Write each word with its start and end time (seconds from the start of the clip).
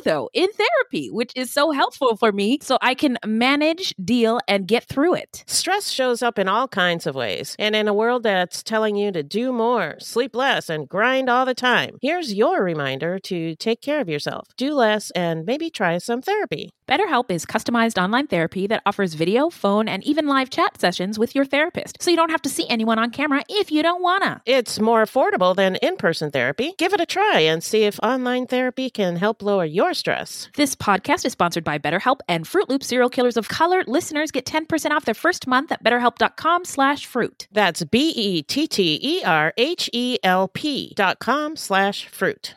though 0.00 0.30
in 0.32 0.48
therapy, 0.52 1.10
which 1.10 1.32
is 1.36 1.52
so 1.52 1.70
helpful 1.70 2.16
for 2.16 2.32
me, 2.32 2.58
so 2.62 2.78
I 2.80 2.94
can 2.94 3.18
manage, 3.24 3.94
deal, 4.02 4.40
and 4.48 4.66
get 4.66 4.84
through 4.84 5.14
it. 5.14 5.44
Stress 5.46 5.90
shows 5.90 6.22
up 6.22 6.38
in 6.38 6.48
all 6.48 6.68
kinds 6.68 7.06
of 7.06 7.14
ways. 7.14 7.56
And 7.58 7.74
in 7.76 7.88
a 7.88 7.94
world 7.94 8.22
that's 8.22 8.62
telling 8.62 8.96
you 8.96 9.12
to 9.12 9.22
do 9.22 9.52
more, 9.52 9.96
sleep 9.98 10.34
less, 10.34 10.68
and 10.68 10.88
grind 10.88 11.28
all 11.28 11.46
the 11.46 11.54
time, 11.54 11.98
here's 12.02 12.34
your 12.34 12.62
reminder 12.62 13.18
to 13.20 13.54
take 13.56 13.80
care 13.80 14.00
of 14.00 14.08
yourself, 14.08 14.48
do 14.56 14.74
less, 14.74 15.10
and 15.12 15.44
maybe 15.44 15.70
try 15.70 15.98
some 15.98 16.22
therapy. 16.22 16.70
BetterHelp 16.90 17.30
is 17.30 17.46
customized 17.46 18.02
online 18.02 18.26
therapy 18.26 18.66
that 18.66 18.82
offers 18.84 19.14
video, 19.14 19.48
phone, 19.48 19.88
and 19.88 20.02
even 20.02 20.26
live 20.26 20.50
chat 20.50 20.80
sessions 20.80 21.20
with 21.20 21.36
your 21.36 21.44
therapist, 21.44 22.02
so 22.02 22.10
you 22.10 22.16
don't 22.16 22.32
have 22.32 22.42
to 22.42 22.48
see 22.48 22.66
anyone 22.68 22.98
on 22.98 23.10
camera 23.10 23.44
if 23.48 23.70
you 23.70 23.80
don't 23.80 24.02
wanna. 24.02 24.42
It's 24.44 24.80
more 24.80 25.00
affordable 25.00 25.54
than 25.54 25.76
in 25.76 25.96
person 25.98 26.32
therapy. 26.32 26.74
Give 26.78 26.92
it 26.92 27.00
a 27.00 27.06
try 27.06 27.42
and 27.42 27.62
see 27.62 27.84
if 27.84 28.00
online 28.02 28.48
therapy 28.48 28.90
can 28.90 29.14
help 29.14 29.40
lower 29.40 29.64
your 29.64 29.94
stress. 29.94 30.48
This 30.56 30.74
podcast 30.74 31.24
is 31.24 31.30
sponsored 31.30 31.62
by 31.62 31.78
BetterHelp 31.78 32.22
and 32.26 32.44
Fruit 32.44 32.68
Loop 32.68 32.82
Serial 32.82 33.08
Killers 33.08 33.36
of 33.36 33.48
Color. 33.48 33.84
Listeners 33.86 34.32
get 34.32 34.44
10% 34.44 34.90
off 34.90 35.04
their 35.04 35.14
first 35.14 35.46
month 35.46 35.70
at 35.70 35.84
betterhelp.com 35.84 36.64
slash 36.64 37.06
fruit. 37.06 37.46
That's 37.52 37.84
B 37.84 38.10
E 38.16 38.42
T 38.42 38.66
T 38.66 38.98
E 39.00 39.22
R 39.22 39.54
H 39.56 39.88
E 39.92 40.18
L 40.24 40.48
P 40.48 40.92
dot 40.96 41.20
com 41.20 41.54
slash 41.54 42.08
fruit. 42.08 42.56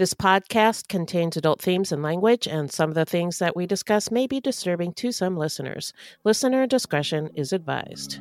This 0.00 0.14
podcast 0.14 0.88
contains 0.88 1.36
adult 1.36 1.60
themes 1.60 1.92
and 1.92 2.02
language, 2.02 2.48
and 2.48 2.72
some 2.72 2.88
of 2.88 2.94
the 2.94 3.04
things 3.04 3.38
that 3.38 3.54
we 3.54 3.66
discuss 3.66 4.10
may 4.10 4.26
be 4.26 4.40
disturbing 4.40 4.94
to 4.94 5.12
some 5.12 5.36
listeners. 5.36 5.92
Listener 6.24 6.66
discretion 6.66 7.28
is 7.34 7.52
advised. 7.52 8.18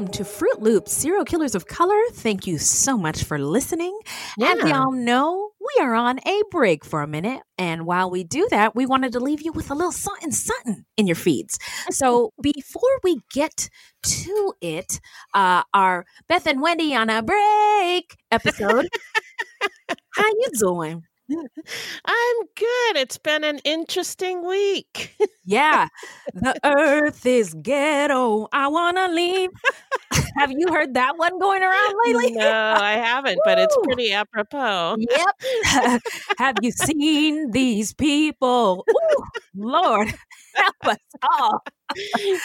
Welcome 0.00 0.12
to 0.14 0.24
Fruit 0.24 0.62
Loops 0.62 0.94
Serial 0.94 1.26
Killers 1.26 1.54
of 1.54 1.66
Color. 1.66 2.00
Thank 2.12 2.46
you 2.46 2.56
so 2.56 2.96
much 2.96 3.22
for 3.22 3.38
listening. 3.38 3.94
As 4.40 4.58
y'all 4.60 4.92
know, 4.92 5.50
we 5.60 5.84
are 5.84 5.94
on 5.94 6.20
a 6.26 6.42
break 6.50 6.86
for 6.86 7.02
a 7.02 7.06
minute. 7.06 7.42
And 7.58 7.84
while 7.84 8.10
we 8.10 8.24
do 8.24 8.48
that, 8.50 8.74
we 8.74 8.86
wanted 8.86 9.12
to 9.12 9.20
leave 9.20 9.42
you 9.42 9.52
with 9.52 9.70
a 9.70 9.74
little 9.74 9.92
something, 9.92 10.30
something 10.30 10.86
in 10.96 11.06
your 11.06 11.16
feeds. 11.16 11.58
So 11.90 12.32
before 12.42 12.98
we 13.04 13.20
get 13.30 13.68
to 14.04 14.54
it, 14.62 15.00
uh, 15.34 15.64
our 15.74 16.06
Beth 16.30 16.46
and 16.46 16.62
Wendy 16.62 16.94
on 16.94 17.10
a 17.10 17.22
break 17.22 18.16
episode. 18.30 18.88
How 20.16 20.24
you 20.24 20.46
doing? 20.58 21.02
I'm 21.30 22.36
good. 22.56 22.96
It's 22.96 23.18
been 23.18 23.44
an 23.44 23.58
interesting 23.64 24.46
week. 24.46 25.14
yeah. 25.50 25.88
The 26.32 26.54
earth 26.64 27.26
is 27.26 27.54
ghetto. 27.54 28.48
I 28.52 28.68
want 28.68 28.96
to 28.96 29.08
leave. 29.08 29.50
Have 30.36 30.52
you 30.52 30.68
heard 30.72 30.94
that 30.94 31.18
one 31.18 31.38
going 31.38 31.62
around 31.62 31.94
lately? 32.06 32.32
No, 32.32 32.74
I 32.76 32.92
haven't, 32.92 33.40
but 33.44 33.58
it's 33.58 33.76
pretty 33.82 34.12
apropos. 34.12 34.96
Yep. 34.98 36.02
Have 36.38 36.56
you 36.62 36.70
seen 36.70 37.50
these 37.50 37.92
people? 37.92 38.84
Ooh, 38.88 39.24
Lord, 39.56 40.08
help 40.54 40.76
us 40.84 40.98
all. 41.22 41.64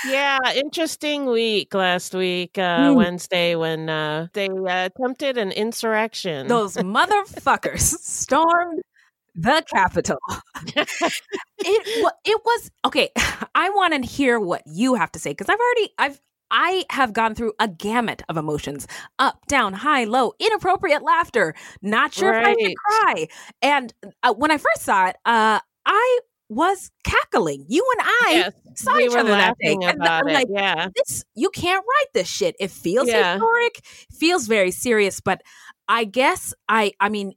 yeah, 0.08 0.40
interesting 0.56 1.28
week 1.28 1.74
last 1.74 2.16
week, 2.16 2.58
uh, 2.58 2.90
mm. 2.90 2.96
Wednesday, 2.96 3.56
when 3.56 3.88
uh, 3.88 4.28
they 4.34 4.48
uh, 4.48 4.86
attempted 4.88 5.38
an 5.38 5.52
insurrection. 5.52 6.48
Those 6.48 6.76
motherfuckers 6.78 7.82
stormed 7.82 8.82
the 9.36 9.64
Capitol. 9.68 10.18
it 10.68 10.88
it 12.26 12.42
was 12.46 12.72
okay. 12.86 13.10
I 13.56 13.70
want 13.70 13.94
to 13.94 14.10
hear 14.10 14.40
what 14.40 14.64
you 14.66 14.96
have 14.96 15.12
to 15.14 15.20
say 15.20 15.32
because 15.32 15.50
I've 15.50 15.60
already 15.60 15.94
I've 15.98 16.22
I 16.52 16.86
have 16.92 17.12
gone 17.12 17.36
through 17.36 17.54
a 17.60 17.68
gamut 17.68 18.22
of 18.30 18.38
emotions 18.38 18.88
up, 19.18 19.46
down, 19.48 19.74
high, 19.74 20.04
low, 20.04 20.34
inappropriate 20.40 21.02
laughter, 21.02 21.56
not 21.82 22.14
sure 22.14 22.32
right. 22.32 22.56
if 22.58 22.58
I 22.58 22.68
should 22.68 22.78
cry. 22.78 23.28
And 23.62 23.94
uh, 24.24 24.34
when 24.34 24.52
I 24.52 24.58
first 24.58 24.84
saw 24.84 25.08
it, 25.08 25.16
uh, 25.26 25.60
I 25.86 26.20
was 26.48 26.92
cackling. 27.04 27.66
You 27.68 27.86
and 27.98 28.08
I 28.08 28.32
yes, 28.32 28.54
saw 28.76 28.96
we 28.96 29.06
each 29.06 29.16
other 29.16 29.30
that 29.30 29.56
day. 29.60 29.76
And 29.82 30.04
I'm 30.04 30.28
like, 30.28 30.48
yeah. 30.50 30.90
this 30.96 31.26
you 31.36 31.50
can't 31.50 31.84
write 31.84 32.14
this 32.14 32.28
shit. 32.28 32.56
It 32.60 32.70
feels 32.70 33.08
yeah. 33.08 33.34
historic, 33.34 33.82
feels 34.12 34.48
very 34.48 34.72
serious, 34.72 35.20
but 35.20 35.42
I 35.88 36.04
guess 36.06 36.54
I 36.70 36.94
I 37.00 37.10
mean 37.10 37.34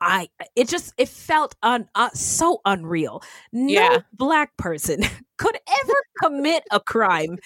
I 0.00 0.28
it 0.56 0.68
just 0.68 0.94
it 0.98 1.08
felt 1.08 1.54
un, 1.62 1.88
uh, 1.94 2.10
so 2.14 2.60
unreal. 2.64 3.22
No 3.52 3.72
yeah. 3.72 3.98
black 4.12 4.56
person 4.56 5.02
could 5.38 5.56
ever 5.82 5.94
commit 6.22 6.64
a 6.70 6.80
crime 6.80 7.38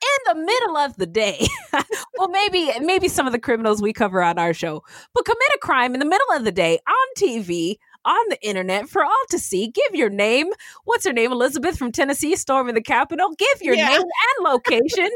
in 0.00 0.18
the 0.26 0.34
middle 0.34 0.76
of 0.76 0.96
the 0.96 1.06
day. 1.06 1.46
well, 2.16 2.28
maybe 2.28 2.70
maybe 2.80 3.08
some 3.08 3.26
of 3.26 3.32
the 3.32 3.38
criminals 3.38 3.82
we 3.82 3.92
cover 3.92 4.22
on 4.22 4.38
our 4.38 4.54
show, 4.54 4.82
but 5.14 5.24
commit 5.24 5.54
a 5.54 5.58
crime 5.58 5.94
in 5.94 6.00
the 6.00 6.06
middle 6.06 6.32
of 6.32 6.44
the 6.44 6.52
day 6.52 6.78
on 6.86 7.14
TV 7.16 7.76
on 8.08 8.28
the 8.30 8.38
internet 8.46 8.88
for 8.88 9.04
all 9.04 9.24
to 9.30 9.38
see. 9.38 9.68
Give 9.68 9.94
your 9.94 10.08
name. 10.08 10.48
What's 10.84 11.04
her 11.04 11.12
name? 11.12 11.30
Elizabeth 11.30 11.76
from 11.76 11.92
Tennessee 11.92 12.34
storming 12.36 12.74
the 12.74 12.82
Capitol. 12.82 13.34
Give 13.36 13.62
your 13.62 13.74
yeah. 13.74 13.88
name 13.88 14.00
and 14.00 14.44
location 14.44 15.10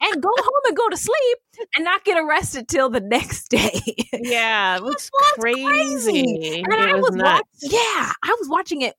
and 0.00 0.22
go 0.22 0.30
home 0.36 0.60
and 0.66 0.76
go 0.76 0.88
to 0.88 0.96
sleep 0.96 1.38
and 1.74 1.84
not 1.84 2.04
get 2.04 2.16
arrested 2.16 2.68
till 2.68 2.88
the 2.88 3.00
next 3.00 3.48
day. 3.50 3.80
Yeah, 4.12 4.76
it 4.76 4.82
was 4.82 5.10
crazy. 5.38 5.64
crazy. 5.66 6.62
And 6.62 6.74
I 6.74 6.94
was, 6.94 7.10
was 7.10 7.16
watching, 7.16 7.42
yeah, 7.62 8.12
I 8.22 8.36
was 8.38 8.48
watching 8.48 8.82
it 8.82 8.94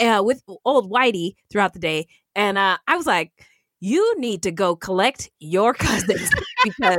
uh, 0.00 0.22
with 0.24 0.42
old 0.64 0.90
Whitey 0.90 1.34
throughout 1.50 1.72
the 1.72 1.78
day, 1.78 2.06
and 2.34 2.58
uh, 2.58 2.78
I 2.86 2.96
was 2.96 3.06
like, 3.06 3.32
you 3.80 4.18
need 4.18 4.42
to 4.42 4.50
go 4.50 4.74
collect 4.74 5.30
your 5.38 5.72
cousins 5.74 6.30
because 6.64 6.98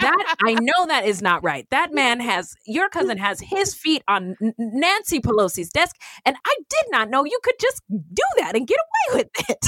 that 0.00 0.36
I 0.44 0.54
know 0.54 0.86
that 0.86 1.04
is 1.04 1.22
not 1.22 1.42
right. 1.42 1.66
That 1.70 1.92
man 1.92 2.20
has 2.20 2.54
your 2.66 2.88
cousin 2.88 3.18
has 3.18 3.40
his 3.40 3.74
feet 3.74 4.02
on 4.08 4.36
Nancy 4.58 5.20
Pelosi's 5.20 5.70
desk, 5.70 5.96
and 6.24 6.36
I 6.44 6.54
did 6.68 6.90
not 6.90 7.10
know 7.10 7.24
you 7.24 7.38
could 7.42 7.56
just 7.60 7.82
do 7.88 8.22
that 8.38 8.56
and 8.56 8.66
get 8.66 8.78
away 9.12 9.22
with 9.22 9.50
it. 9.50 9.66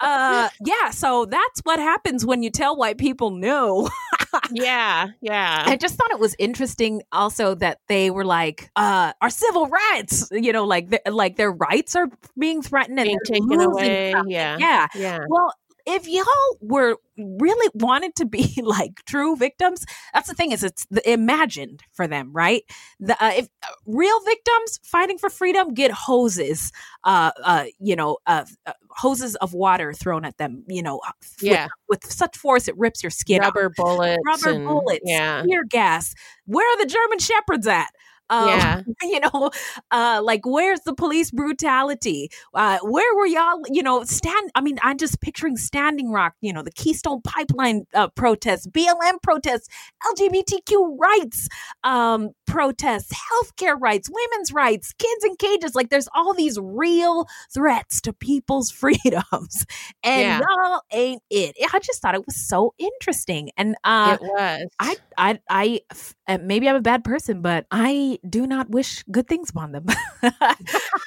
uh, 0.00 0.48
yeah, 0.64 0.90
so 0.90 1.24
that's 1.26 1.60
what 1.64 1.78
happens 1.78 2.24
when 2.24 2.42
you 2.42 2.50
tell 2.50 2.76
white 2.76 2.98
people 2.98 3.30
no. 3.30 3.88
yeah, 4.52 5.08
yeah. 5.20 5.64
I 5.66 5.76
just 5.76 5.96
thought 5.96 6.10
it 6.10 6.18
was 6.18 6.34
interesting 6.38 7.02
also 7.12 7.54
that 7.56 7.78
they 7.88 8.10
were 8.10 8.24
like, 8.24 8.70
uh, 8.76 9.12
our 9.20 9.30
civil 9.30 9.68
rights, 9.68 10.28
you 10.30 10.52
know, 10.52 10.64
like 10.64 11.02
like 11.10 11.36
their 11.36 11.52
rights 11.52 11.96
are 11.96 12.08
being 12.38 12.62
threatened 12.62 12.98
and 12.98 13.06
being 13.06 13.18
taken 13.24 13.60
away. 13.60 14.10
Yeah. 14.26 14.56
Yeah. 14.58 14.86
Yeah. 14.94 15.18
Well, 15.28 15.52
if 15.88 16.06
y'all 16.06 16.24
were 16.60 16.96
really 17.16 17.70
wanted 17.74 18.14
to 18.16 18.26
be 18.26 18.52
like 18.62 19.02
true 19.06 19.36
victims, 19.36 19.86
that's 20.12 20.28
the 20.28 20.34
thing 20.34 20.52
is 20.52 20.62
it's 20.62 20.86
the, 20.90 21.10
imagined 21.10 21.82
for 21.92 22.06
them, 22.06 22.30
right? 22.32 22.62
The 23.00 23.14
uh, 23.14 23.32
if 23.36 23.48
uh, 23.62 23.72
real 23.86 24.20
victims 24.20 24.80
fighting 24.82 25.16
for 25.16 25.30
freedom 25.30 25.72
get 25.72 25.90
hoses, 25.90 26.72
uh, 27.04 27.30
uh, 27.42 27.64
you 27.78 27.96
know, 27.96 28.18
uh, 28.26 28.44
uh 28.66 28.72
hoses 28.90 29.34
of 29.36 29.54
water 29.54 29.94
thrown 29.94 30.26
at 30.26 30.36
them, 30.36 30.64
you 30.68 30.82
know, 30.82 31.00
uh, 31.06 31.12
yeah, 31.40 31.68
with, 31.88 32.04
with 32.04 32.12
such 32.12 32.36
force 32.36 32.68
it 32.68 32.76
rips 32.76 33.02
your 33.02 33.10
skin, 33.10 33.40
rubber 33.40 33.66
off. 33.66 33.72
bullets, 33.76 34.22
rubber 34.26 34.50
and, 34.50 34.66
bullets, 34.66 35.00
yeah, 35.04 35.42
tear 35.48 35.64
gas. 35.64 36.14
Where 36.44 36.66
are 36.66 36.84
the 36.84 36.90
German 36.90 37.18
shepherds 37.18 37.66
at? 37.66 37.88
Um, 38.30 38.48
yeah. 38.48 38.82
You 39.00 39.20
know, 39.20 39.50
uh, 39.90 40.20
like 40.22 40.44
where's 40.44 40.80
the 40.80 40.92
police 40.92 41.30
brutality? 41.30 42.30
Uh, 42.52 42.78
where 42.82 43.14
were 43.16 43.26
y'all? 43.26 43.62
You 43.70 43.82
know, 43.82 44.04
stand. 44.04 44.50
I 44.54 44.60
mean, 44.60 44.78
I'm 44.82 44.98
just 44.98 45.20
picturing 45.20 45.56
Standing 45.56 46.10
Rock. 46.10 46.34
You 46.40 46.52
know, 46.52 46.62
the 46.62 46.72
Keystone 46.72 47.22
Pipeline 47.22 47.86
uh, 47.94 48.08
protests, 48.08 48.66
BLM 48.66 49.22
protests, 49.22 49.68
LGBTQ 50.12 50.98
rights 50.98 51.48
um, 51.84 52.30
protests, 52.46 53.12
healthcare 53.12 53.80
rights, 53.80 54.10
women's 54.10 54.52
rights, 54.52 54.92
kids 54.98 55.24
in 55.24 55.36
cages. 55.36 55.74
Like, 55.74 55.90
there's 55.90 56.08
all 56.14 56.34
these 56.34 56.58
real 56.60 57.26
threats 57.52 58.00
to 58.02 58.12
people's 58.12 58.70
freedoms, 58.78 59.66
and 60.02 60.22
yeah. 60.22 60.40
y'all 60.40 60.82
ain't 60.92 61.22
it. 61.30 61.56
I 61.72 61.78
just 61.78 62.02
thought 62.02 62.14
it 62.14 62.26
was 62.26 62.36
so 62.36 62.74
interesting, 62.78 63.50
and 63.56 63.76
uh, 63.84 64.18
it 64.20 64.22
was. 64.22 64.68
I, 64.78 64.96
I, 65.16 65.80
I, 66.28 66.36
maybe 66.38 66.68
I'm 66.68 66.76
a 66.76 66.80
bad 66.80 67.04
person, 67.04 67.42
but 67.42 67.66
I 67.70 68.17
do 68.28 68.46
not 68.46 68.70
wish 68.70 69.02
good 69.10 69.28
things 69.28 69.50
upon 69.50 69.72
them. 69.72 69.86
uh, 70.22 70.30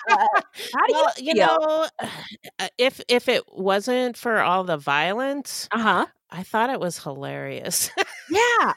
how 0.74 0.88
do 0.88 0.94
well, 0.94 1.14
you, 1.18 1.34
you 1.34 1.34
know, 1.34 1.88
if 2.78 3.02
if 3.08 3.28
it 3.30 3.44
wasn't 3.52 4.18
for 4.18 4.40
all 4.42 4.64
the 4.64 4.78
violence, 4.78 5.70
uh 5.72 5.80
huh, 5.80 6.06
I 6.32 6.44
thought 6.44 6.70
it 6.70 6.80
was 6.80 6.98
hilarious. 7.04 7.90
yeah, 8.30 8.74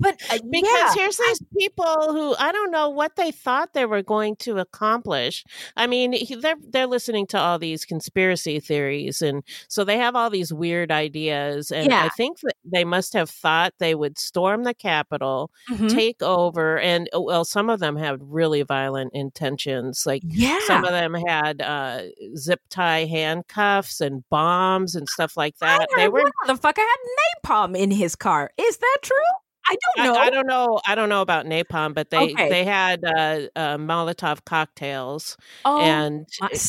but 0.00 0.20
uh, 0.30 0.38
because 0.50 0.70
yeah. 0.72 0.94
here's 0.94 1.16
these 1.16 1.42
people 1.56 2.12
who 2.12 2.34
I 2.38 2.50
don't 2.50 2.72
know 2.72 2.88
what 2.90 3.14
they 3.16 3.30
thought 3.30 3.72
they 3.72 3.86
were 3.86 4.02
going 4.02 4.36
to 4.36 4.58
accomplish. 4.58 5.44
I 5.76 5.86
mean, 5.86 6.16
they're 6.40 6.56
they're 6.60 6.86
listening 6.86 7.26
to 7.28 7.38
all 7.38 7.58
these 7.58 7.84
conspiracy 7.84 8.58
theories, 8.58 9.22
and 9.22 9.44
so 9.68 9.84
they 9.84 9.98
have 9.98 10.16
all 10.16 10.28
these 10.28 10.52
weird 10.52 10.90
ideas. 10.90 11.70
And 11.70 11.90
yeah. 11.90 12.04
I 12.04 12.08
think 12.10 12.40
that 12.40 12.56
they 12.64 12.84
must 12.84 13.12
have 13.12 13.30
thought 13.30 13.74
they 13.78 13.94
would 13.94 14.18
storm 14.18 14.64
the 14.64 14.74
Capitol, 14.74 15.52
mm-hmm. 15.70 15.88
take 15.88 16.20
over, 16.22 16.80
and 16.80 17.08
oh, 17.12 17.20
well, 17.20 17.44
some 17.44 17.70
of 17.70 17.78
them 17.78 17.96
had 17.96 18.18
really 18.20 18.62
violent 18.62 19.12
intentions. 19.14 20.04
Like, 20.04 20.22
yeah. 20.24 20.58
some 20.66 20.84
of 20.84 20.90
them 20.90 21.14
had 21.14 21.62
uh, 21.62 22.02
zip 22.36 22.60
tie 22.70 23.04
handcuffs 23.04 24.00
and 24.00 24.24
bombs 24.30 24.96
and 24.96 25.08
stuff 25.08 25.36
like 25.36 25.56
that. 25.58 25.86
they 25.96 26.08
were 26.08 26.24
the 26.46 26.56
fuck 26.56 26.78
had 26.88 27.44
napalm 27.44 27.76
in 27.76 27.90
his 27.90 28.16
car. 28.16 28.50
Is 28.58 28.78
that 28.78 28.98
true? 29.02 29.14
I 29.68 29.76
don't 29.96 30.06
know. 30.06 30.14
I, 30.14 30.24
I, 30.24 30.30
don't 30.30 30.46
know. 30.46 30.80
I 30.86 30.94
don't 30.94 31.08
know 31.08 31.20
about 31.20 31.44
napalm, 31.44 31.94
but 31.94 32.10
they 32.10 32.32
okay. 32.32 32.48
they 32.48 32.64
had 32.64 33.04
uh, 33.04 33.48
uh, 33.54 33.76
Molotov 33.76 34.44
cocktails 34.44 35.36
oh, 35.64 35.80
and 35.80 36.26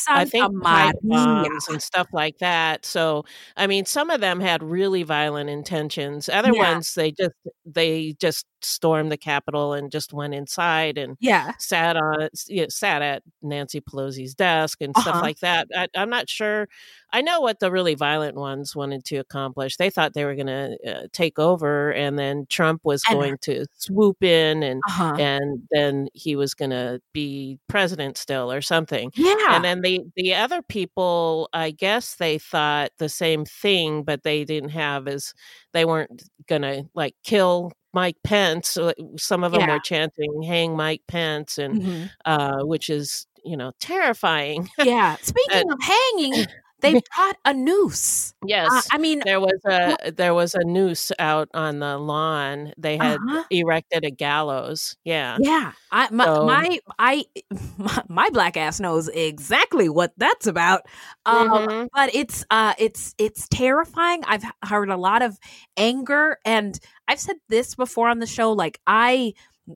I 0.10 0.26
think 0.26 0.52
bombs 0.62 1.68
and 1.70 1.82
stuff 1.82 2.08
like 2.12 2.40
that. 2.40 2.86
So 2.86 3.24
I 3.56 3.68
mean, 3.68 3.86
some 3.86 4.10
of 4.10 4.20
them 4.20 4.40
had 4.42 4.62
really 4.62 5.04
violent 5.04 5.50
intentions. 5.50 6.28
Other 6.28 6.52
yeah. 6.54 6.74
ones, 6.74 6.94
they 6.94 7.12
just 7.12 7.34
they 7.74 8.16
just 8.20 8.46
stormed 8.62 9.12
the 9.12 9.18
Capitol 9.18 9.74
and 9.74 9.92
just 9.92 10.12
went 10.12 10.34
inside 10.34 10.98
and 10.98 11.16
yeah 11.20 11.54
sat 11.60 11.96
on 11.96 12.28
you 12.48 12.62
know, 12.62 12.68
sat 12.70 13.02
at 13.02 13.24
Nancy 13.42 13.82
Pelosi's 13.82 14.36
desk 14.36 14.82
and 14.82 14.96
uh-huh. 14.96 15.02
stuff 15.02 15.22
like 15.22 15.40
that. 15.40 15.68
I, 15.76 15.88
I'm 15.96 16.10
not 16.10 16.30
sure. 16.30 16.68
I 17.12 17.22
know 17.22 17.42
what 17.42 17.60
the 17.60 17.72
really 17.72 17.96
violent 17.96 18.36
ones 18.36 18.76
wanted 18.76 19.04
to 19.06 19.18
accomplish. 19.18 19.78
They 19.78 19.90
thought 19.90 20.14
they 20.14 20.26
were 20.26 20.36
going 20.36 20.48
to 20.48 20.78
uh, 20.88 21.08
take 21.12 21.40
over, 21.40 21.92
and 21.92 22.20
then 22.20 22.46
Trump 22.50 22.82
was 22.84 23.02
and, 23.10 23.20
going 23.20 23.38
to 23.44 23.66
swoop 23.74 24.24
in, 24.24 24.62
and 24.62 24.82
uh-huh. 24.88 25.16
and 25.18 25.62
then 25.72 26.10
he 26.14 26.36
was 26.36 26.54
going 26.54 26.72
to 26.72 27.02
be 27.14 27.58
president 27.68 28.18
still 28.18 28.52
or 28.52 28.62
something. 28.62 29.12
Yeah. 29.16 29.56
And 29.56 29.64
then 29.64 29.82
the 29.82 30.02
the 30.16 30.36
other 30.36 30.62
people, 30.62 31.50
I 31.54 31.72
guess 31.72 32.16
they 32.16 32.38
thought 32.38 32.92
the 33.00 33.10
same 33.10 33.46
thing, 33.46 34.04
but 34.04 34.24
they 34.24 34.44
didn't 34.44 34.70
have 34.70 35.08
as 35.08 35.34
they 35.74 35.86
weren't 35.86 36.24
going 36.48 36.62
to 36.64 36.86
like 36.94 37.16
kill 37.24 37.72
Mike 37.94 38.18
Pence. 38.24 38.78
Some 39.18 39.44
of 39.44 39.52
them 39.52 39.62
yeah. 39.62 39.74
were 39.74 39.80
chanting 39.80 40.44
"Hang 40.44 40.76
Mike 40.76 41.02
Pence," 41.08 41.58
and 41.58 41.82
mm-hmm. 41.82 42.04
uh, 42.26 42.66
which 42.66 42.90
is 42.90 43.28
you 43.44 43.58
know 43.58 43.72
terrifying. 43.80 44.70
Yeah. 44.78 45.16
Speaking 45.22 45.72
of 45.72 45.80
hanging, 45.82 46.46
they 46.82 46.94
brought 47.16 47.38
a 47.46 47.54
noose. 47.54 48.34
Yes, 48.46 48.70
uh, 48.72 48.82
I 48.92 48.98
mean 48.98 49.22
there 49.26 49.40
was 49.40 49.60
a 49.66 50.12
there 50.12 50.34
was 50.34 50.56
a 50.56 50.64
noose 50.64 51.12
out 51.20 51.50
on 51.54 51.80
the 51.80 51.98
lawn. 51.98 52.74
They 52.78 52.98
had 52.98 53.18
uh-huh. 53.18 53.44
erected 53.50 54.06
a 54.06 54.12
gallows. 54.12 54.98
Yeah, 55.04 55.38
yeah. 55.40 55.74
I 55.92 56.10
my, 56.12 56.26
so, 56.26 56.46
my 56.46 56.80
I 56.98 57.26
my, 57.78 58.04
my, 58.08 58.30
black 58.30 58.58
ass 58.58 58.80
knows 58.80 59.08
exactly 59.08 59.90
what 59.90 60.14
that's 60.18 60.48
about. 60.48 60.82
Um, 61.26 61.50
mm-hmm. 61.50 61.88
But 61.94 62.14
it's 62.16 62.46
uh 62.50 62.74
it's 62.78 63.16
it's 63.18 63.48
terrifying. 63.48 64.24
I've 64.26 64.44
heard 64.64 64.90
a 64.90 64.98
lot 64.98 65.22
of 65.22 65.38
anger, 65.78 66.38
and 66.46 66.80
I've 67.08 67.20
said 67.20 67.38
this 67.50 67.76
before 67.76 68.10
on 68.10 68.20
the 68.20 68.28
show. 68.28 68.52
Like 68.52 68.80
I 68.88 69.34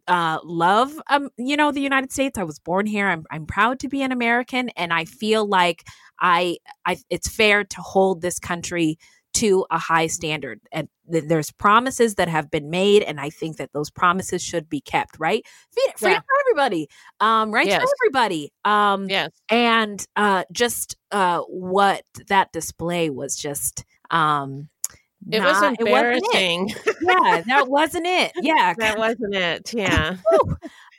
uh, 0.07 0.39
love, 0.43 0.91
um, 1.07 1.29
you 1.37 1.55
know, 1.57 1.71
the 1.71 1.81
United 1.81 2.11
States. 2.11 2.37
I 2.37 2.43
was 2.43 2.59
born 2.59 2.85
here. 2.85 3.07
I'm, 3.07 3.25
I'm 3.31 3.45
proud 3.45 3.79
to 3.81 3.87
be 3.89 4.01
an 4.01 4.11
American, 4.11 4.69
and 4.69 4.93
I 4.93 5.05
feel 5.05 5.45
like 5.47 5.83
I, 6.19 6.57
I, 6.85 6.97
it's 7.09 7.27
fair 7.27 7.63
to 7.63 7.81
hold 7.81 8.21
this 8.21 8.39
country 8.39 8.97
to 9.35 9.65
a 9.71 9.79
high 9.79 10.07
standard. 10.07 10.59
And 10.71 10.87
th- 11.11 11.23
there's 11.27 11.51
promises 11.51 12.15
that 12.15 12.27
have 12.27 12.51
been 12.51 12.69
made, 12.69 13.01
and 13.03 13.19
I 13.19 13.29
think 13.29 13.57
that 13.57 13.73
those 13.73 13.89
promises 13.89 14.41
should 14.43 14.69
be 14.69 14.81
kept. 14.81 15.17
Right, 15.19 15.45
freedom, 15.71 15.93
freedom 15.97 16.15
Yeah. 16.15 16.19
for 16.21 16.41
everybody, 16.51 16.87
um, 17.19 17.51
right 17.51 17.67
Yes. 17.67 17.81
for 17.81 17.89
everybody. 18.03 18.51
Um, 18.63 19.09
Yes. 19.09 19.31
and 19.49 20.05
uh, 20.15 20.43
just 20.51 20.97
uh, 21.11 21.39
what 21.41 22.03
that 22.27 22.51
display 22.51 23.09
was 23.09 23.35
just. 23.35 23.85
Um, 24.11 24.69
It 25.31 25.41
was 25.41 25.61
not- 25.61 25.75
it 25.79 25.79
wasn't 25.79 25.79
it. 25.79 25.87
embarrassing. 25.87 26.69
Yeah, 27.01 27.41
that 27.47 27.67
wasn't 27.69 28.05
it. 28.07 28.31
Yeah, 28.41 28.73
that 28.77 28.97
wasn't 28.97 29.35
it. 29.35 29.73
Yeah. 29.73 30.17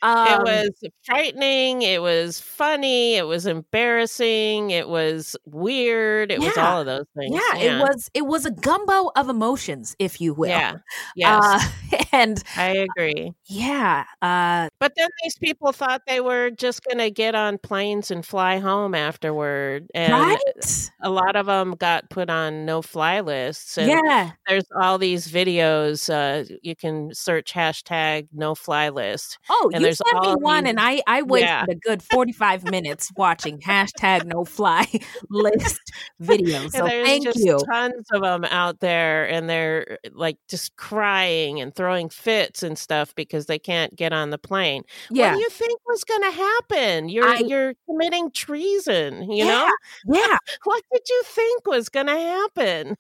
Um, 0.05 0.29
it 0.29 0.43
was 0.45 0.93
frightening. 1.03 1.81
It 1.81 2.03
was 2.03 2.39
funny. 2.39 3.15
It 3.15 3.27
was 3.27 3.47
embarrassing. 3.47 4.71
It 4.71 4.89
was 4.89 5.35
weird. 5.47 6.31
It 6.31 6.41
was 6.41 6.57
all 6.59 6.81
of 6.81 6.87
those 6.87 7.07
things. 7.17 7.35
Yeah, 7.35 7.57
it 7.57 7.81
was. 7.81 8.11
It 8.13 8.27
was 8.27 8.45
a 8.45 8.51
gumbo 8.51 9.11
of 9.17 9.31
emotions, 9.31 9.97
if 9.99 10.21
you 10.21 10.35
will. 10.35 10.51
Yeah. 10.51 10.75
Yes. 11.17 11.43
Uh, 11.43 11.97
and 12.13 12.43
I 12.57 12.87
agree. 12.99 13.33
yeah, 13.47 14.05
uh, 14.21 14.69
But 14.79 14.93
then 14.97 15.09
these 15.23 15.39
people 15.39 15.73
thought 15.73 16.03
they 16.07 16.21
were 16.21 16.51
just 16.51 16.85
going 16.85 16.99
to 16.99 17.11
get 17.11 17.35
on 17.35 17.57
planes 17.57 18.11
and 18.11 18.27
fly 18.27 18.59
home 18.59 18.95
afterward. 18.95 19.87
And 19.95 20.13
right. 20.13 20.91
a 21.03 21.09
lot 21.09 21.35
of 21.35 21.47
them 21.47 21.77
got 21.77 22.11
put 22.11 22.29
on 22.29 22.67
no 22.67 22.83
fly 22.83 23.21
lists. 23.21 23.79
And 23.79 23.89
Yeah, 23.89 24.33
there's 24.47 24.67
all 24.79 24.99
these 24.99 25.29
videos. 25.29 26.11
Uh, 26.13 26.45
you 26.63 26.77
can 26.77 27.15
search 27.15 27.55
hashtag 27.55 28.29
no 28.35 28.55
fly 28.55 28.91
list. 28.91 29.39
Oh, 29.49 29.71
And 29.73 29.83
you 29.85 29.94
there's 30.05 30.27
all 30.27 30.39
one, 30.41 30.67
and 30.67 30.79
I 30.81 31.03
I 31.07 31.23
wasted 31.23 31.49
Yeah. 31.49 31.65
a 31.69 31.75
good 31.75 32.03
forty 32.03 32.33
five 32.33 32.65
minutes 32.71 33.11
watching 33.17 33.59
hashtag 33.61 34.25
No 34.27 34.45
Fly 34.45 34.87
list 35.31 35.81
videos. 36.23 36.73
So 36.73 36.87
thank 36.87 37.25
just 37.25 37.39
you. 37.39 37.59
tons 37.73 38.07
of 38.13 38.23
them 38.23 38.45
out 38.45 38.81
there, 38.81 39.29
and 39.29 39.49
they're 39.49 39.99
uh, 40.05 40.11
like 40.13 40.39
just 40.49 40.77
crying 40.77 41.61
and 41.61 41.75
throwing 41.75 42.09
fits 42.09 42.63
and 42.63 42.79
stuff 42.79 43.15
because 43.15 43.47
they 43.47 43.59
can't 43.59 43.95
get 43.97 44.13
on 44.13 44.31
the 44.31 44.39
plane. 44.39 44.83
What 45.11 45.33
do 45.35 45.39
you 45.41 45.49
think 45.51 45.81
was 45.87 46.05
going 46.05 46.23
to 46.23 46.31
happen? 46.31 47.09
You're 47.09 47.29
I- 47.29 47.39
you're 47.39 47.75
committing 47.89 48.31
treason. 48.33 49.31
You 49.31 49.45
Yeah. 49.45 49.69
know 50.07 50.17
yeah. 50.19 50.37
what 50.65 50.83
did 50.93 51.03
you 51.09 51.23
think 51.27 51.67
was 51.67 51.89
going 51.89 52.07
to 52.07 52.13
happen? 52.19 52.97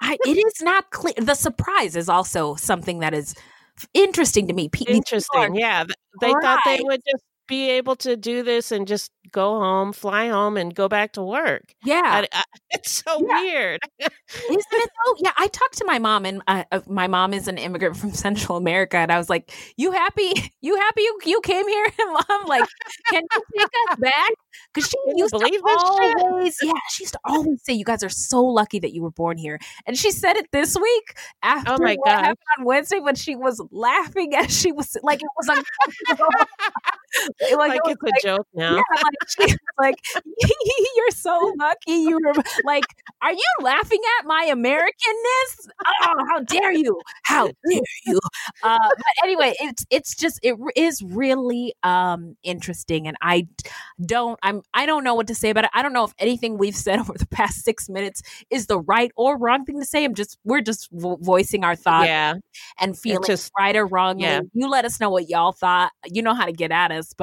I, 0.00 0.16
it 0.26 0.36
is 0.38 0.62
not 0.62 0.90
clear. 0.90 1.14
The 1.20 1.34
surprise 1.34 1.96
is 1.96 2.08
also 2.08 2.54
something 2.54 3.00
that 3.00 3.14
is 3.14 3.34
interesting 3.94 4.46
to 4.48 4.54
me. 4.54 4.70
Interesting. 4.86 5.54
Yeah, 5.54 5.84
th- 5.84 5.94
they 6.20 6.32
thought 6.42 6.60
they 6.64 6.80
would 6.82 7.00
just 7.10 7.24
be 7.52 7.68
able 7.70 7.96
to 7.96 8.16
do 8.16 8.42
this 8.42 8.72
and 8.72 8.86
just 8.88 9.10
go 9.30 9.58
home, 9.60 9.92
fly 9.92 10.28
home, 10.28 10.56
and 10.56 10.74
go 10.74 10.88
back 10.88 11.12
to 11.12 11.22
work. 11.22 11.74
Yeah, 11.84 12.00
I- 12.04 12.28
I- 12.32 12.44
it's 12.70 12.90
so 13.04 13.18
Yeah. 13.28 13.40
weird. 13.42 13.80
Isn't 14.00 14.10
it 14.72 14.90
though? 15.06 15.14
Yeah, 15.18 15.32
I 15.36 15.48
talked 15.48 15.76
to 15.78 15.84
my 15.84 15.98
mom, 15.98 16.24
and 16.24 16.42
uh, 16.46 16.64
uh, 16.72 16.80
my 16.86 17.06
mom 17.06 17.34
is 17.34 17.48
an 17.48 17.58
immigrant 17.58 17.96
from 17.96 18.12
Central 18.26 18.56
America, 18.56 18.96
and 18.96 19.12
I 19.12 19.18
was 19.18 19.28
like, 19.28 19.52
"You 19.76 19.92
happy? 19.92 20.32
You 20.62 20.76
happy? 20.76 21.02
You, 21.02 21.18
you 21.26 21.40
came 21.42 21.68
here?" 21.68 21.86
And 22.00 22.12
mom, 22.28 22.46
like, 22.46 22.64
"Can 23.10 23.22
you 23.34 23.42
take 23.58 23.68
us 23.90 23.96
back?" 23.98 24.30
Because 24.74 24.88
she 24.88 24.96
used 25.16 25.30
believe 25.32 25.60
to 25.60 25.66
always, 25.66 26.56
yeah, 26.62 26.72
she 26.90 27.04
used 27.04 27.12
to 27.14 27.20
always 27.26 27.62
say, 27.64 27.72
"You 27.74 27.84
guys 27.84 28.02
are 28.02 28.08
so 28.08 28.42
lucky 28.42 28.78
that 28.80 28.92
you 28.92 29.02
were 29.02 29.10
born 29.10 29.36
here," 29.38 29.58
and 29.86 29.96
she 29.96 30.10
said 30.10 30.36
it 30.36 30.46
this 30.52 30.76
week 30.76 31.14
after 31.42 31.72
Oh 31.72 31.78
my 31.78 31.96
what 31.96 32.06
gosh. 32.06 32.20
happened 32.24 32.38
on 32.58 32.64
Wednesday 32.64 33.00
when 33.00 33.14
she 33.14 33.36
was 33.36 33.60
laughing 33.70 34.34
as 34.34 34.50
she 34.58 34.72
was 34.72 34.96
like, 35.02 35.20
it 35.22 35.28
was 35.36 35.48
uncomfortable. 35.48 36.46
Like, 37.56 37.74
it 37.76 37.82
was 37.84 37.96
it's 38.04 38.24
a 38.24 38.26
joke 38.26 38.46
now. 38.54 38.76
yeah, 38.76 38.82
like 39.02 39.14
she 39.50 39.56
like, 39.78 39.94
"You're 40.96 41.10
so 41.10 41.54
lucky." 41.58 41.92
You 41.92 42.18
were 42.24 42.32
like, 42.64 42.84
"Are 43.22 43.32
you 43.32 43.44
laughing 43.60 44.00
at 44.20 44.26
my 44.26 44.50
Americanness? 44.52 45.68
Oh, 46.04 46.24
how 46.28 46.40
dare 46.40 46.72
you! 46.72 47.00
How 47.24 47.46
dare 47.68 47.80
you!" 48.06 48.18
Uh, 48.62 48.78
but 48.96 49.04
anyway, 49.24 49.54
it's 49.60 49.84
it's 49.90 50.14
just 50.14 50.38
it 50.42 50.56
is 50.76 51.02
really 51.02 51.74
um 51.82 52.36
interesting, 52.42 53.06
and 53.08 53.16
I 53.22 53.46
don't 54.04 54.38
I'm 54.42 54.62
I 54.74 54.86
don't 54.86 55.04
know 55.04 55.14
what 55.14 55.26
to 55.28 55.34
say 55.34 55.50
about 55.50 55.64
it. 55.64 55.70
I 55.74 55.82
don't 55.82 55.92
know 55.92 56.04
if 56.04 56.14
anything 56.18 56.58
we've 56.58 56.76
said 56.76 56.98
over 57.00 57.14
the 57.16 57.26
past 57.26 57.64
six 57.64 57.88
minutes 57.88 58.22
is 58.50 58.66
the 58.66 58.80
right 58.80 59.10
or 59.16 59.38
wrong 59.38 59.64
thing 59.64 59.80
to 59.80 59.86
say. 59.86 60.04
I'm 60.04 60.14
just 60.14 60.38
we're 60.44 60.60
just 60.60 60.88
vo- 60.92 61.18
voicing 61.20 61.64
our 61.64 61.76
thoughts 61.76 62.06
Yeah. 62.06 62.34
and 62.80 62.98
feelings, 62.98 63.26
just- 63.26 63.52
right 63.58 63.74
or 63.76 63.86
wrong. 63.86 64.18
yeah. 64.20 64.40
You 64.52 64.68
let 64.68 64.84
us 64.84 65.00
know 65.00 65.10
what 65.10 65.28
y'all 65.28 65.52
thought. 65.52 65.92
You 66.06 66.22
know 66.22 66.34
how 66.34 66.44
to 66.46 66.52
get 66.52 66.70
at 66.72 66.90
us. 66.92 67.12
But 67.16 67.21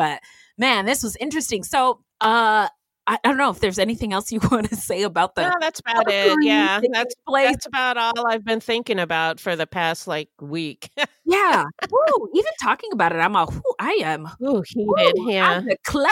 man, 0.58 0.86
this 0.86 1.04
was 1.04 1.16
interesting. 1.18 1.64
So 1.64 2.02
uh 2.22 2.68
I, 3.10 3.18
I 3.24 3.28
don't 3.28 3.38
know 3.38 3.50
if 3.50 3.60
there's 3.60 3.80
anything 3.80 4.14
else 4.14 4.32
you 4.32 4.40
want 4.52 4.70
to 4.70 4.76
say 4.76 5.02
about 5.02 5.34
that. 5.36 5.50
No, 5.50 5.56
that's 5.60 5.80
about 5.80 6.10
it. 6.12 6.38
Yeah, 6.42 6.80
that's 6.92 7.16
place. 7.28 7.50
that's 7.50 7.66
about 7.66 7.98
all 7.98 8.28
I've 8.28 8.46
been 8.46 8.60
thinking 8.60 9.00
about 9.00 9.40
for 9.40 9.56
the 9.56 9.66
past 9.66 10.08
like 10.08 10.30
week. 10.40 10.90
Yeah. 11.30 11.64
Even 12.34 12.52
talking 12.60 12.90
about 12.92 13.12
it, 13.12 13.18
I'm 13.18 13.36
a 13.36 13.46
whew, 13.46 13.62
I 13.78 14.00
am 14.02 14.28
Ooh, 14.44 14.64
heated. 14.66 15.14
Woo, 15.16 15.32
Yeah. 15.32 15.58
I'm 15.58 15.66
the 15.66 15.78
Clea. 15.86 16.08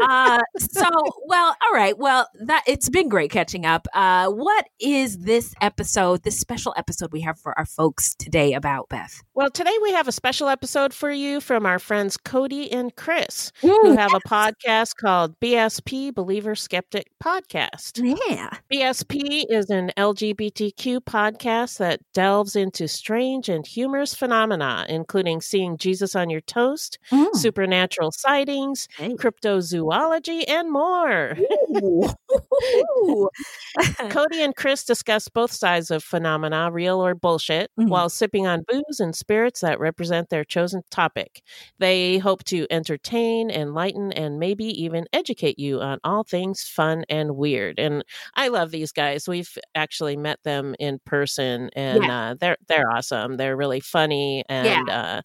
Uh, 0.00 0.40
so, 0.56 0.84
well, 1.26 1.56
all 1.60 1.74
right. 1.74 1.98
Well, 1.98 2.28
that 2.46 2.62
it's 2.68 2.88
been 2.88 3.08
great 3.08 3.32
catching 3.32 3.66
up. 3.66 3.88
Uh, 3.92 4.28
what 4.28 4.66
is 4.78 5.18
this 5.18 5.52
episode, 5.60 6.22
this 6.22 6.38
special 6.38 6.72
episode 6.76 7.10
we 7.10 7.22
have 7.22 7.40
for 7.40 7.58
our 7.58 7.66
folks 7.66 8.14
today 8.14 8.52
about 8.52 8.88
Beth? 8.88 9.20
Well, 9.34 9.50
today 9.50 9.74
we 9.82 9.90
have 9.94 10.06
a 10.06 10.12
special 10.12 10.48
episode 10.48 10.94
for 10.94 11.10
you 11.10 11.40
from 11.40 11.66
our 11.66 11.80
friends 11.80 12.16
Cody 12.16 12.70
and 12.70 12.94
Chris, 12.94 13.50
who 13.60 13.96
have 13.96 14.14
a 14.14 14.20
podcast 14.28 14.94
called 14.94 15.40
BSP 15.40 15.99
Believer 16.08 16.54
Skeptic 16.54 17.08
Podcast. 17.22 18.00
yeah. 18.30 18.48
BSP 18.72 19.44
is 19.50 19.68
an 19.68 19.92
LGBTQ 19.98 21.00
podcast 21.00 21.76
that 21.78 22.00
delves 22.14 22.56
into 22.56 22.88
strange 22.88 23.50
and 23.50 23.66
humorous 23.66 24.14
phenomena, 24.14 24.86
including 24.88 25.42
seeing 25.42 25.76
Jesus 25.76 26.16
on 26.16 26.30
your 26.30 26.40
toast, 26.40 26.98
Mm. 27.12 27.34
supernatural 27.34 28.12
sightings, 28.12 28.88
Hey. 28.96 29.14
cryptozoology, 29.16 30.48
and 30.48 30.72
more. 30.72 31.36
Cody 34.10 34.42
and 34.42 34.54
Chris 34.56 34.84
discuss 34.84 35.28
both 35.28 35.52
sides 35.52 35.90
of 35.90 36.02
phenomena, 36.02 36.70
real 36.72 37.04
or 37.04 37.14
bullshit, 37.14 37.70
Mhm. 37.78 37.88
while 37.88 38.08
sipping 38.08 38.46
on 38.46 38.62
booze 38.68 39.00
and 39.00 39.14
spirits 39.14 39.60
that 39.60 39.78
represent 39.80 40.28
their 40.30 40.44
chosen 40.44 40.82
topic. 40.90 41.42
They 41.78 42.18
hope 42.18 42.44
to 42.44 42.66
entertain, 42.70 43.50
enlighten, 43.50 44.12
and 44.12 44.38
maybe 44.38 44.64
even 44.82 45.06
educate 45.12 45.58
you 45.58 45.80
on 45.80 45.89
all 46.04 46.24
things 46.24 46.62
fun 46.62 47.04
and 47.08 47.36
weird. 47.36 47.78
And 47.78 48.04
I 48.36 48.48
love 48.48 48.70
these 48.70 48.92
guys. 48.92 49.28
We've 49.28 49.56
actually 49.74 50.16
met 50.16 50.38
them 50.44 50.74
in 50.78 50.98
person, 51.06 51.70
and 51.74 52.04
uh, 52.10 52.34
they're 52.38 52.56
they're 52.68 52.90
awesome. 52.90 53.36
They're 53.36 53.56
really 53.56 53.80
funny 53.80 54.44
and 54.48 54.88
uh, 54.88 55.22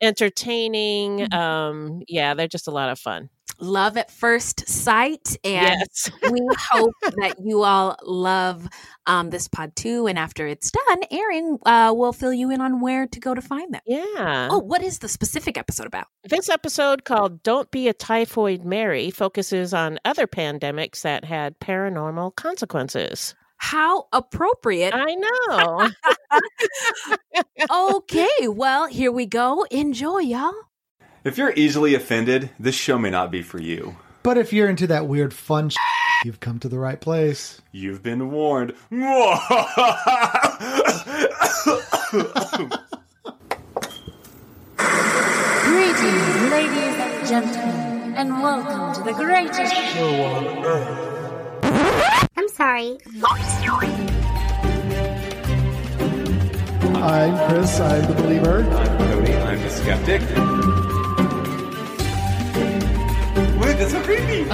entertaining. 0.00 1.20
Mhm. 1.20 1.34
Um, 1.34 2.02
yeah, 2.08 2.34
they're 2.34 2.48
just 2.48 2.68
a 2.68 2.72
lot 2.72 2.88
of 2.90 2.98
fun. 2.98 3.30
Love 3.58 3.96
at 3.96 4.10
first 4.10 4.68
sight. 4.68 5.34
And 5.42 5.80
yes. 5.80 6.10
we 6.30 6.40
hope 6.70 6.92
that 7.02 7.36
you 7.42 7.62
all 7.62 7.96
love 8.02 8.68
um, 9.06 9.30
this 9.30 9.48
pod 9.48 9.74
too. 9.74 10.06
And 10.06 10.18
after 10.18 10.46
it's 10.46 10.70
done 10.70 11.00
airing, 11.10 11.58
uh, 11.64 11.94
we'll 11.96 12.12
fill 12.12 12.34
you 12.34 12.50
in 12.50 12.60
on 12.60 12.80
where 12.82 13.06
to 13.06 13.20
go 13.20 13.34
to 13.34 13.40
find 13.40 13.72
them. 13.72 13.80
Yeah. 13.86 14.48
Oh, 14.50 14.58
what 14.58 14.82
is 14.82 14.98
the 14.98 15.08
specific 15.08 15.56
episode 15.56 15.86
about? 15.86 16.08
This 16.24 16.50
episode 16.50 17.04
called 17.04 17.42
Don't 17.42 17.70
Be 17.70 17.88
a 17.88 17.94
Typhoid 17.94 18.62
Mary 18.64 19.10
focuses 19.10 19.72
on 19.72 19.98
other 20.04 20.26
pandemics 20.26 21.00
that 21.02 21.24
had 21.24 21.58
paranormal 21.58 22.36
consequences. 22.36 23.34
How 23.58 24.06
appropriate. 24.12 24.94
I 24.94 25.14
know. 25.14 25.90
okay, 27.96 28.48
well, 28.48 28.86
here 28.86 29.10
we 29.10 29.26
go. 29.26 29.64
Enjoy, 29.70 30.18
y'all. 30.18 30.52
If 31.24 31.38
you're 31.38 31.52
easily 31.56 31.94
offended, 31.94 32.50
this 32.58 32.74
show 32.74 32.98
may 32.98 33.10
not 33.10 33.30
be 33.30 33.42
for 33.42 33.60
you. 33.60 33.96
But 34.22 34.38
if 34.38 34.52
you're 34.52 34.68
into 34.68 34.86
that 34.88 35.06
weird 35.06 35.32
fun, 35.34 35.70
sh- 35.70 35.76
you've 36.24 36.40
come 36.40 36.58
to 36.60 36.68
the 36.68 36.78
right 36.78 37.00
place. 37.00 37.60
You've 37.72 38.02
been 38.02 38.30
warned. 38.30 38.74
Greetings, 44.76 46.50
ladies 46.50 46.96
and 46.98 47.26
gentlemen, 47.26 48.14
and 48.16 48.42
welcome 48.42 48.94
to 48.94 49.02
the 49.02 49.12
greatest 49.16 49.74
show 49.74 50.22
on 50.24 50.64
earth. 50.64 51.15
I'm 52.36 52.48
sorry. 52.48 52.98
I'm 56.94 57.48
Chris. 57.48 57.80
I'm 57.80 58.06
the 58.06 58.14
believer. 58.22 58.62
I'm 58.64 58.98
Cody. 58.98 59.34
I'm 59.34 59.60
the 59.60 59.70
skeptic. 59.70 60.20
Wait, 63.60 63.78
that's 63.78 63.92
so 63.92 64.02
creepy. 64.02 64.44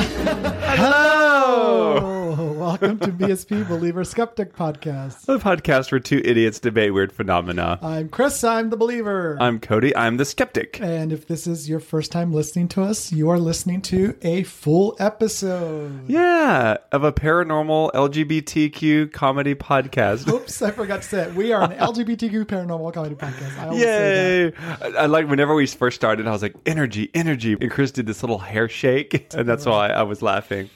Hello. 0.77 2.22
Welcome 2.63 3.01
to 3.01 3.09
BSP 3.09 3.67
Believer 3.69 4.05
Skeptic 4.05 4.55
Podcast. 4.55 5.23
The 5.23 5.39
podcast 5.39 5.91
where 5.91 5.99
two 5.99 6.23
idiots 6.25 6.61
debate 6.61 6.95
weird 6.95 7.11
phenomena. 7.11 7.81
I'm 7.83 8.09
Chris, 8.09 8.45
I'm 8.45 8.71
the 8.71 8.77
believer. 8.77 9.37
I'm 9.41 9.59
Cody. 9.59 9.97
I'm 9.97 10.17
the 10.17 10.25
skeptic. 10.25 10.81
and 10.81 11.13
if 11.13 11.27
this 11.27 11.49
is 11.49 11.69
your 11.69 11.81
first 11.81 12.13
time 12.13 12.33
listening 12.33 12.69
to 12.69 12.85
us, 12.85 13.11
you 13.11 13.29
are 13.31 13.39
listening 13.41 13.83
to 13.83 14.17
a 14.23 14.45
full 14.45 14.95
episode. 15.01 16.09
Yeah, 16.09 16.77
of 16.93 17.03
a 17.03 17.11
paranormal 17.13 17.91
LGBTQ 17.95 19.13
comedy 19.13 19.57
podcast. 19.57 20.33
Oops, 20.33 20.63
I 20.63 20.71
forgot 20.71 21.03
to 21.03 21.09
say 21.09 21.23
it. 21.23 21.35
We 21.35 21.53
are 21.53 21.65
an 21.65 21.73
LGBTQ 21.79 22.45
paranormal 22.45 22.95
comedy 22.95 23.17
podcast. 23.17 23.59
I 23.59 23.65
always 23.67 23.83
say 23.83 24.53
that. 24.55 24.87
Yay! 24.87 24.97
I, 24.99 25.03
I 25.03 25.07
like 25.07 25.29
whenever 25.29 25.53
we 25.53 25.67
first 25.67 25.97
started, 25.97 26.29
I 26.29 26.31
was 26.31 26.43
like, 26.43 26.55
energy, 26.65 27.11
energy. 27.13 27.57
And 27.61 27.73
Chris 27.73 27.91
did 27.91 28.07
this 28.07 28.23
little 28.23 28.39
hair 28.39 28.69
shake, 28.69 29.35
and 29.35 29.49
that's 29.49 29.67
why 29.67 29.89
I 29.89 30.05
was 30.05 30.23
laughing. 30.23 30.71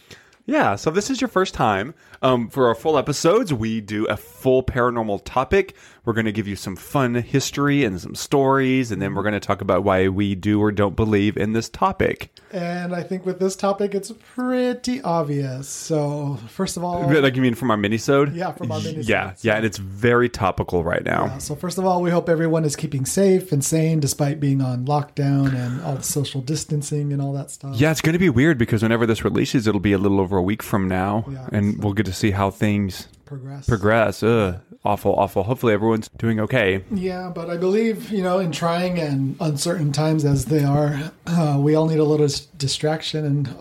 Yeah, 0.49 0.77
so 0.77 0.93
this 0.93 1.11
is 1.11 1.21
your 1.21 1.27
first 1.27 1.55
time. 1.55 1.93
Um, 2.23 2.49
for 2.49 2.69
our 2.69 2.77
full 2.77 2.97
episodes, 2.97 3.53
we 3.53 3.81
do 3.81 4.07
a 4.07 4.17
full 4.17 4.63
paranormal 4.63 5.23
topic. 5.25 5.75
We're 6.07 6.13
going 6.13 6.27
to 6.27 6.33
give 6.33 6.47
you 6.47 6.55
some 6.55 6.77
fun 6.77 7.17
history 7.17 7.83
and 7.85 8.01
some 8.01 8.15
stories, 8.15 8.93
and 8.93 9.03
then 9.03 9.15
we're 9.17 9.25
going 9.25 9.35
to 9.35 9.41
talk 9.41 9.61
about 9.61 9.83
why 9.83 10.07
we 10.07 10.37
do 10.37 10.63
or 10.63 10.71
don't 10.71 10.95
believe 10.95 11.37
in 11.37 11.53
this 11.53 11.69
topic. 11.69 12.31
And 12.53 12.95
I 12.95 13.03
think 13.03 13.27
with 13.27 13.41
this 13.41 13.57
topic, 13.57 13.93
it's 13.93 14.13
pretty 14.35 15.03
obvious. 15.03 15.69
So, 15.69 16.39
first 16.49 16.77
of 16.77 16.85
all, 16.85 17.13
Like 17.13 17.35
you 17.35 17.43
mean 17.43 17.57
from 17.57 17.73
our 17.73 17.77
minisode? 17.77 18.37
Yeah, 18.37 18.53
from 18.53 18.71
our 18.71 18.79
minisode, 18.79 19.09
Yeah, 19.09 19.35
yeah, 19.41 19.57
and 19.57 19.67
it's 19.67 19.79
very 19.79 20.29
topical 20.29 20.85
right 20.85 21.05
now. 21.05 21.25
Uh, 21.25 21.39
so 21.41 21.57
first 21.57 21.77
of 21.77 21.85
all, 21.85 22.01
we 22.01 22.11
hope 22.13 22.29
everyone 22.29 22.65
is 22.65 22.77
keeping 22.77 23.05
safe 23.05 23.51
and 23.51 23.65
sane 23.65 23.99
despite 23.99 24.39
being 24.39 24.63
on 24.63 24.87
lockdown 24.87 25.53
and 25.57 25.83
all 25.83 25.97
the 25.97 26.03
social 26.05 26.41
distancing 26.41 27.13
and 27.13 27.21
all 27.21 27.33
that 27.33 27.51
stuff. 27.51 27.75
Yeah, 27.75 27.91
it's 27.91 28.01
going 28.01 28.13
to 28.13 28.21
be 28.21 28.31
weird 28.31 28.59
because 28.59 28.81
whenever 28.81 29.07
this 29.07 29.25
releases, 29.25 29.67
it'll 29.67 29.81
be 29.81 29.93
a 29.93 29.99
little 29.99 30.21
over 30.21 30.37
a 30.37 30.43
week 30.43 30.63
from 30.63 30.87
now, 30.87 31.25
Yeah, 31.29 31.49
and 31.51 31.75
so- 31.75 31.81
we'll 31.83 31.95
get 31.95 32.07
to 32.07 32.13
see 32.13 32.31
how 32.31 32.53
things 32.53 33.09
Progress. 33.25 33.67
progress. 33.67 34.23
Ugh, 34.23 34.61
awful, 34.87 35.15
awful. 35.15 35.43
Hopefully, 35.43 35.73
everyone's 35.75 36.09
doing 36.17 36.41
okay. 36.41 36.83
Yeah, 36.91 37.31
but 37.35 37.51
I 37.51 37.57
believe, 37.57 38.11
you 38.11 38.23
know, 38.23 38.39
in 38.39 38.53
trying 38.53 38.99
and 38.99 39.37
uncertain 39.41 39.93
times 39.93 40.25
as 40.25 40.47
they 40.47 40.65
are, 40.65 41.13
uh, 41.27 41.59
we 41.61 41.75
all 41.75 41.87
need 41.87 41.99
a 41.99 42.05
little 42.05 42.29
distraction 42.57 43.25
and 43.25 43.55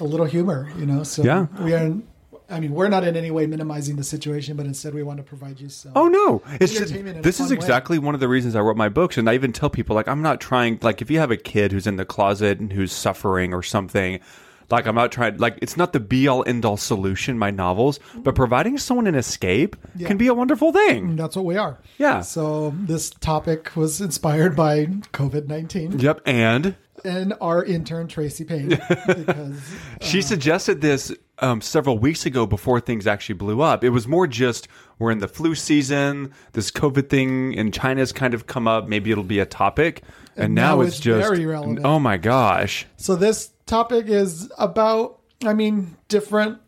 a 0.00 0.04
little 0.04 0.26
humor, 0.26 0.68
you 0.78 0.86
know? 0.86 1.02
So 1.02 1.22
Yeah. 1.22 1.46
we 1.60 1.74
are, 1.74 1.92
I 2.48 2.58
mean, 2.58 2.72
we're 2.72 2.88
not 2.88 3.04
in 3.04 3.16
any 3.16 3.30
way 3.30 3.46
minimizing 3.46 3.96
the 3.96 4.02
situation, 4.02 4.56
but 4.56 4.66
instead 4.66 4.92
we 4.94 5.02
want 5.04 5.18
to 5.18 5.22
provide 5.22 5.60
you 5.60 5.68
some. 5.68 5.92
Oh 5.94 6.08
no! 6.08 6.42
It's 6.60 6.72
just, 6.72 6.82
Entertainment 6.90 7.16
in 7.16 7.20
a 7.20 7.22
this 7.22 7.36
is 7.38 7.46
fun 7.46 7.50
way. 7.50 7.56
exactly 7.56 7.98
one 8.00 8.14
of 8.14 8.20
the 8.20 8.26
reasons 8.28 8.56
I 8.56 8.60
wrote 8.60 8.76
my 8.76 8.88
books, 8.88 9.16
and 9.18 9.30
I 9.30 9.34
even 9.34 9.52
tell 9.52 9.70
people 9.70 9.94
like 9.94 10.08
I'm 10.08 10.22
not 10.22 10.40
trying. 10.40 10.78
Like 10.82 11.00
if 11.00 11.10
you 11.12 11.18
have 11.20 11.30
a 11.30 11.36
kid 11.36 11.70
who's 11.70 11.86
in 11.86 11.94
the 11.96 12.04
closet 12.04 12.58
and 12.58 12.72
who's 12.72 12.90
suffering 12.92 13.54
or 13.54 13.62
something. 13.62 14.18
Like 14.70 14.86
I'm 14.86 14.94
not 14.94 15.10
trying 15.12 15.38
like 15.38 15.58
it's 15.62 15.76
not 15.76 15.92
the 15.92 16.00
be 16.00 16.28
all 16.28 16.44
end 16.46 16.64
all 16.64 16.76
solution 16.76 17.38
my 17.38 17.50
novels, 17.50 17.98
but 18.16 18.34
providing 18.34 18.78
someone 18.78 19.06
an 19.06 19.14
escape 19.14 19.76
can 20.04 20.16
be 20.16 20.26
a 20.28 20.34
wonderful 20.34 20.72
thing. 20.72 21.16
That's 21.16 21.36
what 21.36 21.44
we 21.44 21.56
are. 21.56 21.78
Yeah. 21.98 22.20
So 22.20 22.72
this 22.76 23.10
topic 23.10 23.74
was 23.76 24.00
inspired 24.00 24.54
by 24.56 24.86
COVID 25.12 25.46
19 25.48 25.98
Yep, 25.98 26.20
and 26.26 26.76
and 27.04 27.32
our 27.40 27.64
intern, 27.64 28.08
Tracy 28.08 28.44
Payne, 28.44 28.68
because 29.06 29.58
She 30.02 30.20
suggested 30.20 30.82
this 30.82 31.10
um, 31.38 31.62
several 31.62 31.98
weeks 31.98 32.26
ago 32.26 32.44
before 32.46 32.78
things 32.78 33.06
actually 33.06 33.36
blew 33.36 33.62
up. 33.62 33.82
It 33.82 33.88
was 33.88 34.06
more 34.06 34.26
just 34.26 34.68
we're 34.98 35.10
in 35.10 35.18
the 35.18 35.28
flu 35.28 35.54
season. 35.54 36.32
This 36.52 36.70
COVID 36.70 37.08
thing 37.08 37.54
in 37.54 37.72
China's 37.72 38.12
kind 38.12 38.34
of 38.34 38.46
come 38.46 38.68
up. 38.68 38.86
Maybe 38.86 39.10
it'll 39.10 39.24
be 39.24 39.38
a 39.38 39.46
topic, 39.46 40.02
and, 40.36 40.46
And 40.46 40.54
now, 40.54 40.76
now 40.76 40.80
it's, 40.82 40.96
it's 40.96 41.00
just 41.00 41.26
very 41.28 41.46
relevant. 41.46 41.80
oh 41.84 41.98
my 41.98 42.18
gosh. 42.18 42.86
So 42.98 43.16
this 43.16 43.50
topic 43.70 44.06
is 44.06 44.50
about, 44.58 45.20
I 45.44 45.54
mean, 45.54 45.96
different 46.08 46.58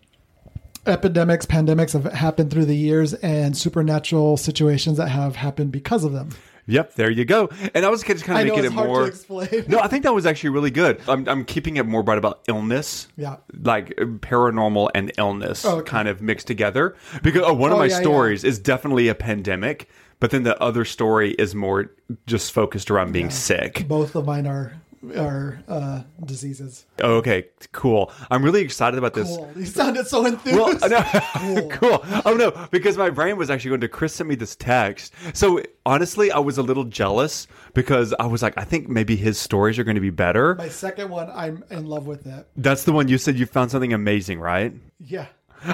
epidemics, 0.86 1.46
pandemics 1.46 1.92
have 1.92 2.10
happened 2.12 2.50
through 2.50 2.64
the 2.64 2.76
years, 2.76 3.14
and 3.14 3.56
supernatural 3.56 4.36
situations 4.36 4.96
that 4.98 5.08
have 5.08 5.36
happened 5.36 5.72
because 5.72 6.04
of 6.04 6.12
them. 6.12 6.30
Yep, 6.66 6.94
there 6.94 7.10
you 7.10 7.24
go. 7.24 7.48
And 7.74 7.84
I 7.84 7.88
was 7.88 8.04
just 8.04 8.24
kind 8.24 8.48
of 8.48 8.54
making 8.54 8.70
it 8.70 8.72
more. 8.72 9.00
to 9.00 9.06
explain. 9.06 9.64
No, 9.66 9.80
I 9.80 9.88
think 9.88 10.04
that 10.04 10.14
was 10.14 10.26
actually 10.26 10.50
really 10.50 10.70
good. 10.70 11.00
I'm, 11.08 11.28
I'm 11.28 11.44
keeping 11.44 11.76
it 11.76 11.86
more 11.86 12.00
about 12.00 12.18
about 12.18 12.42
illness. 12.46 13.08
Yeah. 13.16 13.38
Like 13.52 13.92
uh, 14.00 14.04
paranormal 14.04 14.90
and 14.94 15.10
illness 15.18 15.64
Oh, 15.64 15.78
okay. 15.78 15.90
kind 15.90 16.06
of 16.06 16.22
mixed 16.22 16.46
together. 16.46 16.94
Because 17.24 17.42
oh, 17.44 17.52
one 17.52 17.72
of 17.72 17.76
Oh, 17.76 17.80
my 17.80 17.86
yeah, 17.86 17.96
yeah. 17.96 18.00
stories 18.02 18.44
is 18.44 18.60
definitely 18.60 19.08
a 19.08 19.14
pandemic, 19.16 19.88
but 20.20 20.30
then 20.30 20.44
the 20.44 20.56
other 20.62 20.84
story 20.84 21.32
is 21.32 21.52
more 21.52 21.90
just 22.28 22.52
focused 22.52 22.92
around 22.92 23.10
being 23.12 23.30
sick. 23.30 23.86
Both 23.88 24.14
of 24.14 24.24
mine 24.24 24.46
are 24.46 24.72
are 25.16 25.62
uh, 25.68 26.02
diseases. 26.24 26.86
Oh, 27.00 27.16
okay, 27.16 27.48
cool. 27.72 28.12
I'm 28.30 28.44
really 28.44 28.62
excited 28.62 28.98
about 28.98 29.14
this. 29.14 29.28
Cool. 29.28 29.50
You 29.56 29.66
sounded 29.66 30.06
so 30.06 30.24
enthused. 30.26 30.56
Well, 30.56 30.88
no, 30.88 31.68
cool. 31.70 32.04
Oh 32.24 32.34
no, 32.34 32.50
because 32.70 32.96
my 32.96 33.10
brain 33.10 33.36
was 33.36 33.50
actually 33.50 33.70
going 33.70 33.80
to 33.82 33.88
Chris 33.88 34.14
sent 34.14 34.28
me 34.28 34.34
this 34.34 34.56
text. 34.56 35.14
So 35.34 35.62
honestly, 35.84 36.30
I 36.30 36.38
was 36.38 36.58
a 36.58 36.62
little 36.62 36.84
jealous 36.84 37.46
because 37.74 38.14
I 38.18 38.26
was 38.26 38.42
like, 38.42 38.54
I 38.56 38.64
think 38.64 38.88
maybe 38.88 39.16
his 39.16 39.38
stories 39.38 39.78
are 39.78 39.84
going 39.84 39.96
to 39.96 40.00
be 40.00 40.10
better. 40.10 40.54
My 40.54 40.68
second 40.68 41.10
one, 41.10 41.30
I'm 41.30 41.64
in 41.70 41.86
love 41.86 42.06
with 42.06 42.26
it. 42.26 42.46
That's 42.56 42.84
the 42.84 42.92
one 42.92 43.08
you 43.08 43.18
said 43.18 43.38
you 43.38 43.46
found 43.46 43.70
something 43.70 43.92
amazing, 43.92 44.40
right? 44.40 44.72
Yeah. 45.00 45.26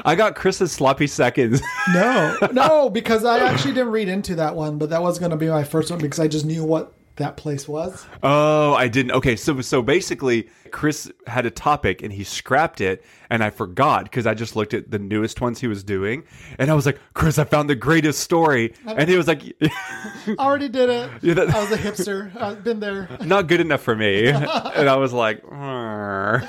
I 0.05 0.15
got 0.17 0.35
Chris's 0.35 0.73
sloppy 0.73 1.07
seconds. 1.07 1.63
No, 1.95 2.37
no, 2.53 2.91
because 2.91 3.25
I 3.25 3.39
actually 3.39 3.73
didn't 3.73 3.93
read 3.93 4.09
into 4.09 4.35
that 4.37 4.55
one, 4.55 4.79
but 4.79 4.91
that 4.91 5.03
was 5.03 5.19
going 5.19 5.31
to 5.31 5.37
be 5.37 5.49
my 5.49 5.65
first 5.65 5.91
one 5.91 5.99
because 6.01 6.21
I 6.21 6.29
just 6.29 6.45
knew 6.45 6.65
what 6.65 6.93
that 7.19 7.37
place 7.37 7.69
was. 7.69 8.05
oh, 8.23 8.75
I 8.75 8.89
didn't. 8.89 9.13
Okay, 9.13 9.37
so 9.37 9.61
so 9.61 9.83
basically, 9.83 10.49
Chris 10.73 11.11
had 11.27 11.47
a 11.47 11.51
topic 11.51 12.03
and 12.03 12.13
he 12.13 12.25
scrapped 12.25 12.81
it, 12.81 13.05
and 13.31 13.45
I 13.45 13.51
forgot 13.51 14.05
because 14.05 14.27
I 14.27 14.35
just 14.35 14.57
looked 14.57 14.75
at 14.75 14.91
the 14.91 14.99
newest 14.99 15.41
ones 15.41 15.61
he 15.61 15.67
was 15.67 15.85
doing, 15.85 16.25
and 16.59 16.71
I 16.71 16.75
was 16.75 16.87
like, 16.87 16.99
Chris, 17.15 17.39
I 17.39 17.45
found 17.45 17.69
the 17.71 17.75
greatest 17.77 18.21
story, 18.21 18.75
and 18.87 19.09
he 19.09 19.17
was 19.17 19.29
like, 19.29 19.43
I 19.63 20.35
Already 20.39 20.69
did 20.69 20.89
it. 20.91 21.11
Yeah, 21.23 21.35
that- 21.35 21.51
I 21.55 21.61
was 21.61 21.71
a 21.73 21.77
hipster. 21.79 22.35
I've 22.41 22.65
been 22.65 22.81
there. 22.81 23.09
not 23.25 23.47
good 23.47 23.61
enough 23.61 23.83
for 23.83 23.95
me, 23.95 24.27
and 24.29 24.89
I 24.89 24.97
was 24.97 25.13
like, 25.13 25.43
"Arr." 25.51 26.49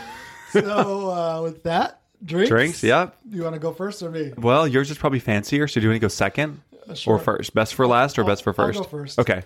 So 0.51 1.09
uh, 1.11 1.41
with 1.43 1.63
that, 1.63 2.01
drinks. 2.25 2.49
drinks, 2.49 2.83
yeah. 2.83 3.09
You 3.29 3.43
want 3.43 3.53
to 3.53 3.59
go 3.59 3.71
first 3.71 4.01
or 4.01 4.09
me? 4.09 4.33
Well, 4.37 4.67
yours 4.67 4.89
is 4.89 4.97
probably 4.97 5.19
fancier, 5.19 5.67
so 5.67 5.79
do 5.79 5.85
you 5.85 5.89
want 5.89 5.97
to 5.97 6.05
go 6.05 6.07
second 6.07 6.61
sure. 6.95 7.15
or 7.15 7.19
first? 7.19 7.53
Best 7.53 7.75
for 7.75 7.85
last 7.87 8.17
or 8.17 8.21
I'll- 8.23 8.27
best 8.27 8.43
for 8.43 8.53
I'll 8.57 8.69
1st 8.69 8.73
go 8.73 8.83
first. 8.83 9.19
Okay. 9.19 9.43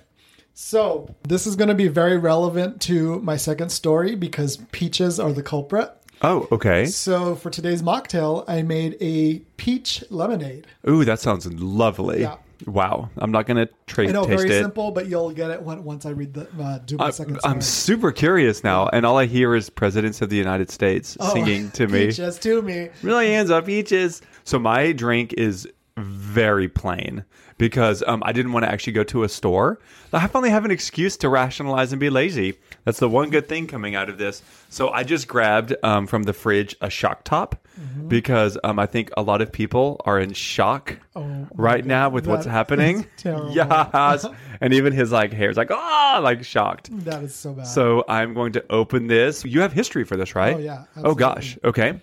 So 0.54 1.14
this 1.24 1.48
is 1.48 1.56
going 1.56 1.70
to 1.70 1.76
be 1.76 1.88
very 1.88 2.18
relevant 2.18 2.82
to 2.82 3.20
my 3.22 3.38
second 3.38 3.70
story 3.70 4.16
because 4.16 4.58
peaches 4.72 5.20
are 5.20 5.34
the 5.34 5.44
culprit. 5.44 5.92
Oh, 6.22 6.48
okay. 6.52 6.86
So 6.86 7.36
for 7.36 7.50
today's 7.50 7.82
mocktail, 7.82 8.46
I 8.48 8.62
made 8.62 8.96
a 9.02 9.40
peach 9.58 10.04
lemonade. 10.10 10.68
Ooh, 10.88 11.04
that 11.06 11.20
sounds 11.20 11.52
lovely. 11.52 12.22
Yeah. 12.22 12.38
Wow. 12.66 13.10
I'm 13.18 13.32
not 13.32 13.46
gonna 13.46 13.68
tra- 13.88 14.08
I 14.08 14.12
know, 14.12 14.26
taste 14.26 14.44
very 14.44 14.56
it. 14.58 14.62
simple, 14.62 14.92
but 14.92 15.08
you'll 15.08 15.32
get 15.32 15.52
it 15.52 15.62
when, 15.62 15.84
once 15.84 16.06
I 16.06 16.12
read 16.12 16.34
the 16.34 16.48
uh, 16.62 16.78
do 16.78 16.96
my 16.96 17.08
I'm, 17.08 17.12
second 17.12 17.40
story. 17.40 17.54
I'm 17.56 17.62
super 17.62 18.12
curious 18.14 18.64
now, 18.64 18.88
and 18.94 19.06
all 19.06 19.18
I 19.18 19.26
hear 19.26 19.54
is 19.54 19.70
presidents 19.70 20.22
of 20.22 20.30
the 20.30 20.38
United 20.38 20.72
States 20.72 21.18
Oh, 21.20 21.34
singing 21.34 21.72
to 21.72 21.88
me. 21.90 22.06
Peaches 22.08 22.40
to 22.40 22.62
me. 22.62 22.88
Millions 23.02 23.50
of 23.50 23.66
peaches. 23.66 24.22
So 24.46 24.60
my 24.60 24.94
drink 24.94 25.34
is 25.34 25.68
very 25.98 26.70
plain 26.70 27.26
because 27.64 28.04
um, 28.08 28.22
I 28.26 28.34
didn't 28.34 28.52
want 28.52 28.66
to 28.66 28.72
actually 28.72 28.92
go 28.92 29.06
to 29.06 29.24
a 29.24 29.30
store. 29.30 29.80
I 30.12 30.28
finally 30.28 30.50
have 30.50 30.66
an 30.66 30.72
excuse 30.72 31.16
to 31.18 31.30
rationalize 31.30 31.94
and 31.94 32.00
be 32.00 32.10
lazy. 32.10 32.60
That's 32.84 33.00
the 33.00 33.08
one 33.08 33.30
good 33.30 33.48
thing 33.48 33.68
coming 33.68 33.96
out 33.96 34.10
of 34.10 34.18
this. 34.18 34.42
So 34.70 34.90
I 34.90 35.04
just 35.04 35.30
grabbed 35.30 35.74
um, 35.82 36.06
from 36.08 36.24
the 36.24 36.34
fridge 36.34 36.76
a 36.82 36.90
shock 36.90 37.24
top 37.24 37.56
Mm-hmm. 37.74 38.08
because 38.08 38.56
um, 38.64 38.78
I 38.78 38.86
think 38.86 39.10
a 39.18 39.24
lot 39.24 39.42
of 39.42 39.52
people 39.52 40.00
are 40.06 40.20
in 40.20 40.34
shock 40.34 40.96
right 41.56 41.84
now 41.84 42.08
with 42.10 42.28
what's 42.28 42.46
Oh 42.46 42.50
happening. 42.60 43.08
Yes. 43.26 44.28
and 44.62 44.74
even 44.76 44.94
his 44.94 45.12
like 45.12 45.34
hair's 45.34 45.58
like, 45.58 45.72
ah, 45.72 46.20
like 46.22 46.44
shocked. 46.46 46.90
That 47.06 47.24
is 47.24 47.34
so 47.34 47.54
bad. 47.54 47.66
So 47.66 48.06
I'm 48.08 48.36
going 48.36 48.54
to 48.54 48.64
open 48.70 49.08
this. 49.08 49.44
You 49.44 49.62
have 49.62 49.74
history 49.74 50.04
for 50.04 50.16
this, 50.16 50.36
right? 50.36 50.56
Oh, 50.56 50.60
yeah, 50.60 50.84
Oh 50.98 51.16
gosh. 51.16 51.58
Okay. 51.64 52.00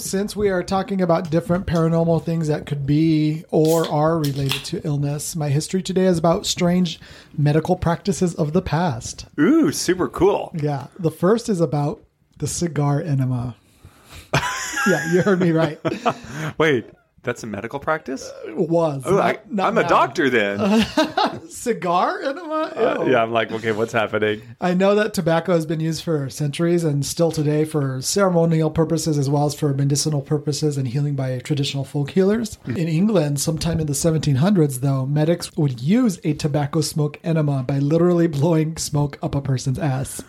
Since 0.00 0.34
we 0.34 0.48
are 0.48 0.62
talking 0.62 1.02
about 1.02 1.30
different 1.30 1.66
paranormal 1.66 2.24
things 2.24 2.48
that 2.48 2.64
could 2.64 2.86
be 2.86 3.44
or 3.50 3.86
are 3.88 4.18
related 4.18 4.64
to 4.64 4.84
illness, 4.84 5.36
my 5.36 5.50
history 5.50 5.82
today 5.82 6.06
is 6.06 6.16
about 6.16 6.46
strange 6.46 6.98
medical 7.36 7.76
practices 7.76 8.34
of 8.34 8.54
the 8.54 8.62
past. 8.62 9.26
Ooh, 9.38 9.70
super 9.70 10.08
cool. 10.08 10.52
Yeah. 10.54 10.86
The 10.98 11.10
first 11.10 11.50
is 11.50 11.60
about 11.60 12.02
the 12.38 12.46
cigar 12.46 13.02
enema. 13.02 13.56
yeah, 14.88 15.12
you 15.12 15.20
heard 15.20 15.38
me 15.38 15.50
right. 15.50 15.78
Wait, 16.58 16.86
that's 17.22 17.42
a 17.42 17.46
medical 17.46 17.78
practice? 17.78 18.30
It 18.46 18.56
was. 18.56 19.02
Oh, 19.04 19.18
I, 19.18 19.32
not- 19.32 19.50
not 19.50 19.66
I'm 19.68 19.78
a 19.78 19.88
doctor 19.88 20.30
then. 20.30 20.86
Cigar 21.48 22.22
enema? 22.22 22.72
Uh, 22.74 23.04
yeah, 23.08 23.22
I'm 23.22 23.32
like, 23.32 23.50
okay, 23.52 23.72
what's 23.72 23.92
happening? 23.92 24.42
I 24.60 24.74
know 24.74 24.94
that 24.94 25.14
tobacco 25.14 25.52
has 25.52 25.66
been 25.66 25.80
used 25.80 26.02
for 26.02 26.30
centuries 26.30 26.84
and 26.84 27.04
still 27.04 27.30
today 27.30 27.64
for 27.64 28.00
ceremonial 28.00 28.70
purposes 28.70 29.18
as 29.18 29.28
well 29.28 29.46
as 29.46 29.54
for 29.54 29.74
medicinal 29.74 30.22
purposes 30.22 30.76
and 30.78 30.88
healing 30.88 31.14
by 31.14 31.38
traditional 31.40 31.84
folk 31.84 32.10
healers. 32.10 32.58
In 32.66 32.76
England, 32.88 33.40
sometime 33.40 33.80
in 33.80 33.86
the 33.86 33.92
1700s, 33.92 34.80
though, 34.80 35.06
medics 35.06 35.54
would 35.56 35.80
use 35.80 36.18
a 36.24 36.34
tobacco 36.34 36.80
smoke 36.80 37.18
enema 37.24 37.62
by 37.62 37.78
literally 37.78 38.26
blowing 38.26 38.76
smoke 38.76 39.18
up 39.22 39.34
a 39.34 39.40
person's 39.40 39.78
ass. 39.78 40.22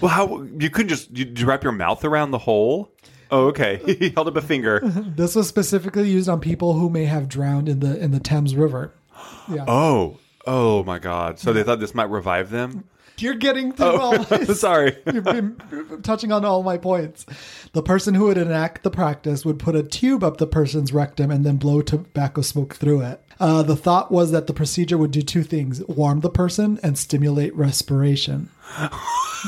Well, 0.00 0.10
how 0.10 0.42
you 0.58 0.70
couldn't 0.70 0.88
just 0.88 1.16
you, 1.16 1.30
you 1.36 1.46
wrap 1.46 1.62
your 1.62 1.72
mouth 1.72 2.04
around 2.04 2.30
the 2.30 2.38
hole? 2.38 2.92
Oh, 3.30 3.46
okay. 3.48 3.80
he 3.98 4.10
held 4.10 4.28
up 4.28 4.36
a 4.36 4.42
finger. 4.42 4.80
This 5.16 5.34
was 5.34 5.48
specifically 5.48 6.10
used 6.10 6.28
on 6.28 6.40
people 6.40 6.74
who 6.74 6.88
may 6.90 7.04
have 7.04 7.28
drowned 7.28 7.68
in 7.68 7.80
the 7.80 7.98
in 7.98 8.10
the 8.10 8.20
Thames 8.20 8.54
River. 8.54 8.92
Yeah. 9.48 9.64
Oh, 9.66 10.18
oh 10.46 10.84
my 10.84 10.98
God. 10.98 11.38
So 11.38 11.52
they 11.52 11.62
thought 11.62 11.80
this 11.80 11.94
might 11.94 12.08
revive 12.10 12.50
them. 12.50 12.84
You're 13.18 13.34
getting 13.34 13.72
through 13.72 13.96
all 13.96 14.18
this. 14.24 14.60
Sorry. 14.60 14.96
You've 15.12 15.24
been 15.24 15.56
touching 16.02 16.32
on 16.32 16.44
all 16.44 16.62
my 16.62 16.78
points. 16.78 17.26
The 17.72 17.82
person 17.82 18.14
who 18.14 18.26
would 18.26 18.38
enact 18.38 18.82
the 18.82 18.90
practice 18.90 19.44
would 19.44 19.58
put 19.58 19.74
a 19.76 19.82
tube 19.82 20.24
up 20.24 20.36
the 20.38 20.46
person's 20.46 20.92
rectum 20.92 21.30
and 21.30 21.44
then 21.44 21.56
blow 21.56 21.82
tobacco 21.82 22.40
smoke 22.42 22.76
through 22.76 23.02
it. 23.02 23.20
Uh, 23.38 23.62
the 23.62 23.76
thought 23.76 24.10
was 24.12 24.30
that 24.32 24.46
the 24.46 24.54
procedure 24.54 24.96
would 24.98 25.10
do 25.10 25.22
two 25.22 25.42
things 25.42 25.82
warm 25.86 26.20
the 26.20 26.30
person 26.30 26.78
and 26.82 26.96
stimulate 26.96 27.54
respiration. 27.56 28.50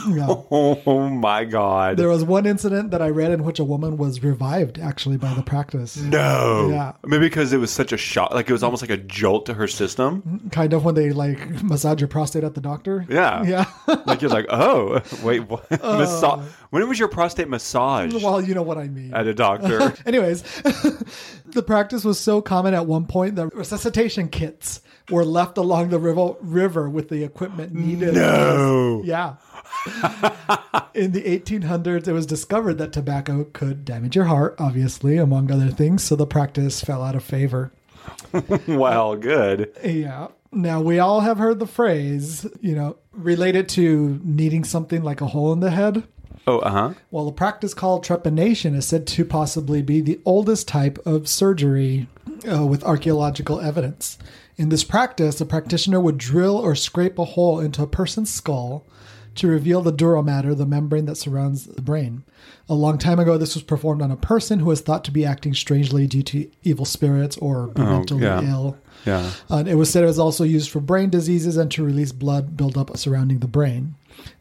Oh 0.06 1.08
my 1.10 1.44
God. 1.44 1.98
There 1.98 2.08
was 2.08 2.24
one 2.24 2.46
incident 2.46 2.92
that 2.92 3.02
I 3.02 3.08
read 3.10 3.30
in 3.30 3.44
which 3.44 3.58
a 3.58 3.64
woman 3.64 3.98
was 3.98 4.22
revived 4.22 4.78
actually 4.78 5.18
by 5.18 5.34
the 5.34 5.42
practice. 5.42 5.98
no. 5.98 6.68
Yeah. 6.70 6.92
Maybe 7.04 7.26
because 7.26 7.52
it 7.52 7.58
was 7.58 7.70
such 7.70 7.92
a 7.92 7.98
shock. 7.98 8.30
Like 8.32 8.48
it 8.48 8.52
was 8.52 8.62
almost 8.62 8.82
like 8.82 8.90
a 8.90 8.96
jolt 8.96 9.44
to 9.46 9.54
her 9.54 9.68
system. 9.68 10.22
Mm, 10.22 10.50
kind 10.52 10.72
of 10.72 10.84
when 10.86 10.94
they 10.94 11.10
like 11.12 11.62
massage 11.62 12.00
your 12.00 12.08
prostate 12.08 12.42
at 12.42 12.54
the 12.54 12.60
doctor. 12.62 13.04
Yeah. 13.08 13.42
Yeah. 13.52 13.66
Like 14.06 14.22
you're 14.22 14.30
like, 14.30 14.46
oh, 14.48 15.02
wait, 15.22 15.40
what? 15.40 15.66
Uh. 15.82 15.98
Massa- 15.98 16.42
when 16.70 16.88
was 16.88 16.98
your 16.98 17.08
prostate 17.08 17.48
massage 17.50 18.14
well, 18.14 18.40
you 18.40 18.54
know 18.54 18.62
what 18.62 18.78
I 18.78 18.88
mean. 18.88 19.12
at 19.12 19.26
a 19.26 19.34
doctor? 19.34 19.92
Anyways, 20.06 20.42
the 21.44 21.62
practice 21.66 22.02
was 22.02 22.18
so 22.18 22.40
common 22.40 22.72
at 22.72 22.86
one 22.86 23.04
point 23.06 23.36
that 23.36 23.54
resuscitation 23.54 24.28
kits 24.30 24.80
were 25.10 25.24
left 25.24 25.58
along 25.58 25.90
the 25.90 25.98
river, 25.98 26.34
river 26.40 26.88
with 26.88 27.10
the 27.10 27.24
equipment 27.24 27.74
needed. 27.74 28.14
No. 28.14 29.02
Yeah. 29.04 29.11
In 30.94 31.12
the 31.12 31.22
1800s, 31.22 32.06
it 32.06 32.12
was 32.12 32.26
discovered 32.26 32.74
that 32.74 32.92
tobacco 32.92 33.44
could 33.52 33.84
damage 33.84 34.14
your 34.14 34.26
heart, 34.26 34.54
obviously, 34.58 35.16
among 35.16 35.50
other 35.50 35.70
things, 35.70 36.02
so 36.02 36.16
the 36.16 36.26
practice 36.26 36.80
fell 36.80 37.02
out 37.02 37.16
of 37.16 37.24
favor. 37.24 37.72
well, 38.66 39.16
good. 39.16 39.72
Yeah. 39.82 40.28
Now, 40.50 40.80
we 40.82 40.98
all 40.98 41.20
have 41.20 41.38
heard 41.38 41.58
the 41.58 41.66
phrase, 41.66 42.46
you 42.60 42.74
know, 42.74 42.96
related 43.12 43.68
to 43.70 44.20
needing 44.22 44.64
something 44.64 45.02
like 45.02 45.20
a 45.20 45.28
hole 45.28 45.52
in 45.52 45.60
the 45.60 45.70
head. 45.70 46.04
Oh, 46.46 46.58
uh 46.58 46.70
huh. 46.70 46.94
Well, 47.10 47.28
a 47.28 47.32
practice 47.32 47.72
called 47.72 48.04
trepanation 48.04 48.74
is 48.74 48.86
said 48.86 49.06
to 49.08 49.24
possibly 49.24 49.80
be 49.80 50.00
the 50.00 50.20
oldest 50.24 50.68
type 50.68 50.98
of 51.06 51.28
surgery 51.28 52.08
uh, 52.50 52.66
with 52.66 52.84
archaeological 52.84 53.60
evidence. 53.60 54.18
In 54.56 54.68
this 54.68 54.84
practice, 54.84 55.40
a 55.40 55.46
practitioner 55.46 56.00
would 56.00 56.18
drill 56.18 56.56
or 56.56 56.74
scrape 56.74 57.18
a 57.18 57.24
hole 57.24 57.60
into 57.60 57.82
a 57.82 57.86
person's 57.86 58.30
skull 58.32 58.84
to 59.34 59.48
reveal 59.48 59.82
the 59.82 59.92
dura 59.92 60.22
mater, 60.22 60.54
the 60.54 60.66
membrane 60.66 61.06
that 61.06 61.16
surrounds 61.16 61.64
the 61.64 61.82
brain. 61.82 62.24
A 62.68 62.74
long 62.74 62.98
time 62.98 63.18
ago, 63.18 63.38
this 63.38 63.54
was 63.54 63.62
performed 63.62 64.02
on 64.02 64.10
a 64.10 64.16
person 64.16 64.58
who 64.58 64.66
was 64.66 64.80
thought 64.80 65.04
to 65.04 65.10
be 65.10 65.24
acting 65.24 65.54
strangely 65.54 66.06
due 66.06 66.22
to 66.24 66.50
evil 66.62 66.84
spirits 66.84 67.36
or 67.38 67.68
be 67.68 67.82
mentally 67.82 68.22
yeah. 68.22 68.42
ill. 68.42 68.78
Yeah. 69.04 69.30
Uh, 69.50 69.64
it 69.66 69.74
was 69.74 69.90
said 69.90 70.04
it 70.04 70.06
was 70.06 70.18
also 70.18 70.44
used 70.44 70.70
for 70.70 70.80
brain 70.80 71.10
diseases 71.10 71.56
and 71.56 71.70
to 71.72 71.84
release 71.84 72.12
blood 72.12 72.56
buildup 72.56 72.96
surrounding 72.96 73.40
the 73.40 73.48
brain. 73.48 73.94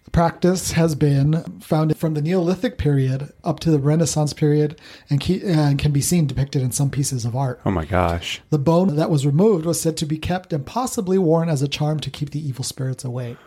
The 0.03 0.11
practice 0.11 0.71
has 0.73 0.93
been 0.93 1.43
found 1.61 1.97
from 1.97 2.13
the 2.13 2.21
Neolithic 2.21 2.77
period 2.77 3.31
up 3.43 3.59
to 3.61 3.71
the 3.71 3.79
Renaissance 3.79 4.33
period 4.33 4.79
and, 5.09 5.21
ke- 5.21 5.43
and 5.43 5.79
can 5.79 5.91
be 5.91 6.01
seen 6.01 6.27
depicted 6.27 6.61
in 6.61 6.71
some 6.71 6.89
pieces 6.89 7.25
of 7.25 7.35
art. 7.35 7.61
Oh 7.65 7.71
my 7.71 7.85
gosh. 7.85 8.41
The 8.49 8.59
bone 8.59 8.95
that 8.97 9.09
was 9.09 9.25
removed 9.25 9.65
was 9.65 9.79
said 9.79 9.97
to 9.97 10.05
be 10.05 10.17
kept 10.17 10.53
and 10.53 10.65
possibly 10.65 11.17
worn 11.17 11.49
as 11.49 11.61
a 11.61 11.67
charm 11.67 11.99
to 12.01 12.09
keep 12.09 12.31
the 12.31 12.45
evil 12.45 12.63
spirits 12.63 13.03
away. 13.05 13.37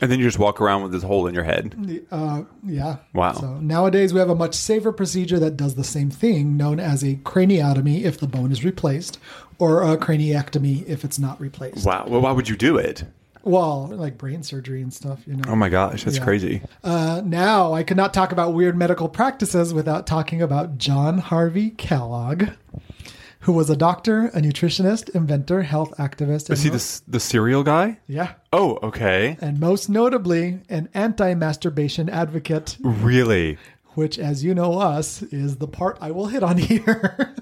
And 0.00 0.10
then 0.12 0.18
you 0.18 0.26
just 0.26 0.38
walk 0.38 0.60
around 0.60 0.82
with 0.82 0.92
this 0.92 1.02
hole 1.02 1.26
in 1.26 1.34
your 1.34 1.44
head. 1.44 1.74
Uh, 2.10 2.42
yeah. 2.64 2.96
Wow. 3.14 3.32
So 3.32 3.54
nowadays 3.60 4.12
we 4.12 4.18
have 4.20 4.28
a 4.28 4.34
much 4.34 4.54
safer 4.54 4.92
procedure 4.92 5.38
that 5.38 5.56
does 5.56 5.74
the 5.74 5.84
same 5.84 6.10
thing, 6.10 6.56
known 6.56 6.78
as 6.78 7.02
a 7.02 7.14
craniotomy 7.16 8.02
if 8.02 8.18
the 8.20 8.26
bone 8.26 8.52
is 8.52 8.62
replaced, 8.64 9.18
or 9.58 9.82
a 9.82 9.96
craniectomy 9.96 10.86
if 10.86 11.02
it's 11.04 11.18
not 11.18 11.40
replaced. 11.40 11.86
Wow. 11.86 12.04
Well, 12.08 12.20
why 12.20 12.32
would 12.32 12.48
you 12.48 12.56
do 12.56 12.76
it? 12.76 13.04
Well, 13.42 13.86
like 13.86 14.18
brain 14.18 14.42
surgery 14.42 14.82
and 14.82 14.92
stuff, 14.92 15.20
you 15.26 15.34
know. 15.36 15.44
Oh 15.46 15.54
my 15.56 15.68
gosh, 15.68 16.02
that's 16.04 16.16
Yeah. 16.18 16.24
crazy. 16.24 16.62
Uh, 16.82 17.22
now, 17.24 17.72
I 17.72 17.84
could 17.84 17.96
not 17.96 18.12
talk 18.12 18.32
about 18.32 18.52
weird 18.54 18.76
medical 18.76 19.08
practices 19.08 19.72
without 19.72 20.04
talking 20.06 20.42
about 20.42 20.78
John 20.78 21.18
Harvey 21.18 21.70
Kellogg, 21.70 22.48
who 23.46 23.52
was 23.52 23.70
a 23.70 23.76
doctor, 23.76 24.26
a 24.34 24.40
nutritionist, 24.40 25.08
inventor, 25.14 25.62
health 25.62 25.94
activist, 25.98 26.50
Is 26.50 26.62
he 26.64 26.68
the, 26.68 27.00
the 27.06 27.20
cereal 27.20 27.62
guy? 27.62 27.98
yeah, 28.08 28.32
Oh, 28.52 28.78
okay. 28.82 29.36
and 29.40 29.60
most 29.60 29.88
notably, 29.88 30.58
an 30.68 30.88
anti-masturbation 30.94 32.08
advocate, 32.10 32.76
Really? 32.82 33.56
which, 33.94 34.18
as 34.18 34.42
you 34.42 34.52
know 34.52 34.80
us, 34.80 35.22
is 35.22 35.58
the 35.58 35.68
part 35.68 35.96
I 36.00 36.10
will 36.10 36.26
hit 36.26 36.42
on 36.42 36.58
here. 36.70 37.34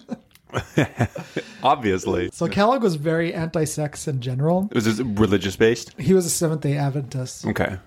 Obviously. 1.62 2.28
so 2.32 2.48
Kellogg 2.48 2.82
was 2.82 2.96
very 2.96 3.32
anti-sex 3.32 4.06
in 4.06 4.20
general. 4.20 4.68
It 4.70 4.74
Was 4.74 4.84
this 4.84 5.00
religious 5.00 5.56
based? 5.56 5.98
He 5.98 6.12
was 6.12 6.26
a 6.26 6.30
Seventh-day 6.30 6.76
Adventist. 6.76 7.46
Okay. 7.46 7.78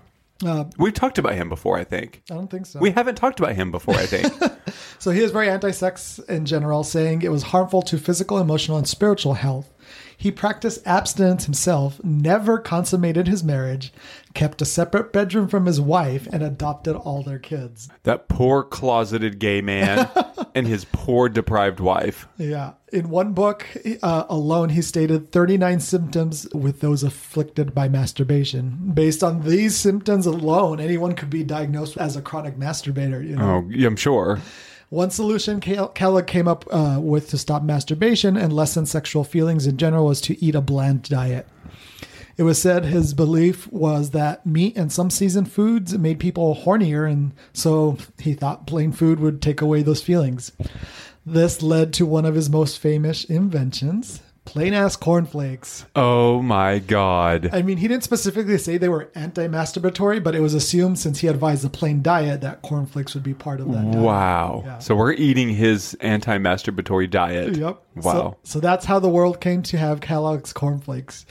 Uh, 0.44 0.64
We've 0.78 0.94
talked 0.94 1.18
about 1.18 1.34
him 1.34 1.48
before, 1.48 1.76
I 1.78 1.84
think. 1.84 2.22
I 2.30 2.34
don't 2.34 2.48
think 2.50 2.66
so. 2.66 2.78
We 2.78 2.90
haven't 2.92 3.16
talked 3.16 3.40
about 3.40 3.54
him 3.56 3.70
before, 3.70 3.94
I 3.96 4.06
think. 4.06 4.32
So 5.00 5.12
he 5.12 5.22
is 5.22 5.30
very 5.30 5.48
anti 5.48 5.70
sex 5.70 6.18
in 6.28 6.44
general, 6.44 6.82
saying 6.82 7.22
it 7.22 7.30
was 7.30 7.44
harmful 7.44 7.82
to 7.82 7.98
physical, 7.98 8.38
emotional, 8.38 8.76
and 8.76 8.86
spiritual 8.86 9.34
health. 9.34 9.72
He 10.16 10.32
practiced 10.32 10.84
abstinence 10.84 11.44
himself, 11.44 12.02
never 12.02 12.58
consummated 12.58 13.28
his 13.28 13.44
marriage, 13.44 13.92
kept 14.34 14.60
a 14.60 14.64
separate 14.64 15.12
bedroom 15.12 15.46
from 15.46 15.66
his 15.66 15.80
wife, 15.80 16.26
and 16.32 16.42
adopted 16.42 16.96
all 16.96 17.22
their 17.22 17.38
kids. 17.38 17.88
that 18.02 18.28
poor 18.28 18.64
closeted 18.64 19.38
gay 19.38 19.60
man 19.60 20.10
and 20.54 20.66
his 20.66 20.84
poor 20.92 21.28
deprived 21.28 21.78
wife. 21.78 22.26
Yeah. 22.36 22.72
In 22.92 23.10
one 23.10 23.34
book 23.34 23.66
uh, 24.02 24.24
alone, 24.30 24.70
he 24.70 24.80
stated 24.80 25.30
39 25.30 25.80
symptoms 25.80 26.48
with 26.54 26.80
those 26.80 27.02
afflicted 27.02 27.74
by 27.74 27.88
masturbation. 27.88 28.92
Based 28.94 29.22
on 29.22 29.42
these 29.42 29.76
symptoms 29.76 30.26
alone, 30.26 30.80
anyone 30.80 31.14
could 31.14 31.28
be 31.28 31.44
diagnosed 31.44 31.98
as 31.98 32.16
a 32.16 32.22
chronic 32.22 32.56
masturbator. 32.56 33.26
You 33.26 33.36
know? 33.36 33.68
Oh, 33.70 33.86
I'm 33.86 33.96
sure. 33.96 34.40
One 34.88 35.10
solution 35.10 35.60
Kel- 35.60 35.88
Kellogg 35.88 36.26
came 36.26 36.48
up 36.48 36.64
uh, 36.70 36.98
with 37.00 37.28
to 37.30 37.38
stop 37.38 37.62
masturbation 37.62 38.38
and 38.38 38.52
lessen 38.54 38.86
sexual 38.86 39.22
feelings 39.22 39.66
in 39.66 39.76
general 39.76 40.06
was 40.06 40.22
to 40.22 40.42
eat 40.42 40.54
a 40.54 40.62
bland 40.62 41.02
diet. 41.02 41.46
It 42.38 42.44
was 42.44 42.62
said 42.62 42.84
his 42.84 43.14
belief 43.14 43.70
was 43.72 44.10
that 44.10 44.46
meat 44.46 44.76
and 44.76 44.92
some 44.92 45.10
seasoned 45.10 45.50
foods 45.50 45.98
made 45.98 46.20
people 46.20 46.54
hornier, 46.54 47.10
and 47.10 47.32
so 47.52 47.98
he 48.18 48.32
thought 48.32 48.66
plain 48.66 48.92
food 48.92 49.18
would 49.18 49.42
take 49.42 49.60
away 49.60 49.82
those 49.82 50.00
feelings. 50.00 50.52
This 51.32 51.62
led 51.62 51.92
to 51.94 52.06
one 52.06 52.24
of 52.24 52.34
his 52.34 52.48
most 52.48 52.78
famous 52.78 53.24
inventions 53.24 54.20
plain 54.48 54.72
ass 54.72 54.96
cornflakes. 54.96 55.84
Oh 55.94 56.40
my 56.40 56.78
God. 56.78 57.50
I 57.52 57.60
mean, 57.60 57.76
he 57.76 57.86
didn't 57.86 58.02
specifically 58.02 58.56
say 58.56 58.78
they 58.78 58.88
were 58.88 59.10
anti 59.14 59.46
masturbatory, 59.46 60.22
but 60.24 60.34
it 60.34 60.40
was 60.40 60.54
assumed 60.54 60.98
since 60.98 61.18
he 61.18 61.26
advised 61.26 61.66
a 61.66 61.68
plain 61.68 62.00
diet 62.00 62.40
that 62.40 62.62
cornflakes 62.62 63.12
would 63.12 63.22
be 63.22 63.34
part 63.34 63.60
of 63.60 63.70
that 63.72 63.92
diet. 63.92 64.02
Wow. 64.02 64.62
Yeah. 64.64 64.78
So 64.78 64.96
we're 64.96 65.12
eating 65.12 65.50
his 65.50 65.94
anti 66.00 66.38
masturbatory 66.38 67.10
diet. 67.10 67.58
Yep. 67.58 67.82
Wow. 67.96 68.02
So, 68.02 68.36
so 68.44 68.60
that's 68.60 68.86
how 68.86 68.98
the 68.98 69.10
world 69.10 69.40
came 69.40 69.62
to 69.64 69.76
have 69.76 70.00
Kellogg's 70.00 70.54
cornflakes. 70.54 71.26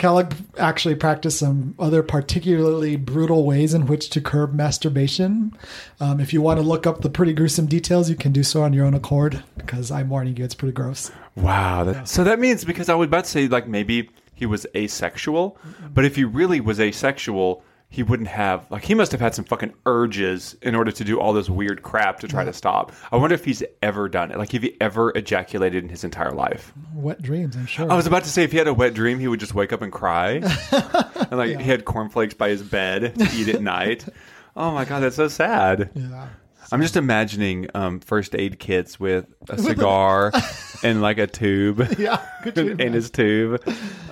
Kellogg 0.00 0.32
actually 0.56 0.94
practiced 0.94 1.38
some 1.40 1.74
other 1.78 2.02
particularly 2.02 2.96
brutal 2.96 3.44
ways 3.44 3.74
in 3.74 3.84
which 3.84 4.08
to 4.10 4.20
curb 4.22 4.54
masturbation. 4.54 5.54
Um, 6.00 6.20
if 6.20 6.32
you 6.32 6.40
want 6.40 6.58
to 6.58 6.64
look 6.64 6.86
up 6.86 7.02
the 7.02 7.10
pretty 7.10 7.34
gruesome 7.34 7.66
details, 7.66 8.08
you 8.08 8.16
can 8.16 8.32
do 8.32 8.42
so 8.42 8.62
on 8.62 8.72
your 8.72 8.86
own 8.86 8.94
accord 8.94 9.44
because 9.58 9.90
I'm 9.90 10.08
warning 10.08 10.38
you, 10.38 10.44
it's 10.44 10.54
pretty 10.54 10.72
gross. 10.72 11.12
Wow. 11.36 11.84
That, 11.84 12.08
So 12.08 12.24
that 12.24 12.40
means 12.40 12.64
because 12.64 12.88
I 12.88 12.94
was 12.94 13.08
about 13.08 13.24
to 13.24 13.30
say 13.30 13.46
like 13.46 13.68
maybe 13.68 14.08
he 14.34 14.46
was 14.46 14.66
asexual, 14.74 15.58
but 15.92 16.06
if 16.06 16.16
he 16.16 16.24
really 16.24 16.62
was 16.62 16.80
asexual, 16.80 17.62
he 17.92 18.04
wouldn't 18.04 18.28
have 18.28 18.70
like 18.70 18.84
he 18.84 18.94
must 18.94 19.10
have 19.10 19.20
had 19.20 19.34
some 19.34 19.44
fucking 19.44 19.74
urges 19.84 20.54
in 20.62 20.74
order 20.76 20.92
to 20.92 21.02
do 21.04 21.18
all 21.18 21.32
this 21.32 21.50
weird 21.50 21.82
crap 21.82 22.20
to 22.20 22.28
try 22.28 22.44
to 22.44 22.52
stop. 22.52 22.92
I 23.10 23.16
wonder 23.16 23.34
if 23.34 23.44
he's 23.44 23.64
ever 23.82 24.08
done 24.08 24.30
it. 24.30 24.38
Like 24.38 24.54
if 24.54 24.62
he 24.62 24.76
ever 24.80 25.10
ejaculated 25.10 25.82
in 25.82 25.90
his 25.90 26.04
entire 26.04 26.30
life. 26.30 26.72
Wet 26.94 27.20
dreams, 27.20 27.56
I'm 27.56 27.66
sure. 27.66 27.90
I 27.90 27.96
was 27.96 28.06
about 28.06 28.22
to 28.24 28.30
say 28.30 28.44
if 28.44 28.52
he 28.52 28.58
had 28.58 28.68
a 28.68 28.74
wet 28.74 28.94
dream, 28.94 29.18
he 29.18 29.26
would 29.26 29.40
just 29.40 29.54
wake 29.54 29.72
up 29.72 29.82
and 29.82 29.90
cry, 29.92 30.30
and 30.72 31.32
like 31.32 31.58
he 31.58 31.64
had 31.68 31.84
cornflakes 31.84 32.34
by 32.34 32.48
his 32.50 32.62
bed 32.62 33.16
to 33.16 33.28
eat 33.34 33.48
at 33.48 33.60
night. 33.60 34.06
Oh 34.56 34.72
my 34.72 34.84
god, 34.84 35.00
that's 35.00 35.14
so 35.14 35.28
sad. 35.28 35.90
yeah. 35.94 36.28
I'm 36.72 36.80
just 36.82 36.96
imagining 36.96 37.68
um, 37.74 38.00
first 38.00 38.34
aid 38.34 38.58
kits 38.58 38.98
with 39.00 39.26
a 39.48 39.58
cigar 39.58 40.32
and 40.82 41.02
like 41.02 41.18
a 41.18 41.26
tube 41.26 41.86
Yeah. 41.98 42.16
Could 42.42 42.56
you 42.56 42.76
in 42.78 42.92
his 42.92 43.10
tube. 43.10 43.62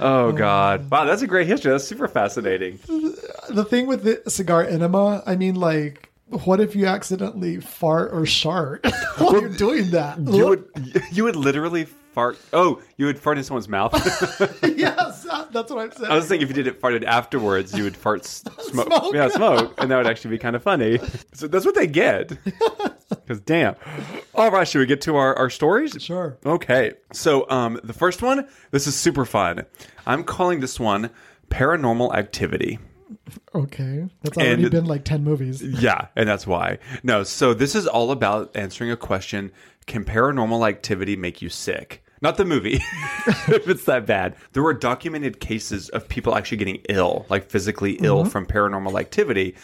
Oh 0.01 0.33
god, 0.33 0.91
wow, 0.91 1.05
that's 1.05 1.23
a 1.23 1.27
great 1.27 1.47
history. 1.47 1.71
That's 1.73 1.87
super 1.87 2.09
fascinating. 2.09 2.79
the 3.49 3.65
thing 3.69 3.87
with 3.87 4.03
the 4.05 4.29
cigar 4.31 4.65
enema, 4.65 5.23
I 5.27 5.37
mean, 5.37 5.55
like, 5.55 6.11
what 6.27 6.61
if 6.61 6.77
you 6.77 6.87
accidentally 6.87 7.61
fart 7.61 8.13
or 8.13 8.27
shart 8.27 8.85
while 9.19 9.41
you're 9.41 9.49
doing 9.51 9.91
that? 9.91 10.19
You 10.19 10.47
would 10.49 11.03
you 11.13 11.25
would 11.25 11.37
literally 11.37 11.85
fart. 11.87 12.39
Oh, 12.53 12.83
you 12.97 13.07
would 13.07 13.19
fart 13.19 13.39
in 13.39 13.45
someone's 13.45 13.69
mouth. 13.69 13.93
yes, 14.77 15.18
that's 15.53 15.71
what 15.71 15.81
I'm 15.85 15.93
saying. 15.93 16.11
I 16.11 16.15
was 16.17 16.27
thinking 16.27 16.49
if 16.49 16.57
you 16.57 16.63
did 16.63 16.67
it 16.73 16.81
farted 16.81 17.05
afterwards, 17.05 17.77
you 17.77 17.85
would 17.85 17.97
fart 17.97 18.21
s- 18.21 18.45
smoke. 18.61 18.87
Smoke. 18.87 19.15
Yeah, 19.15 19.29
smoke, 19.29 19.75
and 19.79 19.91
that 19.91 19.97
would 19.97 20.07
actually 20.07 20.31
be 20.33 20.39
kind 20.39 20.57
of 20.57 20.63
funny. 20.63 20.99
So 21.35 21.47
that's 21.47 21.65
what 21.65 21.77
they 21.77 21.87
get. 21.87 22.33
Because 23.09 23.41
damn. 23.41 23.77
All 24.35 24.51
right, 24.51 24.67
should 24.67 24.81
we 24.81 24.87
get 24.87 25.01
to 25.03 25.15
our, 25.17 25.37
our 25.39 25.51
stories? 25.51 25.97
Sure. 26.01 26.37
Okay. 26.45 26.95
So 27.13 27.49
um, 27.49 27.79
the 27.85 27.93
first 27.93 28.23
one, 28.23 28.49
this 28.73 28.87
is 28.89 28.97
super 28.97 29.25
fun. 29.25 29.65
I'm 30.07 30.25
calling 30.25 30.59
this 30.61 30.81
one 30.81 31.11
Paranormal 31.49 32.13
Activity. 32.15 32.79
Okay. 33.55 34.09
That's 34.23 34.37
already 34.37 34.63
And- 34.65 34.71
been 34.73 34.85
like 34.87 35.05
10 35.05 35.23
movies. 35.23 35.63
Yeah, 35.63 36.09
and 36.17 36.29
that's 36.29 36.47
why. 36.47 36.79
No, 37.05 37.23
so 37.23 37.55
this 37.55 37.75
is 37.77 37.87
all 37.87 38.11
about 38.11 38.57
answering 38.57 38.91
a 38.91 38.97
question 38.97 39.53
Can 39.87 40.05
paranormal 40.05 40.69
activity 40.69 41.15
make 41.17 41.41
you 41.41 41.49
sick? 41.49 42.05
Not 42.21 42.37
the 42.37 42.45
movie, 42.45 42.75
if 43.27 43.69
it's 43.69 43.85
that 43.85 44.07
bad. 44.07 44.35
There 44.53 44.63
were 44.63 44.75
documented 44.75 45.41
cases 45.41 45.89
of 45.91 46.09
people 46.09 46.35
actually 46.35 46.59
getting 46.59 46.81
ill, 46.89 47.27
like 47.29 47.51
physically 47.51 47.93
ill 48.01 48.23
mm-hmm. 48.23 48.31
from 48.31 48.47
paranormal 48.47 48.99
activity. 48.99 49.55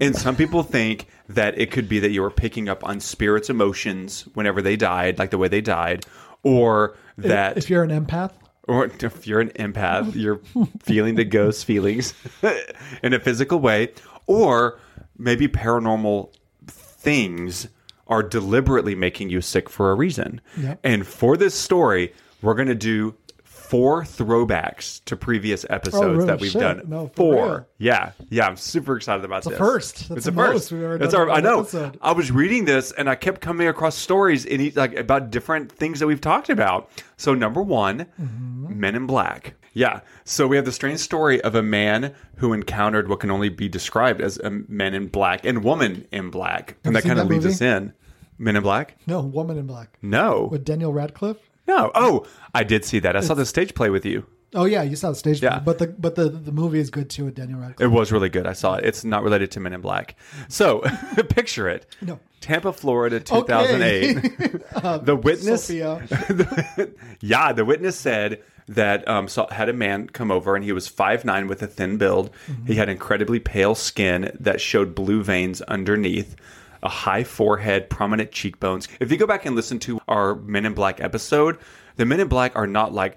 And 0.00 0.14
some 0.14 0.36
people 0.36 0.62
think 0.62 1.08
that 1.28 1.58
it 1.58 1.70
could 1.70 1.88
be 1.88 1.98
that 2.00 2.10
you 2.10 2.22
were 2.22 2.30
picking 2.30 2.68
up 2.68 2.84
on 2.84 3.00
spirits' 3.00 3.50
emotions 3.50 4.28
whenever 4.34 4.62
they 4.62 4.76
died, 4.76 5.18
like 5.18 5.30
the 5.30 5.38
way 5.38 5.48
they 5.48 5.60
died, 5.60 6.06
or 6.42 6.96
that 7.18 7.56
If 7.56 7.70
you're 7.70 7.82
an 7.82 7.90
empath, 7.90 8.32
or 8.66 8.86
if 8.86 9.26
you're 9.26 9.40
an 9.40 9.50
empath, 9.50 10.14
you're 10.14 10.40
feeling 10.82 11.14
the 11.14 11.24
ghost 11.24 11.64
feelings 11.66 12.14
in 13.02 13.12
a 13.12 13.20
physical 13.20 13.58
way, 13.58 13.92
or 14.26 14.78
maybe 15.18 15.48
paranormal 15.48 16.32
things 16.66 17.68
are 18.06 18.22
deliberately 18.22 18.94
making 18.94 19.30
you 19.30 19.40
sick 19.40 19.68
for 19.70 19.90
a 19.90 19.94
reason. 19.94 20.40
Yep. 20.58 20.80
And 20.84 21.06
for 21.06 21.36
this 21.36 21.54
story, 21.54 22.12
we're 22.42 22.54
going 22.54 22.68
to 22.68 22.74
do 22.74 23.14
four 23.42 24.02
throwbacks 24.02 25.02
to 25.06 25.16
previous 25.16 25.64
episodes 25.70 26.16
really? 26.18 26.26
that 26.26 26.38
we've 26.40 26.50
Shit. 26.50 26.60
done. 26.60 26.82
No, 26.86 27.10
four. 27.16 27.34
real. 27.46 27.66
Yeah. 27.78 28.12
Yeah, 28.28 28.46
I'm 28.46 28.56
super 28.56 28.96
excited 28.96 29.24
about 29.24 29.46
a 29.46 29.48
this. 29.48 29.58
first. 29.58 30.08
That's 30.10 30.18
it's 30.18 30.26
the 30.26 30.32
a 30.32 30.34
first. 30.34 30.52
most 30.54 30.72
we've 30.72 30.82
ever 30.82 30.98
done 30.98 31.14
our, 31.14 31.30
I 31.30 31.40
know. 31.40 31.60
episode. 31.60 31.98
I 32.02 32.12
was 32.12 32.30
reading 32.30 32.66
this 32.66 32.92
and 32.92 33.08
I 33.08 33.14
kept 33.14 33.40
coming 33.40 33.66
across 33.66 33.96
stories 33.96 34.44
in 34.44 34.60
each, 34.60 34.76
like 34.76 34.94
about 34.96 35.30
different 35.30 35.72
things 35.72 35.98
that 36.00 36.06
we've 36.06 36.20
talked 36.20 36.50
about. 36.50 36.90
So 37.16 37.34
number 37.34 37.62
one, 37.62 38.06
Mm-hmm. 38.20 38.80
Men 38.80 38.94
in 38.96 39.06
Black. 39.06 39.54
Yeah. 39.74 40.00
So 40.24 40.46
we 40.46 40.56
have 40.56 40.64
the 40.64 40.72
strange 40.72 41.00
story 41.00 41.40
of 41.42 41.54
a 41.54 41.62
man 41.62 42.14
who 42.36 42.52
encountered 42.52 43.08
what 43.08 43.20
can 43.20 43.30
only 43.30 43.48
be 43.50 43.68
described 43.68 44.20
as 44.20 44.38
a 44.38 44.50
man 44.50 44.94
in 44.94 45.08
black 45.08 45.44
and 45.44 45.62
woman 45.62 46.06
in 46.12 46.30
black, 46.30 46.76
and 46.84 46.96
that 46.96 47.02
kind 47.02 47.18
of 47.18 47.26
leads 47.28 47.44
movie? 47.44 47.54
us 47.54 47.60
in. 47.60 47.92
Men 48.38 48.56
in 48.56 48.62
Black? 48.64 48.96
no, 49.06 49.20
Woman 49.20 49.56
in 49.58 49.66
Black. 49.66 49.96
No. 50.02 50.48
With 50.50 50.64
Daniel 50.64 50.92
Radcliffe. 50.92 51.38
No. 51.68 51.92
Oh, 51.94 52.26
I 52.52 52.64
did 52.64 52.84
see 52.84 52.98
that. 52.98 53.14
I 53.14 53.20
saw 53.20 53.34
the 53.34 53.46
stage 53.46 53.74
play 53.74 53.90
with 53.90 54.04
you. 54.04 54.26
Oh 54.56 54.64
yeah, 54.64 54.82
you 54.82 54.96
saw 54.96 55.10
the 55.10 55.14
stage. 55.16 55.42
Yeah. 55.42 55.58
play. 55.58 55.62
But 55.64 55.78
the 55.78 55.86
but 55.86 56.14
the, 56.16 56.28
the 56.28 56.52
movie 56.52 56.78
is 56.78 56.90
good 56.90 57.10
too 57.10 57.26
with 57.26 57.34
Daniel 57.34 57.60
Radcliffe. 57.60 57.84
It 57.84 57.92
was 57.92 58.12
really 58.12 58.28
good. 58.28 58.46
I 58.46 58.52
saw 58.52 58.74
it. 58.74 58.84
It's 58.84 59.04
not 59.04 59.22
related 59.22 59.50
to 59.52 59.60
Men 59.60 59.72
in 59.72 59.80
Black. 59.80 60.16
So 60.48 60.80
picture 61.28 61.68
it. 61.68 61.86
No. 62.00 62.18
Tampa, 62.40 62.72
Florida, 62.72 63.20
2008. 63.20 64.14
the 65.04 65.16
witness. 65.16 65.70
Yeah, 67.20 67.52
the 67.52 67.64
witness 67.64 67.96
said 67.96 68.42
that 68.68 69.06
um, 69.08 69.28
saw, 69.28 69.50
had 69.50 69.68
a 69.68 69.72
man 69.72 70.08
come 70.08 70.30
over 70.30 70.56
and 70.56 70.64
he 70.64 70.72
was 70.72 70.88
5'9 70.88 71.48
with 71.48 71.62
a 71.62 71.66
thin 71.66 71.98
build. 71.98 72.30
He 72.66 72.74
had 72.76 72.88
incredibly 72.88 73.40
pale 73.40 73.74
skin 73.74 74.36
that 74.40 74.60
showed 74.60 74.94
blue 74.94 75.22
veins 75.22 75.60
underneath. 75.62 76.36
A 76.82 76.88
high 76.88 77.24
forehead, 77.24 77.88
prominent 77.88 78.30
cheekbones. 78.30 78.88
If 79.00 79.10
you 79.10 79.16
go 79.16 79.26
back 79.26 79.46
and 79.46 79.56
listen 79.56 79.78
to 79.80 80.00
our 80.06 80.34
Men 80.34 80.66
in 80.66 80.74
Black 80.74 81.00
episode, 81.00 81.58
the 81.96 82.04
Men 82.04 82.20
in 82.20 82.28
Black 82.28 82.54
are 82.56 82.66
not 82.66 82.92
like 82.92 83.16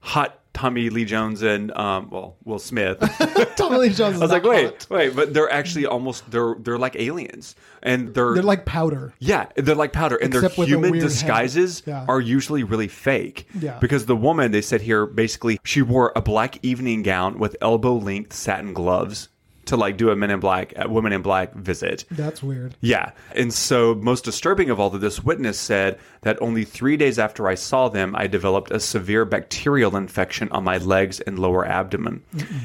hot 0.00 0.41
Tommy 0.54 0.90
Lee 0.90 1.04
Jones 1.04 1.42
and 1.42 1.70
um, 1.76 2.08
well 2.10 2.36
Will 2.44 2.58
Smith. 2.58 2.98
Tommy 3.56 3.78
Lee 3.78 3.88
Jones. 3.90 4.16
I 4.20 4.20
was 4.20 4.30
like, 4.30 4.44
wait, 4.44 4.86
wait, 4.90 5.16
but 5.16 5.32
they're 5.34 5.50
actually 5.50 5.86
almost 5.86 6.30
they're 6.30 6.54
they're 6.58 6.78
like 6.78 6.94
aliens, 6.96 7.54
and 7.82 8.14
they're 8.14 8.34
they're 8.34 8.42
like 8.42 8.64
powder. 8.66 9.14
yeah, 9.18 9.46
they're 9.56 9.74
like 9.74 9.92
powder, 9.92 10.16
and 10.16 10.34
Except 10.34 10.56
their 10.56 10.66
human 10.66 10.92
disguises 10.94 11.82
Yeah. 11.86 12.04
are 12.08 12.20
usually 12.20 12.62
really 12.64 12.88
fake. 12.88 13.46
Yeah. 13.58 13.78
because 13.78 14.06
the 14.06 14.16
woman 14.16 14.52
they 14.52 14.62
said 14.62 14.82
here 14.82 15.06
basically 15.06 15.58
she 15.64 15.82
wore 15.82 16.12
a 16.14 16.20
black 16.22 16.58
evening 16.62 17.02
gown 17.02 17.38
with 17.38 17.56
elbow 17.60 17.94
length 17.94 18.32
satin 18.34 18.72
gloves 18.74 19.28
to 19.66 19.76
like 19.76 19.96
do 19.96 20.10
a 20.10 20.16
Men 20.16 20.30
in 20.30 20.40
Black, 20.40 20.72
a 20.76 20.88
Women 20.88 21.12
in 21.12 21.22
Black 21.22 21.54
visit. 21.54 22.04
That's 22.10 22.42
weird. 22.42 22.74
Yeah. 22.80 23.12
And 23.34 23.52
so, 23.52 23.94
most 23.94 24.24
disturbing 24.24 24.70
of 24.70 24.80
all 24.80 24.90
that 24.90 24.98
this 24.98 25.22
witness 25.22 25.58
said 25.58 25.98
that 26.22 26.40
only 26.42 26.64
three 26.64 26.96
days 26.96 27.18
after 27.18 27.48
I 27.48 27.54
saw 27.54 27.88
them, 27.88 28.14
I 28.16 28.26
developed 28.26 28.70
a 28.70 28.80
severe 28.80 29.24
bacterial 29.24 29.96
infection 29.96 30.48
on 30.50 30.64
my 30.64 30.78
legs 30.78 31.20
and 31.20 31.38
lower 31.38 31.66
abdomen. 31.66 32.22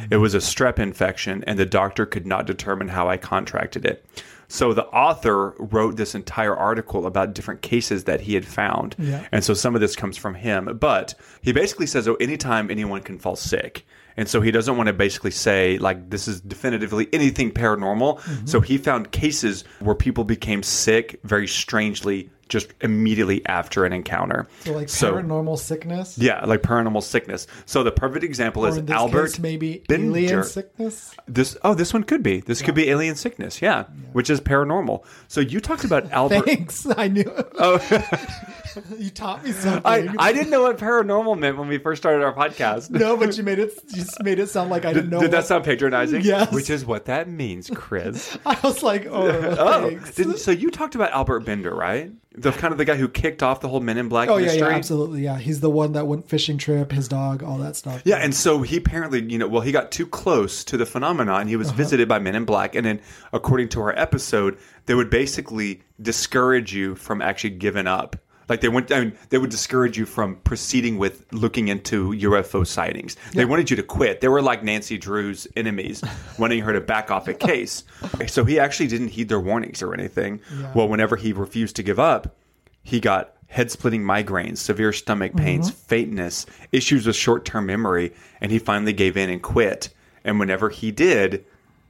It 0.09 0.17
was 0.17 0.33
a 0.33 0.39
strep 0.39 0.79
infection, 0.79 1.43
and 1.45 1.59
the 1.59 1.65
doctor 1.65 2.05
could 2.05 2.25
not 2.25 2.47
determine 2.47 2.87
how 2.87 3.07
I 3.07 3.17
contracted 3.17 3.85
it. 3.85 4.05
So, 4.49 4.73
the 4.73 4.85
author 4.87 5.55
wrote 5.59 5.97
this 5.97 6.15
entire 6.15 6.55
article 6.55 7.05
about 7.05 7.33
different 7.33 7.61
cases 7.61 8.05
that 8.05 8.21
he 8.21 8.33
had 8.33 8.45
found. 8.45 8.95
Yeah. 8.97 9.27
And 9.31 9.43
so, 9.43 9.53
some 9.53 9.75
of 9.75 9.81
this 9.81 9.95
comes 9.95 10.17
from 10.17 10.35
him. 10.35 10.77
But 10.79 11.13
he 11.41 11.51
basically 11.51 11.85
says, 11.85 12.07
oh, 12.07 12.15
anytime 12.15 12.71
anyone 12.71 13.01
can 13.01 13.19
fall 13.19 13.35
sick. 13.35 13.85
And 14.17 14.27
so 14.27 14.41
he 14.41 14.51
doesn't 14.51 14.75
want 14.75 14.87
to 14.87 14.93
basically 14.93 15.31
say, 15.31 15.77
like, 15.77 16.09
this 16.09 16.27
is 16.27 16.41
definitively 16.41 17.07
anything 17.13 17.51
paranormal. 17.51 18.19
Mm-hmm. 18.19 18.45
So 18.47 18.59
he 18.59 18.77
found 18.77 19.11
cases 19.11 19.63
where 19.79 19.95
people 19.95 20.23
became 20.23 20.63
sick 20.63 21.19
very 21.23 21.47
strangely 21.47 22.29
just 22.49 22.73
immediately 22.81 23.45
after 23.45 23.85
an 23.85 23.93
encounter. 23.93 24.47
So 24.61 24.73
like 24.73 24.87
paranormal 24.87 25.57
sickness. 25.59 26.17
Yeah, 26.17 26.45
like 26.45 26.61
paranormal 26.61 27.03
sickness. 27.03 27.47
So 27.65 27.83
the 27.83 27.91
perfect 27.91 28.23
example 28.23 28.65
Or 28.65 28.69
is 28.69 28.77
Albert 28.89 29.27
case, 29.27 29.39
maybe 29.39 29.83
Bender. 29.87 30.17
alien 30.17 30.43
sickness. 30.43 31.13
This 31.27 31.57
oh, 31.63 31.73
this 31.73 31.93
one 31.93 32.03
could 32.03 32.23
be. 32.23 32.39
This 32.41 32.61
could 32.61 32.75
be 32.75 32.89
alien 32.89 33.15
sickness. 33.15 33.61
Yeah, 33.61 33.83
which 34.13 34.29
is 34.29 34.39
paranormal. 34.41 35.03
So 35.27 35.41
you 35.41 35.59
talked 35.59 35.83
about 35.83 36.11
Albert. 36.11 36.45
Thanks. 36.45 36.87
I 36.97 37.07
knew. 37.07 37.31
Oh, 37.59 37.77
you 38.97 39.09
taught 39.09 39.43
me 39.43 39.51
something. 39.51 39.81
I, 39.85 40.07
I 40.19 40.33
didn't 40.33 40.49
know 40.49 40.63
what 40.63 40.77
paranormal 40.77 41.37
meant 41.37 41.57
when 41.57 41.67
we 41.67 41.77
first 41.77 42.01
started 42.01 42.23
our 42.23 42.33
podcast. 42.33 42.89
no, 42.91 43.17
but 43.17 43.35
you 43.37 43.43
made 43.43 43.59
it. 43.59 43.73
You 43.89 43.97
just 44.03 44.21
made 44.23 44.39
it 44.39 44.49
sound 44.49 44.69
like 44.69 44.85
I 44.85 44.93
didn't 44.93 45.09
know. 45.09 45.19
did 45.21 45.31
that 45.31 45.45
sound 45.45 45.63
patronizing? 45.63 46.21
Yes. 46.21 46.51
Which 46.53 46.69
is 46.69 46.85
what 46.85 47.05
that 47.05 47.27
means, 47.29 47.69
Chris. 47.73 48.37
I 48.45 48.57
was 48.63 48.83
like, 48.83 49.05
oh, 49.05 49.27
oh, 49.59 49.89
thanks. 49.89 50.15
didn't, 50.15 50.37
so 50.39 50.51
you 50.51 50.69
talked 50.71 50.95
about 50.95 51.11
Albert 51.11 51.41
Bender, 51.41 51.73
right? 51.73 52.11
The 52.39 52.51
kind 52.51 52.71
of 52.71 52.77
the 52.77 52.85
guy 52.85 52.95
who 52.97 53.07
kicked 53.09 53.41
off 53.41 53.61
the 53.61 53.67
whole 53.67 53.79
Men 53.79 53.97
in 53.97 54.09
Black 54.09 54.29
Oh 54.29 54.37
yeah, 54.37 54.45
mystery. 54.45 54.69
yeah, 54.69 54.75
absolutely, 54.75 55.21
yeah. 55.23 55.39
He's 55.39 55.59
the 55.59 55.71
one 55.71 55.93
that 55.93 56.05
went 56.05 56.29
fishing 56.29 56.59
trip, 56.59 56.91
his 56.91 57.07
dog, 57.07 57.41
all 57.41 57.57
that 57.57 57.75
stuff. 57.75 58.03
Yeah, 58.05 58.17
and 58.17 58.35
so 58.35 58.61
he 58.61 58.77
apparently, 58.77 59.23
you 59.23 59.39
know, 59.39 59.47
well, 59.47 59.63
he 59.63 59.71
got 59.71 59.91
too 59.91 60.05
close 60.05 60.63
to 60.65 60.77
the 60.77 60.85
phenomenon. 60.85 61.47
He 61.47 61.55
Uh-huh. 61.55 61.59
was 61.59 61.71
visited 61.71 62.07
by 62.07 62.19
Men 62.19 62.35
in 62.35 62.45
Black, 62.45 62.75
and 62.75 62.85
then, 62.85 63.01
according 63.33 63.69
to 63.69 63.81
our 63.81 63.97
episode, 63.97 64.59
they 64.85 64.93
would 64.93 65.09
basically 65.09 65.81
discourage 65.99 66.75
you 66.75 66.93
from 66.95 67.23
actually 67.23 67.49
giving 67.51 67.87
up. 67.87 68.15
Like 68.49 68.61
they 68.61 68.69
went, 68.69 68.91
I 68.91 69.01
mean, 69.01 69.17
they 69.29 69.37
would 69.37 69.49
discourage 69.49 69.97
you 69.97 70.05
from 70.05 70.37
proceeding 70.37 70.97
with 70.97 71.25
looking 71.33 71.67
into 71.67 72.11
UFO 72.11 72.65
sightings. 72.65 73.15
They 73.33 73.45
wanted 73.45 73.69
you 73.69 73.75
to 73.75 73.83
quit. 73.83 74.21
They 74.21 74.29
were 74.29 74.41
like 74.41 74.63
Nancy 74.63 74.97
Drew's 74.97 75.47
enemies, 75.55 76.03
wanting 76.39 76.61
her 76.61 76.73
to 76.73 76.81
back 76.81 77.11
off 77.11 77.27
a 77.27 77.33
case. 77.33 77.83
So 78.27 78.45
he 78.45 78.59
actually 78.59 78.87
didn't 78.87 79.09
heed 79.09 79.29
their 79.29 79.39
warnings 79.39 79.81
or 79.81 79.93
anything. 79.93 80.39
Well, 80.73 80.87
whenever 80.87 81.15
he 81.15 81.33
refused 81.33 81.75
to 81.77 81.83
give 81.83 81.99
up, 81.99 82.35
he 82.83 82.99
got 82.99 83.33
head 83.47 83.71
splitting 83.71 84.03
migraines, 84.03 84.57
severe 84.57 84.93
stomach 84.93 85.35
pains, 85.35 85.69
mm-hmm. 85.69 85.79
faintness, 85.87 86.45
issues 86.71 87.07
with 87.07 87.15
short 87.15 87.45
term 87.45 87.65
memory, 87.65 88.13
and 88.41 88.51
he 88.51 88.59
finally 88.59 88.93
gave 88.93 89.17
in 89.17 89.29
and 89.29 89.41
quit. 89.41 89.89
And 90.23 90.39
whenever 90.39 90.69
he 90.69 90.91
did, 90.91 91.45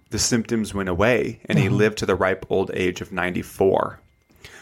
the 0.09 0.19
symptoms 0.19 0.73
went 0.73 0.89
away 0.89 1.39
and 1.45 1.57
he 1.57 1.65
mm-hmm. 1.65 1.75
lived 1.75 1.97
to 1.99 2.05
the 2.05 2.15
ripe 2.15 2.45
old 2.49 2.71
age 2.73 3.01
of 3.01 3.11
94. 3.11 3.99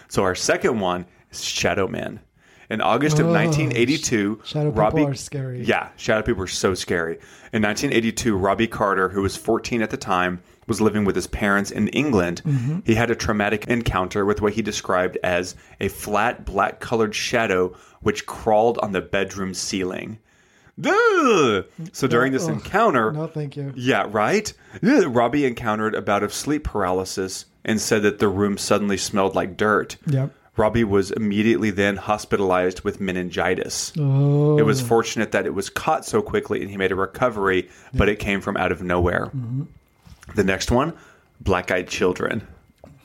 So 0.08 0.23
our 0.23 0.36
second 0.36 0.79
one 0.79 1.05
Shadow 1.31 1.88
Man. 1.88 2.19
In 2.67 2.81
August 2.81 3.19
of 3.19 3.27
1982, 3.27 4.41
Shadow 4.43 4.71
people 4.71 4.81
Robbie, 4.81 5.03
are 5.03 5.13
scary. 5.13 5.63
Yeah, 5.63 5.89
shadow 5.97 6.23
people 6.23 6.43
are 6.43 6.47
so 6.47 6.73
scary. 6.73 7.13
In 7.53 7.61
1982, 7.61 8.35
Robbie 8.35 8.67
Carter, 8.67 9.09
who 9.09 9.21
was 9.21 9.38
14 9.38 9.83
at 9.83 9.91
the 9.91 9.97
time, 9.97 10.41
was 10.67 10.81
living 10.81 11.05
with 11.05 11.15
his 11.15 11.27
parents 11.27 11.69
in 11.69 11.89
England. 11.89 12.41
Mm-hmm. 12.43 12.79
He 12.83 12.95
had 12.95 13.11
a 13.11 13.15
traumatic 13.15 13.67
encounter 13.67 14.25
with 14.25 14.41
what 14.41 14.53
he 14.53 14.63
described 14.63 15.15
as 15.23 15.55
a 15.79 15.89
flat 15.89 16.43
black 16.43 16.79
colored 16.79 17.13
shadow 17.13 17.75
which 18.01 18.25
crawled 18.25 18.79
on 18.79 18.93
the 18.93 19.01
bedroom 19.01 19.53
ceiling. 19.53 20.17
Ugh! 20.83 21.65
So 21.93 22.07
during 22.07 22.31
this 22.33 22.47
encounter, 22.47 23.11
No, 23.11 23.27
thank 23.27 23.55
you. 23.55 23.73
yeah, 23.75 24.07
right? 24.09 24.51
Ugh, 24.83 25.05
Robbie 25.15 25.45
encountered 25.45 25.95
a 25.95 26.01
bout 26.01 26.23
of 26.23 26.33
sleep 26.33 26.63
paralysis 26.63 27.45
and 27.63 27.79
said 27.79 28.01
that 28.03 28.19
the 28.19 28.27
room 28.27 28.57
suddenly 28.57 28.97
smelled 28.97 29.35
like 29.35 29.55
dirt. 29.55 29.97
Yep. 30.07 30.31
Robbie 30.57 30.83
was 30.83 31.11
immediately 31.11 31.69
then 31.71 31.97
hospitalized 31.97 32.81
with 32.81 33.01
meningitis. 33.01 33.91
Oh, 33.99 34.57
It 34.57 34.63
was 34.63 34.81
fortunate 34.81 35.31
that 35.33 35.45
it 35.45 35.53
was 35.53 35.69
caught 35.69 36.05
so 36.05 36.21
quickly 36.21 36.61
and 36.61 36.69
he 36.69 36.77
made 36.77 36.91
a 36.91 36.95
recovery, 36.95 37.69
but 37.93 38.07
it 38.09 38.19
came 38.19 38.39
from 38.41 38.55
out 38.57 38.71
of 38.71 38.81
nowhere. 38.81 39.25
Mm-hmm. 39.27 39.63
The 40.35 40.43
next 40.43 40.71
one, 40.71 40.93
black 41.41 41.71
eyed 41.71 41.87
children. 41.87 42.47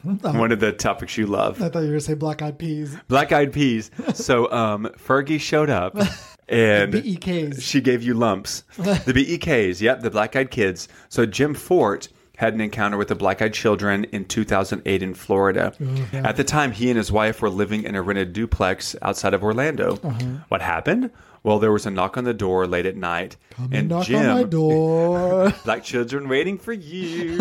One 0.02 0.50
of 0.50 0.60
the 0.60 0.72
topics 0.72 1.18
you 1.18 1.26
love. 1.26 1.60
I 1.60 1.68
thought 1.68 1.80
you 1.80 1.86
were 1.86 1.92
gonna 1.92 2.00
say 2.00 2.14
black 2.14 2.40
eyed 2.40 2.58
peas. 2.58 2.96
Black 3.08 3.32
eyed 3.32 3.52
peas. 3.52 3.90
So 4.14 4.50
um, 4.50 4.88
Fergie 4.96 5.38
showed 5.40 5.68
up 5.68 5.94
and 6.48 6.94
BEKs. 6.94 7.60
she 7.60 7.80
gave 7.82 8.02
you 8.02 8.14
lumps. 8.14 8.62
the 8.78 9.12
BEKs, 9.12 9.80
yep, 9.82 10.00
the 10.00 10.10
black 10.10 10.36
eyed 10.36 10.50
kids. 10.50 10.88
So 11.10 11.26
Jim 11.26 11.52
Fort 11.54 12.08
had 12.40 12.55
an 12.55 12.61
encounter 12.62 12.96
with 12.96 13.09
the 13.09 13.14
black 13.14 13.42
eyed 13.42 13.53
children 13.53 14.05
in 14.05 14.24
2008 14.24 15.03
in 15.03 15.12
Florida. 15.12 15.74
Oh, 15.79 16.16
at 16.16 16.37
the 16.37 16.42
time, 16.42 16.72
he 16.72 16.88
and 16.88 16.96
his 16.96 17.12
wife 17.12 17.42
were 17.42 17.50
living 17.50 17.85
in 17.85 17.94
a 17.94 18.00
rented 18.00 18.33
duplex 18.33 18.96
outside 19.03 19.35
of 19.35 19.44
Orlando. 19.44 19.98
Uh-huh. 20.03 20.26
What 20.48 20.62
happened? 20.62 21.11
Well, 21.42 21.59
there 21.59 21.70
was 21.70 21.85
a 21.85 21.90
knock 21.90 22.16
on 22.16 22.24
the 22.24 22.33
door 22.33 22.66
late 22.66 22.87
at 22.87 22.96
night, 22.96 23.37
and 23.70 23.90
Knock 23.90 24.07
Jim, 24.07 24.26
on 24.26 24.37
my 24.37 24.42
door. 24.44 25.53
like 25.66 25.85
children 25.85 26.31
waiting 26.31 26.57
for 26.57 26.72
you, 26.72 27.37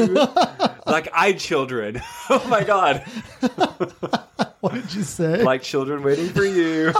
like 0.85 1.07
eyed 1.13 1.39
children. 1.39 2.01
Oh 2.29 2.45
my 2.47 2.63
God, 2.63 2.99
what 4.59 4.73
did 4.73 4.93
you 4.93 5.03
say? 5.03 5.41
like 5.43 5.63
children 5.63 6.03
waiting 6.03 6.27
for 6.29 6.43
you. 6.45 6.93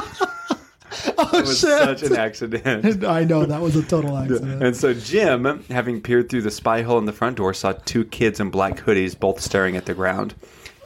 Oh, 1.17 1.29
It 1.33 1.45
was 1.45 1.59
shit. 1.59 1.69
such 1.69 2.03
an 2.03 2.15
accident. 2.15 3.03
I 3.05 3.23
know 3.23 3.45
that 3.45 3.61
was 3.61 3.75
a 3.75 3.83
total 3.83 4.17
accident. 4.17 4.63
And 4.63 4.75
so 4.75 4.93
Jim, 4.93 5.63
having 5.69 6.01
peered 6.01 6.29
through 6.29 6.41
the 6.43 6.51
spy 6.51 6.81
hole 6.81 6.97
in 6.97 7.05
the 7.05 7.13
front 7.13 7.37
door, 7.37 7.53
saw 7.53 7.73
two 7.73 8.05
kids 8.05 8.39
in 8.39 8.49
black 8.49 8.77
hoodies 8.77 9.19
both 9.19 9.39
staring 9.39 9.75
at 9.75 9.85
the 9.85 9.93
ground. 9.93 10.33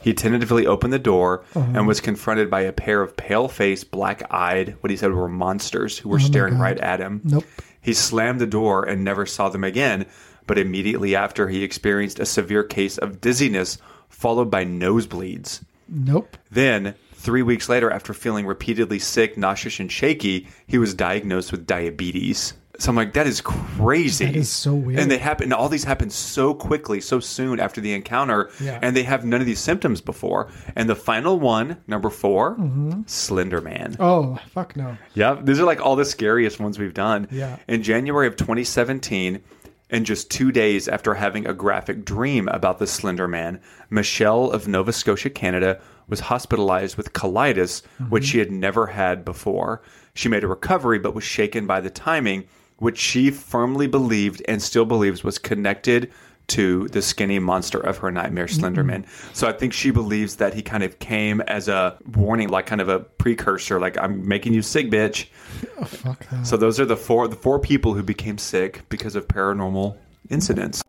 He 0.02 0.12
tentatively 0.12 0.66
opened 0.66 0.92
the 0.92 0.98
door 0.98 1.44
and 1.54 1.76
uh-huh. 1.78 1.84
was 1.84 2.02
confronted 2.02 2.50
by 2.50 2.60
a 2.60 2.72
pair 2.72 3.00
of 3.00 3.16
pale 3.16 3.48
faced, 3.48 3.90
black 3.90 4.22
eyed, 4.30 4.76
what 4.80 4.90
he 4.90 4.98
said 4.98 5.12
were 5.12 5.28
monsters 5.28 5.98
who 5.98 6.10
were 6.10 6.16
oh, 6.16 6.26
staring 6.26 6.58
right 6.58 6.78
at 6.78 7.00
him. 7.00 7.22
Nope. 7.24 7.44
He 7.80 7.94
slammed 7.94 8.38
the 8.38 8.46
door 8.46 8.84
and 8.84 9.02
never 9.02 9.24
saw 9.24 9.48
them 9.48 9.64
again, 9.64 10.04
but 10.46 10.58
immediately 10.58 11.16
after 11.16 11.48
he 11.48 11.62
experienced 11.62 12.18
a 12.18 12.26
severe 12.26 12.62
case 12.62 12.98
of 12.98 13.22
dizziness 13.22 13.78
followed 14.10 14.50
by 14.50 14.66
nosebleeds. 14.66 15.62
Nope. 15.88 16.36
Then, 16.50 16.94
three 17.24 17.42
weeks 17.42 17.68
later, 17.68 17.90
after 17.90 18.12
feeling 18.14 18.46
repeatedly 18.46 18.98
sick, 18.98 19.36
nauseous, 19.36 19.80
and 19.80 19.90
shaky, 19.90 20.46
he 20.66 20.78
was 20.78 20.94
diagnosed 20.94 21.50
with 21.50 21.66
diabetes. 21.66 22.52
So 22.76 22.90
I'm 22.90 22.96
like, 22.96 23.12
that 23.12 23.28
is 23.28 23.40
crazy. 23.40 24.24
That 24.26 24.34
is 24.34 24.50
so 24.50 24.74
weird. 24.74 24.98
And 24.98 25.08
they 25.08 25.18
happen. 25.18 25.52
All 25.52 25.68
these 25.68 25.84
happen 25.84 26.10
so 26.10 26.52
quickly, 26.54 27.00
so 27.00 27.20
soon 27.20 27.60
after 27.60 27.80
the 27.80 27.94
encounter, 27.94 28.50
Yeah. 28.60 28.80
and 28.82 28.96
they 28.96 29.04
have 29.04 29.24
none 29.24 29.40
of 29.40 29.46
these 29.46 29.60
symptoms 29.60 30.00
before. 30.00 30.50
And 30.74 30.88
the 30.90 30.96
final 30.96 31.38
one, 31.38 31.76
number 31.86 32.10
4 32.10 32.56
Mm-hmm. 32.56 33.02
Slender 33.06 33.60
Man. 33.60 33.96
Oh, 34.00 34.40
fuck 34.50 34.74
no. 34.76 34.96
Yeah, 35.14 35.38
these 35.40 35.60
are 35.60 35.64
like 35.64 35.80
all 35.80 35.94
the 35.94 36.04
scariest 36.04 36.58
ones 36.58 36.76
we've 36.78 36.92
done. 36.94 37.28
Yeah. 37.30 37.58
In 37.68 37.84
January 37.84 38.26
of 38.26 38.34
2017, 38.34 39.40
and 39.94 40.04
just 40.04 40.28
two 40.28 40.50
days 40.50 40.88
after 40.88 41.14
having 41.14 41.46
a 41.46 41.54
graphic 41.54 42.04
dream 42.04 42.48
about 42.48 42.80
the 42.80 42.86
Slender 42.86 43.28
Man, 43.28 43.60
Michelle 43.90 44.50
of 44.50 44.66
Nova 44.66 44.92
Scotia, 44.92 45.30
Canada, 45.30 45.80
was 46.08 46.18
hospitalized 46.18 46.96
with 46.96 47.12
colitis, 47.12 47.82
mm-hmm. 47.82 48.06
which 48.06 48.24
she 48.24 48.40
had 48.40 48.50
never 48.50 48.88
had 48.88 49.24
before. 49.24 49.82
She 50.12 50.28
made 50.28 50.42
a 50.42 50.48
recovery, 50.48 50.98
but 50.98 51.14
was 51.14 51.22
shaken 51.22 51.68
by 51.68 51.80
the 51.80 51.90
timing, 51.90 52.48
which 52.78 52.98
she 52.98 53.30
firmly 53.30 53.86
believed 53.86 54.42
and 54.48 54.60
still 54.60 54.84
believes 54.84 55.22
was 55.22 55.38
connected 55.38 56.10
to 56.48 56.88
the 56.88 57.02
skinny 57.02 57.38
monster 57.38 57.78
of 57.78 57.98
her 57.98 58.10
nightmare, 58.10 58.46
mm-hmm. 58.46 58.64
Slenderman. 58.64 59.06
So 59.34 59.48
I 59.48 59.52
think 59.52 59.72
she 59.72 59.90
believes 59.90 60.36
that 60.36 60.54
he 60.54 60.62
kind 60.62 60.82
of 60.82 60.98
came 60.98 61.40
as 61.42 61.68
a 61.68 61.96
warning, 62.14 62.48
like 62.48 62.66
kind 62.66 62.80
of 62.80 62.88
a 62.88 63.00
precursor, 63.00 63.80
like 63.80 63.98
I'm 63.98 64.26
making 64.26 64.54
you 64.54 64.62
sick, 64.62 64.90
bitch. 64.90 65.26
Oh, 65.78 65.84
fuck 65.84 66.28
that. 66.28 66.46
So 66.46 66.56
those 66.56 66.78
are 66.78 66.84
the 66.84 66.96
four 66.96 67.28
the 67.28 67.36
four 67.36 67.58
people 67.58 67.94
who 67.94 68.02
became 68.02 68.38
sick 68.38 68.82
because 68.88 69.16
of 69.16 69.26
paranormal 69.28 69.96
incidents. 70.30 70.82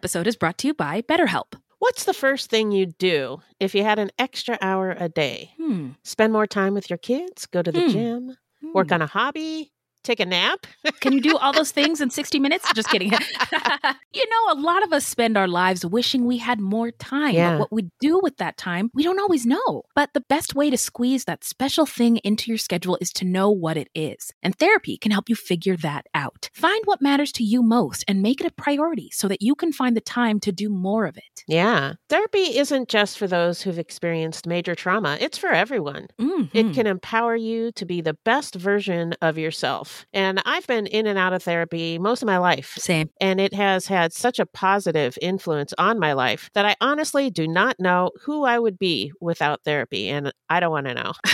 Episode 0.00 0.26
is 0.26 0.34
brought 0.34 0.56
to 0.56 0.66
you 0.66 0.72
by 0.72 1.02
BetterHelp. 1.02 1.60
What's 1.78 2.04
the 2.04 2.14
first 2.14 2.48
thing 2.48 2.72
you'd 2.72 2.96
do 2.96 3.42
if 3.58 3.74
you 3.74 3.84
had 3.84 3.98
an 3.98 4.10
extra 4.18 4.56
hour 4.62 4.96
a 4.98 5.10
day? 5.10 5.50
Hmm. 5.58 5.90
Spend 6.04 6.32
more 6.32 6.46
time 6.46 6.72
with 6.72 6.88
your 6.88 6.96
kids, 6.96 7.44
go 7.44 7.60
to 7.60 7.70
the 7.70 7.82
Hmm. 7.82 7.88
gym, 7.90 8.36
work 8.72 8.92
on 8.92 9.02
a 9.02 9.06
hobby, 9.06 9.72
take 10.02 10.20
a 10.20 10.26
nap? 10.26 10.66
Can 11.00 11.12
you 11.12 11.20
do 11.20 11.36
all 11.36 11.52
those 11.52 11.70
things 11.70 12.00
in 12.00 12.10
60 12.10 12.38
minutes? 12.38 12.70
Just 12.74 12.88
kidding. 12.88 13.10
you 14.12 14.24
know, 14.30 14.52
a 14.52 14.58
lot 14.60 14.82
of 14.82 14.92
us 14.92 15.06
spend 15.06 15.36
our 15.36 15.48
lives 15.48 15.84
wishing 15.84 16.24
we 16.26 16.38
had 16.38 16.60
more 16.60 16.90
time. 16.90 17.34
Yeah. 17.34 17.52
But 17.52 17.60
what 17.60 17.72
we 17.72 17.90
do 18.00 18.18
with 18.22 18.36
that 18.38 18.56
time, 18.56 18.90
we 18.94 19.02
don't 19.02 19.20
always 19.20 19.46
know. 19.46 19.82
But 19.94 20.10
the 20.14 20.22
best 20.28 20.54
way 20.54 20.70
to 20.70 20.76
squeeze 20.76 21.24
that 21.24 21.44
special 21.44 21.86
thing 21.86 22.18
into 22.18 22.50
your 22.50 22.58
schedule 22.58 22.98
is 23.00 23.12
to 23.14 23.24
know 23.24 23.50
what 23.50 23.76
it 23.76 23.88
is. 23.94 24.32
And 24.42 24.56
therapy 24.56 24.96
can 24.96 25.12
help 25.12 25.28
you 25.28 25.36
figure 25.36 25.76
that 25.78 26.06
out. 26.14 26.50
Find 26.54 26.82
what 26.84 27.02
matters 27.02 27.32
to 27.32 27.44
you 27.44 27.62
most 27.62 28.04
and 28.08 28.22
make 28.22 28.40
it 28.40 28.46
a 28.46 28.50
priority 28.52 29.10
so 29.12 29.28
that 29.28 29.42
you 29.42 29.54
can 29.54 29.72
find 29.72 29.96
the 29.96 30.00
time 30.00 30.40
to 30.40 30.52
do 30.52 30.68
more 30.68 31.06
of 31.06 31.16
it. 31.16 31.44
Yeah. 31.46 31.94
Therapy 32.08 32.58
isn't 32.58 32.88
just 32.88 33.18
for 33.18 33.26
those 33.26 33.62
who've 33.62 33.78
experienced 33.78 34.46
major 34.46 34.74
trauma, 34.74 35.16
it's 35.20 35.38
for 35.38 35.50
everyone. 35.50 36.06
Mhm. 36.20 36.50
It 36.52 36.74
can 36.74 36.86
empower 36.86 37.36
you 37.36 37.72
to 37.72 37.84
be 37.84 38.00
the 38.00 38.14
best 38.24 38.54
version 38.54 39.14
of 39.22 39.38
yourself. 39.38 39.89
And 40.12 40.42
I've 40.44 40.66
been 40.66 40.86
in 40.86 41.06
and 41.06 41.18
out 41.18 41.32
of 41.32 41.42
therapy 41.42 41.98
most 41.98 42.22
of 42.22 42.26
my 42.26 42.38
life. 42.38 42.74
Same. 42.78 43.10
And 43.20 43.40
it 43.40 43.54
has 43.54 43.86
had 43.86 44.12
such 44.12 44.38
a 44.38 44.46
positive 44.46 45.18
influence 45.22 45.72
on 45.78 45.98
my 45.98 46.12
life 46.12 46.50
that 46.54 46.66
I 46.66 46.76
honestly 46.80 47.30
do 47.30 47.46
not 47.46 47.78
know 47.78 48.10
who 48.22 48.44
I 48.44 48.58
would 48.58 48.78
be 48.78 49.12
without 49.20 49.62
therapy. 49.64 50.08
And 50.08 50.32
I 50.48 50.60
don't 50.60 50.70
want 50.70 50.86
to 50.86 50.94
know. 50.94 51.12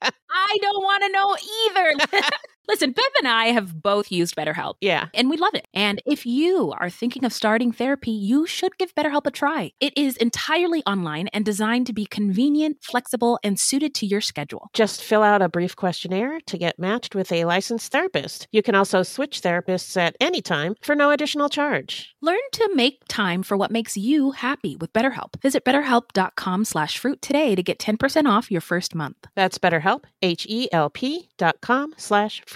I 0.00 0.58
don't 0.60 0.82
want 0.82 1.02
to 1.02 1.08
know 1.10 1.36
either. 1.66 2.30
Listen, 2.68 2.90
Bev 2.90 3.04
and 3.18 3.28
I 3.28 3.46
have 3.46 3.80
both 3.80 4.10
used 4.10 4.34
BetterHelp. 4.34 4.74
Yeah. 4.80 5.06
And 5.14 5.30
we 5.30 5.36
love 5.36 5.54
it. 5.54 5.68
And 5.72 6.02
if 6.04 6.26
you 6.26 6.74
are 6.78 6.90
thinking 6.90 7.24
of 7.24 7.32
starting 7.32 7.70
therapy, 7.70 8.10
you 8.10 8.46
should 8.46 8.76
give 8.76 8.94
BetterHelp 8.94 9.26
a 9.26 9.30
try. 9.30 9.72
It 9.80 9.96
is 9.96 10.16
entirely 10.16 10.82
online 10.84 11.28
and 11.28 11.44
designed 11.44 11.86
to 11.86 11.92
be 11.92 12.06
convenient, 12.06 12.78
flexible, 12.82 13.38
and 13.44 13.58
suited 13.58 13.94
to 13.96 14.06
your 14.06 14.20
schedule. 14.20 14.68
Just 14.72 15.02
fill 15.02 15.22
out 15.22 15.42
a 15.42 15.48
brief 15.48 15.76
questionnaire 15.76 16.40
to 16.46 16.58
get 16.58 16.78
matched 16.78 17.14
with 17.14 17.30
a 17.30 17.44
licensed 17.44 17.92
therapist. 17.92 18.48
You 18.50 18.62
can 18.62 18.74
also 18.74 19.02
switch 19.04 19.42
therapists 19.42 19.96
at 19.96 20.16
any 20.20 20.42
time 20.42 20.74
for 20.82 20.96
no 20.96 21.10
additional 21.10 21.48
charge. 21.48 22.14
Learn 22.20 22.38
to 22.52 22.70
make 22.74 23.02
time 23.08 23.42
for 23.44 23.56
what 23.56 23.70
makes 23.70 23.96
you 23.96 24.32
happy 24.32 24.76
with 24.76 24.92
BetterHelp. 24.92 25.40
Visit 25.40 25.64
betterhelp.com 25.64 26.64
slash 26.64 26.98
fruit 26.98 27.22
today 27.22 27.54
to 27.54 27.62
get 27.62 27.78
10% 27.78 28.26
off 28.26 28.50
your 28.50 28.60
first 28.60 28.94
month. 28.94 29.16
That's 29.36 29.58
BetterHelp, 29.58 30.04
H-E-L-P 30.22 31.28
dot 31.38 31.60
com 31.60 31.94
slash 31.96 32.42
fruit. 32.46 32.55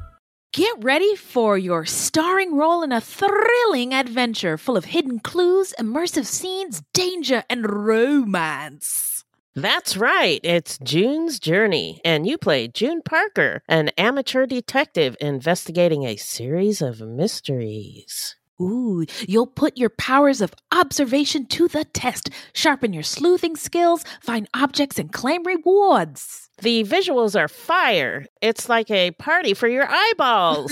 Get 0.53 0.83
ready 0.83 1.15
for 1.15 1.57
your 1.57 1.85
starring 1.85 2.57
role 2.57 2.83
in 2.83 2.91
a 2.91 2.99
thrilling 2.99 3.93
adventure 3.93 4.57
full 4.57 4.75
of 4.75 4.83
hidden 4.83 5.21
clues, 5.21 5.73
immersive 5.79 6.25
scenes, 6.25 6.83
danger, 6.91 7.45
and 7.49 7.85
romance. 7.85 9.23
That's 9.55 9.95
right. 9.95 10.41
It's 10.43 10.77
June's 10.79 11.39
Journey, 11.39 12.01
and 12.03 12.27
you 12.27 12.37
play 12.37 12.67
June 12.67 13.01
Parker, 13.01 13.63
an 13.69 13.91
amateur 13.97 14.45
detective 14.45 15.15
investigating 15.21 16.03
a 16.03 16.17
series 16.17 16.81
of 16.81 16.99
mysteries. 16.99 18.35
Ooh, 18.61 19.05
you'll 19.27 19.47
put 19.47 19.77
your 19.77 19.89
powers 19.89 20.39
of 20.39 20.53
observation 20.71 21.45
to 21.47 21.67
the 21.67 21.85
test, 21.85 22.29
sharpen 22.53 22.93
your 22.93 23.03
sleuthing 23.03 23.55
skills, 23.55 24.03
find 24.21 24.47
objects, 24.53 24.99
and 24.99 25.11
claim 25.11 25.43
rewards. 25.43 26.49
The 26.61 26.83
visuals 26.83 27.39
are 27.39 27.47
fire. 27.47 28.25
It's 28.39 28.69
like 28.69 28.91
a 28.91 29.11
party 29.11 29.55
for 29.55 29.67
your 29.67 29.87
eyeballs. 29.89 30.71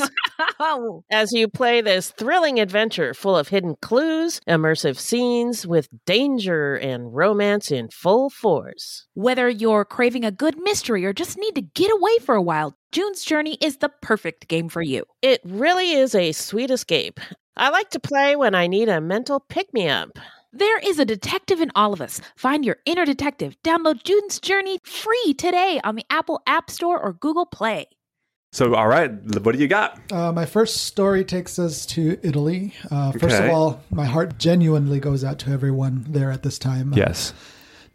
As 1.12 1.32
you 1.32 1.48
play 1.48 1.82
this 1.82 2.12
thrilling 2.12 2.60
adventure 2.60 3.16
full 3.16 3.36
of 3.36 3.48
hidden 3.48 3.76
clues, 3.82 4.40
immersive 4.48 5.00
scenes 5.00 5.66
with 5.66 5.90
danger 6.06 6.76
and 6.76 7.16
romance 7.16 7.72
in 7.72 7.90
full 7.90 8.30
force. 8.30 9.08
Whether 9.16 9.50
you're 9.50 9.84
craving 9.84 10.26
a 10.26 10.32
good 10.32 10.60
mystery 10.62 11.06
or 11.06 11.14
just 11.14 11.40
need 11.40 11.56
to 11.56 11.62
get 11.62 11.92
away 11.92 12.20
for 12.20 12.36
a 12.36 12.42
while, 12.42 12.76
June's 12.92 13.24
Journey 13.24 13.56
is 13.62 13.78
the 13.78 13.90
perfect 14.02 14.48
game 14.48 14.68
for 14.68 14.82
you. 14.82 15.04
It 15.22 15.42
really 15.46 15.92
is 15.92 16.16
a 16.16 16.32
sweet 16.32 16.72
escape. 16.72 17.20
I 17.56 17.70
like 17.70 17.92
to 17.92 18.00
play 18.00 18.36
when 18.36 18.56
I 18.56 18.66
need 18.66 18.90
a 18.90 19.00
mental 19.00 19.40
pick 19.42 19.72
me 19.74 19.88
up. 19.88 20.18
There 20.52 20.80
is 20.80 20.98
a 20.98 21.06
detective 21.06 21.62
in 21.62 21.72
all 21.76 21.94
of 21.94 22.02
us. 22.02 22.20
Find 22.36 22.66
your 22.66 22.78
inner 22.86 23.06
detective. 23.06 23.56
Download 23.64 24.04
June's 24.04 24.40
Journey 24.40 24.80
free 24.84 25.36
today 25.38 25.80
on 25.84 25.94
the 25.96 26.06
Apple 26.10 26.42
App 26.48 26.72
Store 26.72 27.00
or 27.00 27.14
Google 27.14 27.46
Play. 27.46 27.86
So, 28.52 28.74
all 28.74 28.88
right, 28.88 29.12
what 29.44 29.52
do 29.54 29.60
you 29.62 29.68
got? 29.68 30.00
Uh, 30.12 30.32
my 30.32 30.48
first 30.48 30.78
story 30.88 31.24
takes 31.24 31.60
us 31.60 31.86
to 31.88 32.18
Italy. 32.24 32.74
Uh, 32.90 33.12
first 33.12 33.36
Okay. 33.36 33.48
of 33.50 33.54
all, 33.54 33.84
my 33.92 34.06
heart 34.06 34.40
genuinely 34.40 35.00
goes 35.00 35.24
out 35.24 35.38
to 35.40 35.52
everyone 35.52 36.06
there 36.10 36.32
at 36.32 36.42
this 36.42 36.58
time. 36.58 36.94
Uh, 36.94 36.98
Yes. 36.98 37.34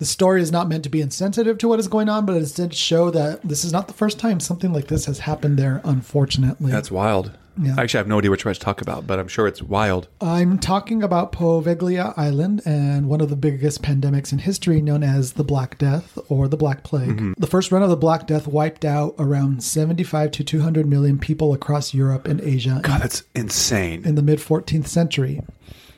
The 0.04 0.10
story 0.10 0.42
is 0.42 0.52
not 0.52 0.68
meant 0.68 0.84
to 0.84 0.90
be 0.90 1.00
insensitive 1.00 1.56
to 1.56 1.66
what 1.66 1.80
is 1.80 1.88
going 1.88 2.10
on, 2.10 2.26
but 2.26 2.36
it 2.36 2.40
instead 2.40 2.74
show 2.74 3.10
that 3.10 3.40
this 3.40 3.64
is 3.64 3.72
not 3.72 3.88
the 3.88 3.94
first 3.94 4.18
time 4.18 4.38
something 4.38 4.70
like 4.70 4.88
this 4.88 5.06
has 5.06 5.20
happened 5.20 5.58
there, 5.58 5.80
unfortunately. 5.82 6.70
That's 6.70 6.90
wild. 6.90 7.30
Yeah. 7.56 7.76
Actually, 7.78 7.98
I 7.98 8.00
have 8.00 8.08
no 8.08 8.18
idea 8.18 8.30
what 8.30 8.44
you're 8.44 8.50
one 8.50 8.54
to 8.54 8.60
talk 8.60 8.82
about, 8.82 9.06
but 9.06 9.18
I'm 9.18 9.28
sure 9.28 9.46
it's 9.46 9.62
wild. 9.62 10.08
I'm 10.20 10.58
talking 10.58 11.02
about 11.02 11.32
Poveglia 11.32 12.12
Island 12.18 12.60
and 12.66 13.08
one 13.08 13.22
of 13.22 13.30
the 13.30 13.36
biggest 13.36 13.80
pandemics 13.80 14.30
in 14.30 14.40
history 14.40 14.82
known 14.82 15.02
as 15.02 15.34
the 15.34 15.44
Black 15.44 15.78
Death 15.78 16.18
or 16.28 16.46
the 16.46 16.58
Black 16.58 16.82
Plague. 16.82 17.08
Mm-hmm. 17.08 17.32
The 17.38 17.46
first 17.46 17.72
run 17.72 17.82
of 17.82 17.88
the 17.88 17.96
Black 17.96 18.26
Death 18.26 18.46
wiped 18.46 18.84
out 18.84 19.14
around 19.18 19.64
75 19.64 20.32
to 20.32 20.44
200 20.44 20.86
million 20.86 21.18
people 21.18 21.54
across 21.54 21.94
Europe 21.94 22.28
and 22.28 22.42
Asia 22.42 22.80
God, 22.82 23.00
that's 23.00 23.22
insane. 23.34 24.04
in 24.04 24.16
the 24.16 24.22
mid 24.22 24.38
14th 24.38 24.86
century. 24.86 25.40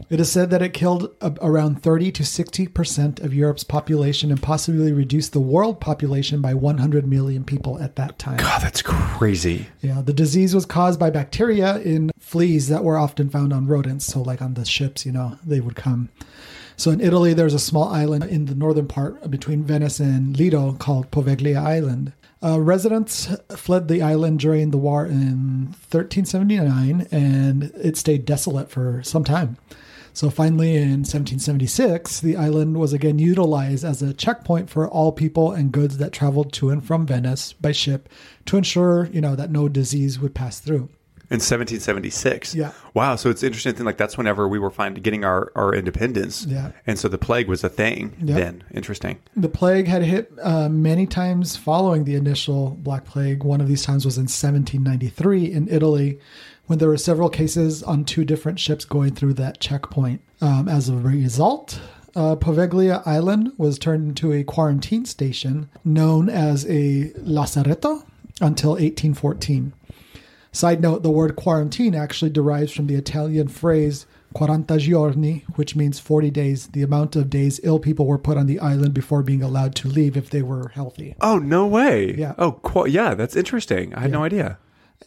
It 0.09 0.20
is 0.20 0.30
said 0.30 0.50
that 0.50 0.62
it 0.62 0.72
killed 0.72 1.11
a- 1.20 1.34
around 1.42 1.82
30 1.82 2.12
to 2.12 2.22
60% 2.22 3.20
of 3.20 3.34
Europe's 3.34 3.64
population 3.64 4.30
and 4.30 4.40
possibly 4.40 4.92
reduced 4.92 5.32
the 5.32 5.40
world 5.40 5.80
population 5.80 6.40
by 6.40 6.54
100 6.54 7.09
million 7.09 7.42
people 7.42 7.80
at 7.80 7.96
that 7.96 8.16
time. 8.16 8.36
God, 8.36 8.62
that's 8.62 8.82
crazy. 8.82 9.66
Yeah, 9.82 10.02
the 10.02 10.12
disease 10.12 10.54
was 10.54 10.64
caused 10.64 11.00
by 11.00 11.11
bacteria 11.11 11.78
in 11.80 12.12
fleas 12.20 12.68
that 12.68 12.84
were 12.84 12.96
often 12.96 13.28
found 13.30 13.52
on 13.52 13.66
rodents. 13.66 14.07
So, 14.07 14.22
like 14.22 14.40
on 14.40 14.54
the 14.54 14.64
ships, 14.64 15.04
you 15.04 15.11
know, 15.11 15.38
they 15.44 15.59
would 15.59 15.74
come. 15.74 16.09
So, 16.76 16.92
in 16.92 17.00
Italy, 17.00 17.34
there's 17.34 17.54
a 17.54 17.59
small 17.59 17.88
island 17.88 18.24
in 18.24 18.44
the 18.44 18.54
northern 18.54 18.86
part 18.86 19.28
between 19.28 19.64
Venice 19.64 19.98
and 19.98 20.36
Lido 20.36 20.74
called 20.74 21.11
Poveglia 21.11 21.57
Island. 21.57 22.12
Uh, 22.44 22.61
residents 22.61 23.28
fled 23.57 23.88
the 23.88 24.02
island 24.02 24.38
during 24.38 24.70
the 24.70 24.76
war 24.78 25.04
in 25.04 25.74
1379 25.90 27.09
and 27.11 27.64
it 27.76 27.96
stayed 27.96 28.24
desolate 28.24 28.70
for 28.70 29.02
some 29.02 29.24
time. 29.24 29.57
So 30.16 30.30
finally, 30.30 30.76
in 30.76 31.04
1776, 31.04 32.20
the 32.20 32.36
island 32.38 32.78
was 32.78 32.94
again 32.94 33.18
utilized 33.18 33.84
as 33.84 34.00
a 34.00 34.14
checkpoint 34.14 34.70
for 34.70 34.88
all 34.88 35.12
people 35.12 35.52
and 35.52 35.70
goods 35.70 35.98
that 35.98 36.10
traveled 36.10 36.54
to 36.54 36.70
and 36.70 36.82
from 36.82 37.06
Venice 37.06 37.52
by 37.52 37.72
ship 37.72 38.08
to 38.46 38.56
ensure, 38.56 39.10
you 39.12 39.20
know, 39.20 39.36
that 39.36 39.50
no 39.50 39.68
disease 39.68 40.18
would 40.18 40.34
pass 40.34 40.58
through. 40.58 40.88
In 41.28 41.40
1776. 41.40 42.54
Yeah. 42.54 42.72
Wow. 42.94 43.16
So 43.16 43.28
it's 43.28 43.42
interesting 43.42 43.72
to 43.72 43.76
think 43.76 43.84
like 43.86 43.98
that's 43.98 44.16
whenever 44.16 44.48
we 44.48 44.58
were 44.58 44.70
finally 44.70 45.02
getting 45.02 45.22
our, 45.24 45.52
our 45.54 45.74
independence. 45.74 46.46
Yeah. 46.46 46.70
And 46.86 46.98
so 46.98 47.08
the 47.08 47.18
plague 47.18 47.48
was 47.48 47.62
a 47.62 47.68
thing 47.68 48.14
Yep. 48.22 48.36
then. 48.38 48.64
Interesting. 48.72 49.18
The 49.36 49.48
plague 49.50 49.86
had 49.86 50.02
hit 50.02 50.32
uh, 50.40 50.70
many 50.70 51.04
times 51.06 51.56
following 51.56 52.04
the 52.04 52.14
initial 52.14 52.70
Black 52.80 53.04
Plague. 53.04 53.42
One 53.44 53.60
of 53.60 53.68
these 53.68 53.82
times 53.82 54.06
was 54.06 54.16
in 54.16 54.22
1793 54.28 55.52
in 55.52 55.68
Italy, 55.68 56.20
when 56.66 56.78
there 56.78 56.88
were 56.88 56.96
several 56.96 57.28
cases 57.28 57.82
on 57.82 58.04
two 58.04 58.24
different 58.24 58.58
ships 58.58 58.84
going 58.84 59.14
through 59.14 59.34
that 59.34 59.60
checkpoint. 59.60 60.20
Um, 60.40 60.68
as 60.68 60.88
a 60.88 60.96
result, 60.96 61.80
uh, 62.14 62.36
Poveglia 62.36 63.02
Island 63.06 63.52
was 63.56 63.78
turned 63.78 64.08
into 64.08 64.32
a 64.32 64.44
quarantine 64.44 65.04
station 65.04 65.68
known 65.84 66.28
as 66.28 66.64
a 66.66 67.10
lazaretto 67.18 68.04
until 68.40 68.72
1814. 68.72 69.72
Side 70.52 70.80
note, 70.80 71.02
the 71.02 71.10
word 71.10 71.36
quarantine 71.36 71.94
actually 71.94 72.30
derives 72.30 72.72
from 72.72 72.86
the 72.86 72.94
Italian 72.94 73.48
phrase 73.48 74.06
quaranta 74.34 74.78
giorni, 74.78 75.44
which 75.54 75.76
means 75.76 75.98
40 75.98 76.30
days, 76.30 76.66
the 76.68 76.82
amount 76.82 77.16
of 77.16 77.30
days 77.30 77.60
ill 77.62 77.78
people 77.78 78.06
were 78.06 78.18
put 78.18 78.36
on 78.36 78.46
the 78.46 78.58
island 78.60 78.92
before 78.94 79.22
being 79.22 79.42
allowed 79.42 79.74
to 79.76 79.88
leave 79.88 80.16
if 80.16 80.30
they 80.30 80.42
were 80.42 80.68
healthy. 80.68 81.14
Oh, 81.20 81.38
no 81.38 81.66
way. 81.66 82.14
Yeah. 82.14 82.34
Oh, 82.38 82.52
qu- 82.52 82.88
yeah. 82.88 83.14
That's 83.14 83.36
interesting. 83.36 83.94
I 83.94 84.00
had 84.00 84.12
no 84.12 84.24
idea. 84.24 84.58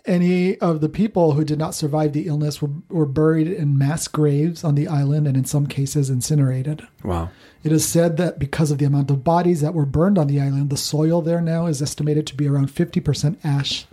Any 0.05 0.57
of 0.59 0.81
the 0.81 0.89
people 0.89 1.33
who 1.33 1.43
did 1.43 1.59
not 1.59 1.75
survive 1.75 2.13
the 2.13 2.27
illness 2.27 2.61
were, 2.61 2.69
were 2.89 3.05
buried 3.05 3.47
in 3.47 3.77
mass 3.77 4.07
graves 4.07 4.63
on 4.63 4.75
the 4.75 4.87
island 4.87 5.27
and 5.27 5.35
in 5.37 5.45
some 5.45 5.67
cases 5.67 6.09
incinerated. 6.09 6.87
Wow. 7.03 7.29
It 7.63 7.71
is 7.71 7.87
said 7.87 8.17
that 8.17 8.39
because 8.39 8.71
of 8.71 8.77
the 8.77 8.85
amount 8.85 9.11
of 9.11 9.23
bodies 9.23 9.61
that 9.61 9.73
were 9.73 9.85
burned 9.85 10.17
on 10.17 10.27
the 10.27 10.39
island, 10.39 10.69
the 10.69 10.77
soil 10.77 11.21
there 11.21 11.41
now 11.41 11.65
is 11.65 11.81
estimated 11.81 12.25
to 12.27 12.35
be 12.35 12.47
around 12.47 12.69
50% 12.69 13.37
ash. 13.43 13.85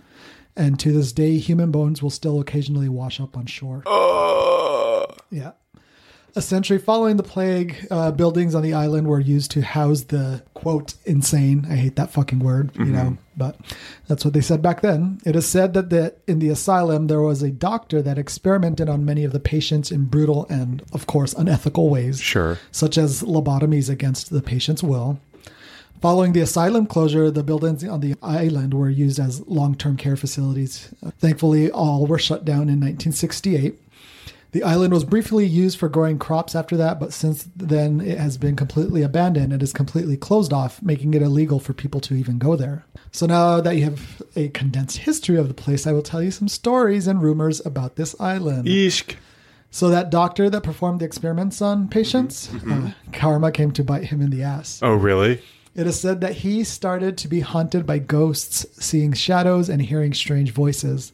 And 0.55 0.79
to 0.79 0.91
this 0.91 1.11
day, 1.11 1.37
human 1.37 1.71
bones 1.71 2.01
will 2.01 2.09
still 2.09 2.39
occasionally 2.39 2.89
wash 2.89 3.19
up 3.19 3.37
on 3.37 3.45
shore. 3.45 3.83
Yeah. 5.29 5.51
A 6.37 6.41
century 6.41 6.77
following 6.77 7.17
the 7.17 7.23
plague, 7.23 7.87
uh, 7.89 8.11
buildings 8.11 8.53
on 8.53 8.61
the 8.61 8.75
island 8.75 9.07
were 9.07 9.19
used 9.19 9.49
to 9.51 9.61
house 9.63 10.01
the 10.03 10.43
quote 10.53 10.93
insane. 11.03 11.65
I 11.67 11.75
hate 11.77 11.95
that 11.95 12.11
fucking 12.11 12.37
word, 12.37 12.69
you 12.77 12.85
know, 12.85 13.17
but 13.35 13.55
that's 14.07 14.23
what 14.23 14.35
they 14.35 14.41
said 14.41 14.61
back 14.61 14.81
then. 14.81 15.19
It 15.25 15.35
is 15.35 15.47
said 15.47 15.73
that 15.73 15.89
the, 15.89 16.13
in 16.27 16.37
the 16.37 16.49
asylum 16.49 17.07
there 17.07 17.21
was 17.23 17.41
a 17.41 17.49
doctor 17.49 18.03
that 18.03 18.19
experimented 18.19 18.87
on 18.87 19.03
many 19.03 19.23
of 19.23 19.31
the 19.31 19.39
patients 19.39 19.91
in 19.91 20.05
brutal 20.05 20.45
and, 20.47 20.83
of 20.93 21.07
course, 21.07 21.33
unethical 21.33 21.89
ways, 21.89 22.21
Sure. 22.21 22.59
such 22.71 22.99
as 22.99 23.23
lobotomies 23.23 23.89
against 23.89 24.29
the 24.29 24.43
patient's 24.43 24.83
will. 24.83 25.19
Following 26.01 26.33
the 26.33 26.41
asylum 26.41 26.85
closure, 26.85 27.31
the 27.31 27.41
buildings 27.41 27.83
on 27.83 28.01
the 28.01 28.13
island 28.21 28.75
were 28.75 28.91
used 28.91 29.19
as 29.19 29.41
long 29.47 29.73
term 29.73 29.97
care 29.97 30.15
facilities. 30.15 30.93
Thankfully, 31.17 31.71
all 31.71 32.05
were 32.05 32.19
shut 32.19 32.45
down 32.45 32.69
in 32.69 32.79
1968. 32.79 33.81
The 34.51 34.63
island 34.63 34.93
was 34.93 35.03
briefly 35.03 35.45
used 35.45 35.77
for 35.77 35.89
growing 35.89 36.17
crops 36.17 36.55
after 36.55 36.77
that, 36.77 36.99
but 36.99 37.13
since 37.13 37.47
then 37.55 37.99
it 37.99 38.17
has 38.17 38.37
been 38.37 38.55
completely 38.55 39.01
abandoned 39.01 39.51
and 39.51 39.61
is 39.61 39.73
completely 39.73 40.15
closed 40.17 40.53
off, 40.53 40.81
making 40.81 41.13
it 41.13 41.21
illegal 41.21 41.59
for 41.59 41.73
people 41.73 41.99
to 42.01 42.15
even 42.15 42.37
go 42.37 42.55
there. 42.55 42.85
So 43.11 43.25
now 43.25 43.59
that 43.61 43.75
you 43.75 43.83
have 43.83 44.21
a 44.35 44.49
condensed 44.49 44.99
history 44.99 45.37
of 45.37 45.47
the 45.47 45.53
place, 45.53 45.85
I 45.85 45.91
will 45.91 46.01
tell 46.01 46.23
you 46.23 46.31
some 46.31 46.47
stories 46.47 47.07
and 47.07 47.21
rumors 47.21 47.65
about 47.65 47.97
this 47.97 48.15
island. 48.19 48.67
Eesh. 48.67 49.15
So 49.69 49.89
that 49.89 50.09
doctor 50.09 50.49
that 50.49 50.63
performed 50.63 51.01
the 51.01 51.05
experiments 51.05 51.61
on 51.61 51.89
patients, 51.89 52.49
uh, 52.69 52.91
karma 53.11 53.51
came 53.51 53.71
to 53.73 53.83
bite 53.83 54.05
him 54.05 54.21
in 54.21 54.29
the 54.29 54.43
ass. 54.43 54.79
Oh, 54.81 54.93
really? 54.93 55.41
It 55.75 55.85
is 55.85 55.99
said 55.99 56.21
that 56.21 56.33
he 56.33 56.63
started 56.63 57.17
to 57.19 57.27
be 57.27 57.41
haunted 57.41 57.85
by 57.85 57.99
ghosts, 57.99 58.65
seeing 58.83 59.13
shadows 59.13 59.69
and 59.69 59.81
hearing 59.81 60.13
strange 60.13 60.51
voices. 60.51 61.11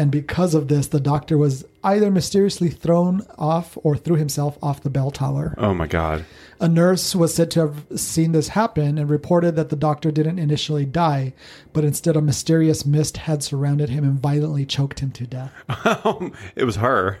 And 0.00 0.10
because 0.10 0.54
of 0.54 0.68
this, 0.68 0.86
the 0.86 0.98
doctor 0.98 1.36
was 1.36 1.62
either 1.84 2.10
mysteriously 2.10 2.70
thrown 2.70 3.20
off 3.36 3.76
or 3.82 3.98
threw 3.98 4.16
himself 4.16 4.56
off 4.62 4.82
the 4.82 4.88
bell 4.88 5.10
tower. 5.10 5.54
Oh, 5.58 5.74
my 5.74 5.86
God. 5.86 6.24
A 6.58 6.70
nurse 6.70 7.14
was 7.14 7.34
said 7.34 7.50
to 7.50 7.60
have 7.60 8.00
seen 8.00 8.32
this 8.32 8.48
happen 8.48 8.96
and 8.96 9.10
reported 9.10 9.56
that 9.56 9.68
the 9.68 9.76
doctor 9.76 10.10
didn't 10.10 10.38
initially 10.38 10.86
die, 10.86 11.34
but 11.74 11.84
instead 11.84 12.16
a 12.16 12.22
mysterious 12.22 12.86
mist 12.86 13.18
had 13.18 13.42
surrounded 13.42 13.90
him 13.90 14.02
and 14.04 14.18
violently 14.18 14.64
choked 14.64 15.00
him 15.00 15.10
to 15.10 15.26
death. 15.26 15.52
Um, 16.02 16.32
it 16.56 16.64
was 16.64 16.76
her. 16.76 17.18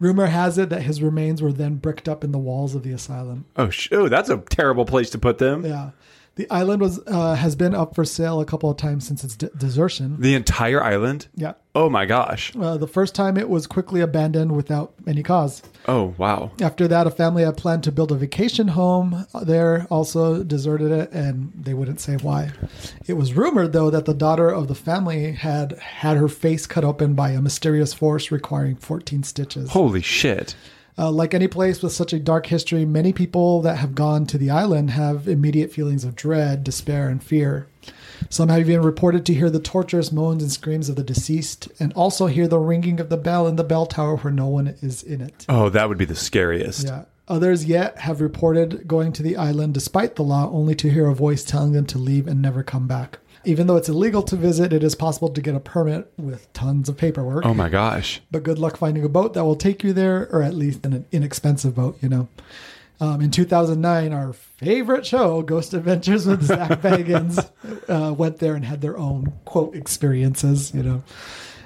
Rumor 0.00 0.26
has 0.26 0.56
it 0.56 0.70
that 0.70 0.82
his 0.82 1.02
remains 1.02 1.42
were 1.42 1.52
then 1.52 1.74
bricked 1.74 2.08
up 2.08 2.24
in 2.24 2.32
the 2.32 2.38
walls 2.38 2.74
of 2.74 2.82
the 2.82 2.92
asylum. 2.92 3.44
Oh, 3.56 3.68
sh- 3.68 3.88
oh, 3.92 4.08
that's 4.08 4.30
a 4.30 4.38
terrible 4.38 4.86
place 4.86 5.10
to 5.10 5.18
put 5.18 5.36
them. 5.36 5.66
Yeah. 5.66 5.90
The 6.38 6.48
island 6.50 6.80
was 6.80 7.00
uh, 7.04 7.34
has 7.34 7.56
been 7.56 7.74
up 7.74 7.96
for 7.96 8.04
sale 8.04 8.40
a 8.40 8.44
couple 8.44 8.70
of 8.70 8.76
times 8.76 9.08
since 9.08 9.24
its 9.24 9.34
de- 9.34 9.48
desertion. 9.48 10.20
The 10.20 10.36
entire 10.36 10.80
island? 10.80 11.26
Yeah. 11.34 11.54
Oh, 11.74 11.90
my 11.90 12.06
gosh. 12.06 12.52
Uh, 12.56 12.76
the 12.76 12.86
first 12.86 13.16
time 13.16 13.36
it 13.36 13.48
was 13.48 13.66
quickly 13.66 14.00
abandoned 14.00 14.52
without 14.52 14.94
any 15.04 15.24
cause. 15.24 15.62
Oh, 15.88 16.14
wow. 16.16 16.52
After 16.60 16.86
that, 16.86 17.08
a 17.08 17.10
family 17.10 17.42
had 17.42 17.56
planned 17.56 17.82
to 17.84 17.92
build 17.92 18.12
a 18.12 18.14
vacation 18.14 18.68
home 18.68 19.26
there, 19.42 19.88
also 19.90 20.44
deserted 20.44 20.92
it, 20.92 21.10
and 21.10 21.52
they 21.56 21.74
wouldn't 21.74 22.00
say 22.00 22.16
why. 22.18 22.52
It 23.08 23.14
was 23.14 23.34
rumored, 23.34 23.72
though, 23.72 23.90
that 23.90 24.04
the 24.04 24.14
daughter 24.14 24.48
of 24.48 24.68
the 24.68 24.76
family 24.76 25.32
had 25.32 25.72
had 25.80 26.18
her 26.18 26.28
face 26.28 26.68
cut 26.68 26.84
open 26.84 27.14
by 27.14 27.30
a 27.30 27.42
mysterious 27.42 27.92
force 27.92 28.30
requiring 28.30 28.76
14 28.76 29.24
stitches. 29.24 29.70
Holy 29.70 30.02
shit. 30.02 30.54
Uh, 30.98 31.12
like 31.12 31.32
any 31.32 31.46
place 31.46 31.80
with 31.80 31.92
such 31.92 32.12
a 32.12 32.18
dark 32.18 32.46
history, 32.46 32.84
many 32.84 33.12
people 33.12 33.62
that 33.62 33.76
have 33.76 33.94
gone 33.94 34.26
to 34.26 34.36
the 34.36 34.50
island 34.50 34.90
have 34.90 35.28
immediate 35.28 35.70
feelings 35.70 36.02
of 36.02 36.16
dread, 36.16 36.64
despair, 36.64 37.08
and 37.08 37.22
fear. 37.22 37.68
Some 38.30 38.48
have 38.48 38.68
even 38.68 38.82
reported 38.82 39.24
to 39.26 39.34
hear 39.34 39.48
the 39.48 39.60
torturous 39.60 40.10
moans 40.10 40.42
and 40.42 40.50
screams 40.50 40.88
of 40.88 40.96
the 40.96 41.04
deceased, 41.04 41.68
and 41.78 41.92
also 41.92 42.26
hear 42.26 42.48
the 42.48 42.58
ringing 42.58 42.98
of 42.98 43.10
the 43.10 43.16
bell 43.16 43.46
in 43.46 43.54
the 43.54 43.62
bell 43.62 43.86
tower 43.86 44.16
where 44.16 44.32
no 44.32 44.48
one 44.48 44.74
is 44.82 45.04
in 45.04 45.20
it. 45.20 45.46
Oh, 45.48 45.68
that 45.68 45.88
would 45.88 45.98
be 45.98 46.04
the 46.04 46.16
scariest. 46.16 46.86
Yeah. 46.86 47.04
Others 47.28 47.66
yet 47.66 47.98
have 47.98 48.20
reported 48.20 48.88
going 48.88 49.12
to 49.12 49.22
the 49.22 49.36
island 49.36 49.74
despite 49.74 50.16
the 50.16 50.24
law, 50.24 50.50
only 50.50 50.74
to 50.74 50.90
hear 50.90 51.06
a 51.06 51.14
voice 51.14 51.44
telling 51.44 51.72
them 51.72 51.86
to 51.86 51.98
leave 51.98 52.26
and 52.26 52.42
never 52.42 52.62
come 52.62 52.88
back. 52.88 53.18
Even 53.48 53.66
though 53.66 53.76
it's 53.76 53.88
illegal 53.88 54.22
to 54.24 54.36
visit, 54.36 54.74
it 54.74 54.84
is 54.84 54.94
possible 54.94 55.30
to 55.30 55.40
get 55.40 55.54
a 55.54 55.60
permit 55.60 56.12
with 56.18 56.52
tons 56.52 56.86
of 56.90 56.98
paperwork. 56.98 57.46
Oh 57.46 57.54
my 57.54 57.70
gosh. 57.70 58.20
But 58.30 58.42
good 58.42 58.58
luck 58.58 58.76
finding 58.76 59.04
a 59.04 59.08
boat 59.08 59.32
that 59.32 59.44
will 59.44 59.56
take 59.56 59.82
you 59.82 59.94
there, 59.94 60.28
or 60.30 60.42
at 60.42 60.52
least 60.52 60.84
an 60.84 61.06
inexpensive 61.12 61.74
boat, 61.74 61.96
you 62.02 62.10
know. 62.10 62.28
Um, 63.00 63.22
in 63.22 63.30
2009, 63.30 64.12
our 64.12 64.34
favorite 64.34 65.06
show, 65.06 65.40
Ghost 65.40 65.72
Adventures 65.72 66.26
with 66.26 66.42
Zach 66.42 66.68
Bagans, 66.82 67.48
uh, 67.88 68.12
went 68.12 68.36
there 68.36 68.54
and 68.54 68.66
had 68.66 68.82
their 68.82 68.98
own 68.98 69.32
quote 69.46 69.74
experiences. 69.74 70.74
You 70.74 70.82
know, 70.82 71.02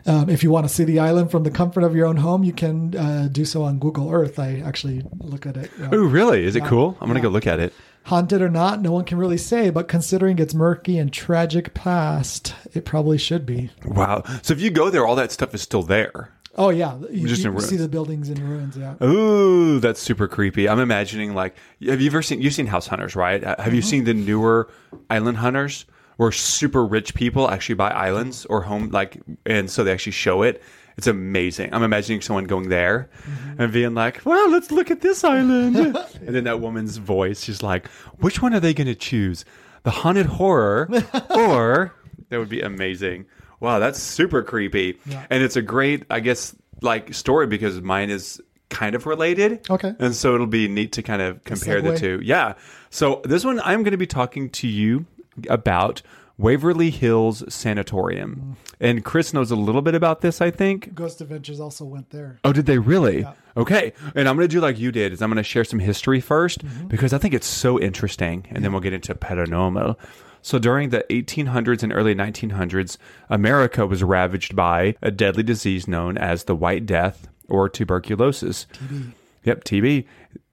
um, 0.07 0.31
if 0.31 0.45
you 0.45 0.53
want 0.53 0.69
to 0.69 0.73
see 0.73 0.85
the 0.85 1.01
island 1.01 1.33
from 1.33 1.43
the 1.43 1.51
comfort 1.51 1.83
of 1.83 1.97
your 1.97 2.07
own 2.07 2.17
home, 2.17 2.45
you 2.45 2.53
can 2.53 2.95
uh, 2.95 3.29
do 3.33 3.45
so 3.45 3.65
on 3.65 3.81
Google 3.81 4.13
Earth. 4.13 4.39
I 4.39 4.61
actually 4.61 5.03
look 5.19 5.47
at 5.47 5.57
it. 5.57 5.73
Oh, 5.91 6.05
really? 6.05 6.45
Is 6.45 6.55
it 6.55 6.63
yeah, 6.63 6.69
cool? 6.69 6.97
I'm 7.01 7.09
gonna 7.09 7.19
yeah. 7.19 7.25
go 7.25 7.29
look 7.31 7.49
at 7.49 7.59
it. 7.59 7.73
Haunted 8.05 8.43
or 8.43 8.49
not, 8.49 8.81
no 8.81 8.93
one 8.93 9.05
can 9.05 9.19
really 9.19 9.39
say. 9.39 9.71
But 9.71 9.89
considering 9.89 10.39
its 10.39 10.55
murky 10.55 10.99
and 10.99 11.13
tragic 11.13 11.73
past, 11.75 12.55
it 12.73 12.85
probably 12.85 13.19
should 13.19 13.47
be. 13.47 13.71
Wow. 13.85 14.25
So 14.43 14.53
if 14.53 14.61
you 14.61 14.71
go 14.71 14.91
there, 14.91 15.07
all 15.07 15.17
that 15.17 15.33
stuff 15.33 15.55
is 15.55 15.63
still 15.63 15.83
there. 15.83 16.33
Oh 16.55 16.69
yeah, 16.69 16.99
you, 17.11 17.27
Just 17.27 17.45
you 17.45 17.61
see 17.61 17.77
the 17.77 17.89
buildings 17.89 18.29
in 18.29 18.47
ruins. 18.47 18.77
Yeah. 18.77 18.95
Ooh, 19.03 19.81
that's 19.81 20.03
super 20.03 20.29
creepy. 20.29 20.69
I'm 20.69 20.81
imagining 20.81 21.35
like, 21.35 21.57
have 21.87 22.01
you 22.01 22.09
ever 22.09 22.21
seen? 22.21 22.43
You've 22.43 22.53
seen 22.53 22.67
House 22.67 22.87
Hunters, 22.87 23.17
right? 23.17 23.43
Uh, 23.43 23.57
Have 23.59 23.73
you 23.73 23.81
seen 23.81 24.05
the 24.05 24.13
newer 24.13 24.69
Island 25.09 25.39
Hunters, 25.39 25.87
where 26.19 26.31
super 26.31 26.85
rich 26.85 27.15
people 27.15 27.51
actually 27.51 27.77
buy 27.77 27.91
islands 27.91 28.45
or 28.47 28.63
home, 28.63 28.91
like, 28.91 29.23
and 29.47 29.71
so 29.71 29.83
they 29.83 29.93
actually 29.93 30.13
show 30.13 30.43
it. 30.43 30.63
It's 30.97 31.07
amazing. 31.07 31.73
I'm 31.73 31.83
imagining 31.83 32.21
someone 32.21 32.45
going 32.45 32.69
there 32.69 33.09
mm-hmm. 33.23 33.63
and 33.63 33.73
being 33.73 33.95
like, 33.95 34.25
"Well, 34.25 34.51
let's 34.51 34.71
look 34.71 34.91
at 34.91 35.01
this 35.01 35.25
island," 35.25 35.77
and 36.27 36.35
then 36.35 36.45
that 36.45 36.61
woman's 36.61 36.99
voice, 36.99 37.43
she's 37.43 37.63
like, 37.63 37.89
"Which 38.19 38.43
one 38.43 38.55
are 38.55 38.61
they 38.61 38.75
going 38.75 38.87
to 38.87 38.95
choose? 38.95 39.45
The 39.85 39.91
haunted 39.91 40.27
horror, 40.27 40.89
or 41.31 41.95
that 42.29 42.39
would 42.39 42.49
be 42.49 42.61
amazing." 42.61 43.27
Wow, 43.61 43.79
that's 43.79 44.01
super 44.01 44.43
creepy, 44.43 44.99
and 45.31 45.43
it's 45.43 45.57
a 45.57 45.63
great, 45.63 46.05
I 46.11 46.21
guess, 46.21 46.55
like 46.81 47.15
story 47.15 47.47
because 47.47 47.81
mine 47.81 48.11
is 48.11 48.41
kind 48.73 48.95
of 48.95 49.07
related. 49.07 49.71
Okay. 49.71 49.95
And 49.99 50.15
so 50.15 50.35
it'll 50.35 50.47
be 50.47 50.67
neat 50.67 50.93
to 50.93 51.03
kind 51.03 51.23
of 51.23 51.45
compare 51.45 51.81
the 51.81 51.91
segue. 51.91 51.99
two. 51.99 52.21
Yeah. 52.25 52.55
So 52.91 53.21
this 53.25 53.45
one, 53.45 53.61
I'm 53.61 53.83
going 53.83 53.93
to 53.93 53.99
be 53.99 54.07
talking 54.07 54.51
to 54.51 54.67
you 54.67 55.07
about 55.49 56.03
Waverly 56.39 56.91
Hills 56.91 57.45
Sanatorium. 57.53 58.57
And 58.81 59.05
Chris 59.05 59.33
knows 59.33 59.51
a 59.51 59.57
little 59.57 59.83
bit 59.83 59.95
about 59.95 60.21
this, 60.21 60.41
I 60.41 60.51
think. 60.51 60.95
Ghost 60.95 61.21
Adventures 61.21 61.61
also 61.61 61.85
went 61.85 62.11
there. 62.11 62.41
Oh, 62.45 62.53
did 62.53 62.67
they 62.67 62.79
really? 62.79 63.27
Okay. 63.57 63.93
And 64.15 64.29
I'm 64.29 64.37
going 64.37 64.49
to 64.49 64.53
do 64.53 64.61
like 64.61 64.79
you 64.79 64.91
did, 64.93 65.13
is 65.13 65.23
I'm 65.23 65.31
going 65.31 65.37
to 65.37 65.43
share 65.43 65.65
some 65.65 65.79
history 65.79 66.21
1st 66.21 66.89
because 66.89 67.13
I 67.13 67.19
think 67.19 67.35
it's 67.35 67.47
so 67.47 67.79
interesting. 67.79 68.47
And 68.51 68.65
then 68.65 68.73
we'll 68.73 68.81
get 68.81 68.93
into 68.93 69.15
paranormal. 69.15 69.97
So 70.43 70.59
during 70.59 70.89
the 70.89 71.05
1800s 71.09 71.85
and 71.85 71.93
early 71.93 72.15
1900s, 72.15 72.99
America 73.31 73.87
was 73.87 74.03
ravaged 74.03 74.57
by 74.57 74.97
a 75.01 75.11
deadly 75.11 75.45
disease 75.45 75.87
known 75.87 76.19
as 76.19 76.45
the 76.45 76.57
White 76.57 76.85
Death 76.85 77.29
or 77.49 77.69
tuberculosis. 77.69 78.67
TB. 78.73 79.13
Yep, 79.45 79.65
TB. 79.65 80.05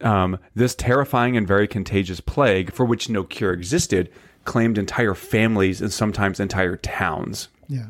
Um, 0.02 0.40
this 0.56 0.76
terrifying 0.76 1.38
and 1.38 1.48
very 1.48 1.68
contagious 1.68 2.20
plague, 2.20 2.72
for 2.72 2.86
which 2.86 3.10
no 3.10 3.24
cure 3.24 3.54
existed, 3.54 4.12
claimed 4.50 4.80
entire 4.80 5.14
families 5.14 5.80
and 5.80 5.94
sometimes 5.94 6.40
entire 6.40 6.76
towns. 6.76 7.50
Yeah. 7.68 7.86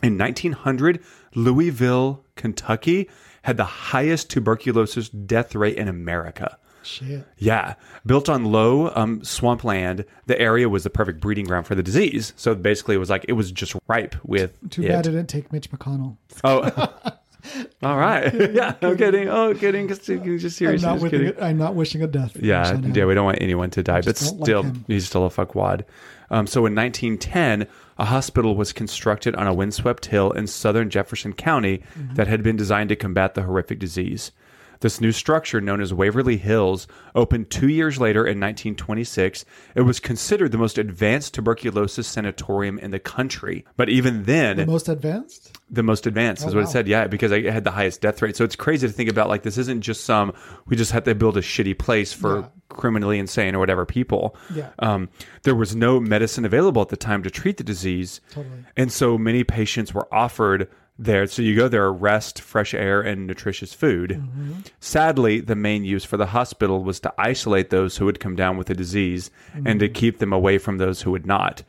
In 0.00 0.16
1900, 0.16 1.02
Louisville, 1.34 2.22
Kentucky 2.36 3.10
had 3.42 3.56
the 3.56 3.64
highest 3.64 4.30
tuberculosis 4.30 5.08
death 5.08 5.56
rate 5.56 5.76
in 5.76 5.88
America. 5.88 6.56
Shit. 6.84 7.26
Yeah. 7.38 7.74
Built 8.06 8.28
on 8.28 8.44
low 8.44 8.92
um, 8.94 9.24
swampland, 9.24 10.04
the 10.26 10.38
area 10.38 10.68
was 10.68 10.84
the 10.84 10.90
perfect 10.90 11.18
breeding 11.18 11.46
ground 11.46 11.66
for 11.66 11.74
the 11.74 11.82
disease. 11.82 12.32
So 12.36 12.54
basically, 12.54 12.94
it 12.94 12.98
was 12.98 13.10
like 13.10 13.24
it 13.26 13.32
was 13.32 13.50
just 13.50 13.74
ripe 13.88 14.14
with. 14.22 14.56
Too 14.70 14.82
it. 14.82 14.88
bad 14.88 15.06
it 15.08 15.10
didn't 15.10 15.28
take 15.28 15.52
Mitch 15.52 15.68
McConnell. 15.70 16.16
Oh. 16.44 16.94
All 17.82 17.96
right. 17.98 18.32
yeah. 18.54 18.74
I'm 18.82 18.96
kidding. 18.96 19.28
Oh, 19.28 19.54
kidding. 19.54 19.88
Just, 19.88 20.08
I'm 20.08 20.18
not, 20.18 20.38
Just 20.38 20.60
wishing 20.62 21.10
kidding. 21.10 21.26
it, 21.28 21.36
I'm 21.42 21.58
not 21.58 21.74
wishing 21.74 22.02
a 22.02 22.06
death. 22.06 22.36
Yeah, 22.36 22.78
yeah, 22.80 23.04
we 23.04 23.14
don't 23.14 23.24
want 23.24 23.38
anyone 23.40 23.70
to 23.70 23.82
die, 23.82 24.00
but 24.00 24.16
don't 24.16 24.38
like 24.40 24.44
still, 24.46 24.72
he's 24.86 25.06
still 25.06 25.26
a 25.26 25.30
fuckwad. 25.30 25.84
Um, 26.30 26.46
so 26.46 26.64
in 26.66 26.74
1910, 26.74 27.66
a 27.98 28.04
hospital 28.06 28.56
was 28.56 28.72
constructed 28.72 29.34
on 29.36 29.46
a 29.46 29.54
windswept 29.54 30.06
hill 30.06 30.30
in 30.32 30.46
southern 30.46 30.90
Jefferson 30.90 31.32
County 31.32 31.82
Mm-hmm. 31.98 32.14
that 32.14 32.26
had 32.26 32.42
been 32.42 32.56
designed 32.56 32.88
to 32.88 32.96
combat 32.96 33.34
the 33.34 33.42
horrific 33.42 33.78
disease. 33.78 34.32
This 34.80 35.00
new 35.00 35.12
structure, 35.12 35.60
known 35.60 35.80
as 35.80 35.94
Waverly 35.94 36.36
Hills, 36.36 36.86
opened 37.14 37.50
two 37.50 37.68
years 37.68 37.98
later 37.98 38.20
in 38.26 38.38
1926. 38.40 39.44
It 39.74 39.82
was 39.82 40.00
considered 40.00 40.52
the 40.52 40.58
most 40.58 40.78
advanced 40.78 41.34
tuberculosis 41.34 42.06
sanatorium 42.06 42.78
in 42.78 42.90
the 42.90 42.98
country. 42.98 43.64
But 43.76 43.88
even 43.88 44.24
then, 44.24 44.56
The 44.56 44.66
most 44.66 44.88
advanced? 44.88 45.58
the 45.70 45.82
most 45.82 46.06
advanced 46.06 46.46
is 46.46 46.52
Oh, 46.54 46.58
what 46.58 46.64
it 46.64 46.70
said. 46.70 46.86
Yeah, 46.88 47.06
because 47.06 47.32
it 47.32 47.44
had 47.46 47.64
the 47.64 47.70
highest 47.70 48.00
death 48.00 48.20
rate. 48.22 48.36
So 48.36 48.44
it's 48.44 48.56
crazy 48.56 48.86
to 48.86 48.92
think 48.92 49.08
about. 49.10 49.28
Like 49.28 49.42
this 49.42 49.58
isn't 49.58 49.80
just 49.80 50.04
some 50.04 50.32
we 50.66 50.76
just 50.76 50.92
had 50.92 51.04
to 51.06 51.14
build 51.14 51.36
a 51.36 51.40
shitty 51.40 51.78
place 51.78 52.12
for 52.12 52.40
Yeah. 52.40 52.46
criminally 52.68 53.18
insane 53.18 53.54
or 53.54 53.58
whatever 53.58 53.84
people. 53.86 54.36
Yeah. 54.54 54.70
Um, 54.80 55.08
there 55.44 55.54
was 55.54 55.74
no 55.76 56.00
medicine 56.00 56.44
available 56.44 56.82
at 56.82 56.88
the 56.88 56.96
time 56.96 57.22
to 57.22 57.30
treat 57.30 57.56
the 57.56 57.64
disease, 57.64 58.20
Totally. 58.30 58.64
and 58.76 58.90
so 58.92 59.16
many 59.18 59.44
patients 59.44 59.94
were 59.94 60.12
offered 60.12 60.68
there. 60.98 61.26
So 61.26 61.42
you 61.42 61.56
go 61.56 61.68
there, 61.68 61.92
rest, 61.92 62.40
fresh 62.40 62.74
air, 62.74 63.00
and 63.00 63.26
nutritious 63.26 63.74
food. 63.74 64.10
Mm-hmm. 64.10 64.52
Sadly, 64.80 65.40
the 65.40 65.56
main 65.56 65.84
use 65.84 66.04
for 66.04 66.16
the 66.16 66.26
hospital 66.26 66.84
was 66.84 67.00
to 67.00 67.12
isolate 67.18 67.70
those 67.70 67.96
who 67.96 68.04
would 68.04 68.20
come 68.20 68.36
down 68.36 68.56
with 68.56 68.68
the 68.68 68.74
disease 68.74 69.30
and 69.64 69.80
to 69.80 69.88
keep 69.88 70.18
them 70.18 70.32
away 70.32 70.58
from 70.58 70.78
those 70.78 71.02
who 71.02 71.10
would 71.10 71.26
not. 71.26 71.62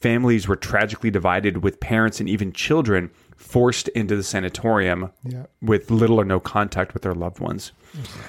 Families 0.00 0.48
were 0.48 0.56
tragically 0.56 1.10
divided, 1.10 1.62
with 1.62 1.78
parents 1.78 2.18
and 2.18 2.28
even 2.28 2.52
children 2.52 3.10
forced 3.42 3.88
into 3.88 4.14
the 4.16 4.22
sanatorium 4.22 5.10
Yeah. 5.24 5.44
with 5.60 5.90
little 5.90 6.20
or 6.20 6.24
no 6.24 6.38
contact 6.40 6.94
with 6.94 7.02
their 7.02 7.14
loved 7.14 7.40
ones. 7.40 7.72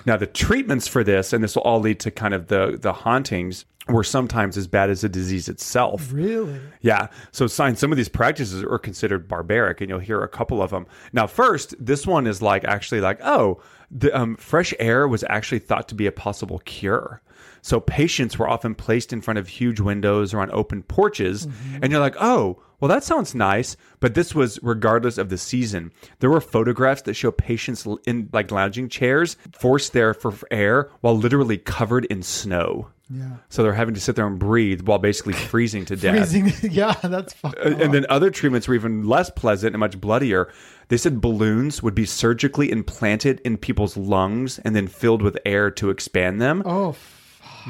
Now, 0.05 0.17
the 0.17 0.25
treatments 0.27 0.87
for 0.87 1.03
this, 1.03 1.31
and 1.31 1.43
this 1.43 1.55
will 1.55 1.61
all 1.63 1.79
lead 1.79 1.99
to 2.01 2.11
kind 2.11 2.33
of 2.33 2.47
the 2.47 2.77
the 2.81 2.91
hauntings, 2.93 3.65
were 3.87 4.03
sometimes 4.03 4.57
as 4.57 4.65
bad 4.67 4.89
as 4.89 5.01
the 5.01 5.09
disease 5.09 5.47
itself. 5.47 6.09
Really? 6.11 6.59
Yeah. 6.81 7.07
So 7.31 7.47
sign 7.47 7.75
some 7.75 7.91
of 7.91 7.97
these 7.97 8.09
practices 8.09 8.63
are 8.63 8.79
considered 8.79 9.27
barbaric, 9.27 9.79
and 9.81 9.89
you'll 9.89 9.99
hear 9.99 10.21
a 10.21 10.27
couple 10.27 10.61
of 10.61 10.71
them. 10.71 10.85
Now, 11.13 11.27
first, 11.27 11.75
this 11.79 12.05
one 12.07 12.27
is 12.27 12.41
like 12.41 12.63
actually 12.65 13.01
like, 13.01 13.19
oh, 13.23 13.61
the 13.91 14.11
um, 14.17 14.35
fresh 14.37 14.73
air 14.79 15.07
was 15.07 15.23
actually 15.29 15.59
thought 15.59 15.87
to 15.89 15.95
be 15.95 16.07
a 16.07 16.11
possible 16.11 16.59
cure. 16.65 17.21
So 17.61 17.79
patients 17.79 18.37
were 18.37 18.49
often 18.49 18.75
placed 18.75 19.13
in 19.13 19.21
front 19.21 19.37
of 19.37 19.47
huge 19.47 19.79
windows 19.79 20.33
or 20.33 20.39
on 20.39 20.49
open 20.51 20.83
porches, 20.83 21.47
and 21.81 21.91
you're 21.91 22.01
like, 22.01 22.15
oh, 22.19 22.61
well, 22.83 22.89
that 22.89 23.05
sounds 23.05 23.33
nice. 23.33 23.77
But 24.01 24.13
this 24.13 24.35
was 24.35 24.59
regardless 24.61 25.17
of 25.17 25.29
the 25.29 25.37
season. 25.37 25.93
There 26.19 26.29
were 26.29 26.41
photographs 26.41 27.03
that 27.03 27.13
show 27.13 27.31
patients 27.31 27.87
in 28.05 28.27
like 28.33 28.51
lounging 28.51 28.89
chairs 28.89 29.37
forced 29.57 29.93
there 29.93 30.13
for 30.13 30.33
air 30.51 30.89
while 30.99 31.17
literally 31.17 31.57
covered 31.57 32.03
in 32.05 32.21
snow. 32.23 32.89
Yeah. 33.09 33.37
So 33.47 33.63
they're 33.63 33.71
having 33.71 33.93
to 33.93 34.01
sit 34.01 34.17
there 34.17 34.27
and 34.27 34.37
breathe 34.37 34.81
while 34.81 34.99
basically 34.99 35.31
freezing 35.51 35.85
to 35.85 35.95
death. 35.95 36.29
Freezing. 36.29 36.51
yeah, 36.73 36.91
that's 37.01 37.31
fucked 37.31 37.57
Uh, 37.59 37.69
up. 37.69 37.79
And 37.79 37.93
then 37.93 38.05
other 38.09 38.29
treatments 38.29 38.67
were 38.67 38.75
even 38.75 39.07
less 39.07 39.29
pleasant 39.29 39.73
and 39.75 39.79
much 39.79 40.01
bloodier. 40.01 40.51
They 40.89 40.97
said 40.97 41.21
balloons 41.21 41.81
would 41.81 41.95
be 41.95 42.05
surgically 42.05 42.69
implanted 42.69 43.39
in 43.45 43.55
people's 43.55 43.95
lungs 43.95 44.59
and 44.59 44.75
then 44.75 44.87
filled 44.87 45.21
with 45.21 45.37
air 45.45 45.71
to 45.71 45.89
expand 45.89 46.41
them. 46.41 46.61
Oh, 46.65 46.97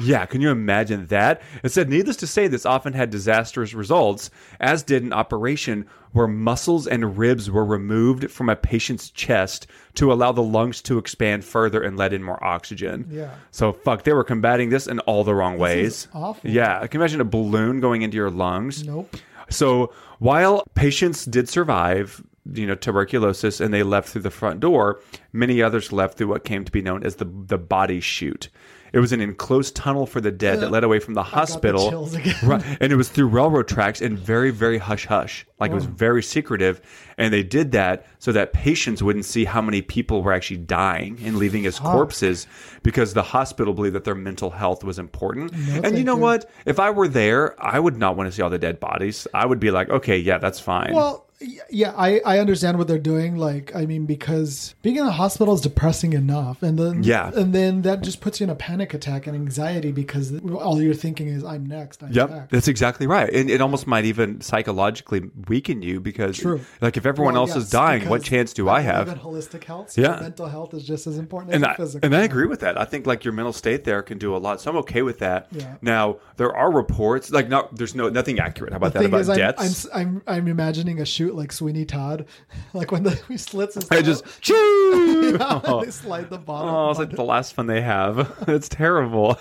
Yeah, 0.00 0.26
can 0.26 0.40
you 0.40 0.50
imagine 0.50 1.06
that? 1.06 1.42
It 1.62 1.70
said, 1.70 1.88
needless 1.88 2.16
to 2.16 2.26
say, 2.26 2.48
this 2.48 2.66
often 2.66 2.92
had 2.92 3.10
disastrous 3.10 3.74
results, 3.74 4.30
as 4.60 4.82
did 4.82 5.02
an 5.02 5.12
operation 5.12 5.86
where 6.12 6.26
muscles 6.26 6.86
and 6.86 7.18
ribs 7.18 7.50
were 7.50 7.64
removed 7.64 8.30
from 8.30 8.48
a 8.48 8.56
patient's 8.56 9.10
chest 9.10 9.66
to 9.94 10.12
allow 10.12 10.32
the 10.32 10.42
lungs 10.42 10.80
to 10.82 10.98
expand 10.98 11.44
further 11.44 11.82
and 11.82 11.96
let 11.96 12.12
in 12.12 12.22
more 12.22 12.42
oxygen. 12.42 13.06
Yeah. 13.10 13.34
So, 13.50 13.72
fuck, 13.72 14.04
they 14.04 14.12
were 14.12 14.24
combating 14.24 14.70
this 14.70 14.86
in 14.86 15.00
all 15.00 15.24
the 15.24 15.34
wrong 15.34 15.58
ways. 15.58 16.08
awful. 16.14 16.50
Yeah, 16.50 16.86
can 16.86 16.98
you 16.98 17.02
imagine 17.02 17.20
a 17.20 17.24
balloon 17.24 17.80
going 17.80 18.02
into 18.02 18.16
your 18.16 18.30
lungs? 18.30 18.84
nope. 18.84 19.16
So 19.50 19.92
while 20.18 20.64
patients 20.74 21.24
did 21.24 21.48
survive, 21.48 22.22
you 22.52 22.66
know, 22.66 22.74
tuberculosis 22.74 23.60
and 23.60 23.72
they 23.74 23.82
left 23.82 24.08
through 24.08 24.22
the 24.22 24.30
front 24.30 24.60
door, 24.60 25.00
many 25.32 25.62
others 25.62 25.92
left 25.92 26.16
through 26.16 26.28
what 26.28 26.44
came 26.44 26.64
to 26.64 26.72
be 26.72 26.80
known 26.82 27.04
as 27.04 27.16
the 27.16 27.26
the 27.26 27.58
body 27.58 28.00
chute. 28.00 28.48
It 28.94 29.00
was 29.00 29.12
an 29.12 29.20
enclosed 29.20 29.74
tunnel 29.74 30.06
for 30.06 30.20
the 30.20 30.30
dead 30.30 30.60
that 30.60 30.70
led 30.70 30.84
away 30.84 31.00
from 31.00 31.14
the 31.14 31.24
the 31.24 31.36
hospital. 31.36 32.14
again. 32.14 32.34
Right. 32.42 32.78
And 32.80 32.92
it 32.92 32.96
was 32.96 33.08
through 33.08 33.28
railroad 33.28 33.68
tracks 33.68 34.00
and 34.00 34.18
very, 34.18 34.50
very 34.50 34.78
hush 34.78 35.06
hush. 35.06 35.46
Like 35.58 35.70
it 35.70 35.74
was 35.74 35.86
oh. 35.86 35.90
very 35.90 36.22
secretive. 36.22 36.80
And 37.16 37.32
they 37.32 37.42
did 37.42 37.72
that 37.72 38.06
so 38.18 38.32
that 38.32 38.52
patients 38.52 39.02
wouldn't 39.02 39.24
see 39.24 39.44
how 39.44 39.62
many 39.62 39.82
people 39.82 40.22
were 40.22 40.32
actually 40.32 40.58
dying 40.58 41.18
and 41.24 41.36
leaving 41.36 41.64
as 41.64 41.78
corpses 41.78 42.46
because 42.82 43.14
the 43.14 43.22
hospital 43.22 43.72
believed 43.72 43.94
that 43.94 44.04
their 44.04 44.14
mental 44.14 44.50
health 44.50 44.84
was 44.84 44.98
important. 44.98 45.52
and 45.52 45.96
you 45.96 46.04
know 46.04 46.16
you. 46.16 46.22
what? 46.22 46.50
If 46.66 46.78
I 46.78 46.90
were 46.90 47.08
there, 47.08 47.54
I 47.62 47.78
would 47.78 47.96
not 47.96 48.16
want 48.16 48.28
to 48.28 48.32
see 48.32 48.42
all 48.42 48.50
the 48.50 48.58
dead 48.58 48.80
bodies. 48.80 49.26
I 49.32 49.46
would 49.46 49.60
be 49.60 49.70
like, 49.70 49.88
okay, 49.90 50.18
yeah, 50.18 50.38
that's 50.38 50.60
fine. 50.60 50.92
Well, 50.92 51.23
yeah, 51.70 51.92
I, 51.96 52.20
I 52.24 52.38
understand 52.38 52.78
what 52.78 52.86
they're 52.88 52.98
doing. 52.98 53.36
Like, 53.36 53.74
I 53.74 53.86
mean, 53.86 54.06
because 54.06 54.74
being 54.82 54.96
in 54.96 55.04
the 55.04 55.12
hospital 55.12 55.54
is 55.54 55.60
depressing 55.60 56.12
enough, 56.12 56.62
and 56.62 56.78
then 56.78 57.02
Yeah. 57.02 57.30
and 57.34 57.52
then 57.54 57.82
that 57.82 58.02
just 58.02 58.20
puts 58.20 58.40
you 58.40 58.44
in 58.44 58.50
a 58.50 58.54
panic 58.54 58.94
attack 58.94 59.26
and 59.26 59.34
anxiety 59.36 59.92
because 59.92 60.32
all 60.52 60.80
you're 60.80 60.94
thinking 60.94 61.28
is, 61.28 61.44
"I'm 61.44 61.66
next." 61.66 62.02
I'm 62.02 62.12
Yep, 62.12 62.30
next. 62.30 62.50
that's 62.50 62.68
exactly 62.68 63.06
right. 63.06 63.32
And 63.32 63.50
it 63.50 63.60
almost 63.60 63.86
might 63.86 64.04
even 64.04 64.40
psychologically 64.40 65.22
weaken 65.48 65.82
you 65.82 66.00
because, 66.00 66.38
True. 66.38 66.60
like, 66.80 66.96
if 66.96 67.04
everyone 67.06 67.34
Well, 67.34 67.42
else 67.42 67.56
is 67.56 67.68
dying, 67.70 68.08
what 68.08 68.22
chance 68.22 68.52
do 68.52 68.68
I 68.68 68.80
have? 68.80 69.08
holistic 69.08 69.64
health. 69.64 69.90
So 69.90 70.02
Yeah. 70.02 70.18
mental 70.20 70.46
health 70.46 70.72
is 70.74 70.84
just 70.84 71.06
as 71.06 71.18
important 71.18 71.50
as 71.52 71.56
and 71.56 71.62
your 71.64 71.70
I, 71.72 71.76
physical. 71.76 72.06
and 72.06 72.14
I 72.16 72.22
agree 72.22 72.46
with 72.46 72.60
that. 72.60 72.80
I 72.80 72.84
think 72.84 73.06
like 73.06 73.24
your 73.24 73.32
mental 73.32 73.52
state 73.52 73.84
there 73.84 74.02
can 74.02 74.18
do 74.18 74.34
a 74.34 74.38
lot. 74.38 74.60
So 74.60 74.70
I'm 74.70 74.76
okay 74.78 75.02
with 75.02 75.18
that. 75.18 75.48
Yeah. 75.50 75.74
Now 75.82 76.16
there 76.36 76.54
are 76.54 76.70
reports 76.72 77.30
like 77.30 77.48
not 77.48 77.76
there's 77.76 77.94
no 77.94 78.08
nothing 78.08 78.38
accurate. 78.38 78.72
How 78.72 78.76
about 78.76 78.92
The 78.92 79.00
that 79.00 79.04
about 79.06 79.20
is, 79.20 79.28
I'm, 79.30 79.36
deaths? 79.36 79.86
I'm, 79.92 80.22
I'm 80.26 80.34
I'm 80.44 80.48
imagining 80.48 81.00
a 81.00 81.04
shoot 81.04 81.33
like 81.34 81.52
Sweeney 81.52 81.84
Todd, 81.84 82.26
like 82.72 82.92
when 82.92 83.02
the 83.02 83.10
he 83.28 83.36
slits 83.36 83.74
his 83.74 83.90
I 83.90 84.02
just 84.02 84.24
choo. 84.40 85.36
they 85.82 85.90
slide 85.90 86.30
the 86.30 86.38
bottom. 86.38 86.74
Oh, 86.74 86.90
it's 86.90 86.98
like 86.98 87.10
the 87.10 87.24
last 87.24 87.54
fun 87.54 87.66
they 87.66 87.80
have. 87.80 88.44
it's 88.48 88.68
terrible. 88.68 89.38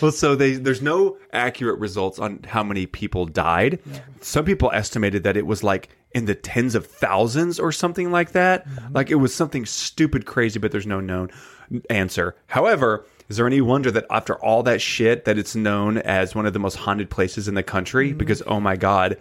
well, 0.00 0.12
so 0.12 0.34
they 0.34 0.52
there's 0.52 0.82
no 0.82 1.18
accurate 1.32 1.78
results 1.78 2.18
on 2.18 2.40
how 2.46 2.62
many 2.62 2.86
people 2.86 3.26
died. 3.26 3.80
Some 4.20 4.44
people 4.44 4.70
estimated 4.72 5.24
that 5.24 5.36
it 5.36 5.46
was 5.46 5.62
like 5.62 5.88
in 6.12 6.24
the 6.24 6.34
tens 6.34 6.74
of 6.74 6.86
thousands 6.86 7.60
or 7.60 7.72
something 7.72 8.10
like 8.10 8.32
that. 8.32 8.68
Mm-hmm. 8.68 8.94
Like 8.94 9.10
it 9.10 9.16
was 9.16 9.34
something 9.34 9.64
stupid 9.66 10.26
crazy, 10.26 10.58
but 10.58 10.72
there's 10.72 10.86
no 10.86 11.00
known 11.00 11.30
answer. 11.88 12.34
However, 12.46 13.06
is 13.28 13.36
there 13.36 13.46
any 13.46 13.60
wonder 13.60 13.90
that 13.92 14.06
after 14.10 14.34
all 14.44 14.64
that 14.64 14.80
shit 14.80 15.24
that 15.24 15.38
it's 15.38 15.54
known 15.54 15.98
as 15.98 16.34
one 16.34 16.46
of 16.46 16.52
the 16.52 16.58
most 16.58 16.74
haunted 16.74 17.10
places 17.10 17.46
in 17.46 17.54
the 17.54 17.62
country? 17.62 18.08
Mm-hmm. 18.08 18.18
Because 18.18 18.42
oh 18.46 18.60
my 18.60 18.76
god, 18.76 19.18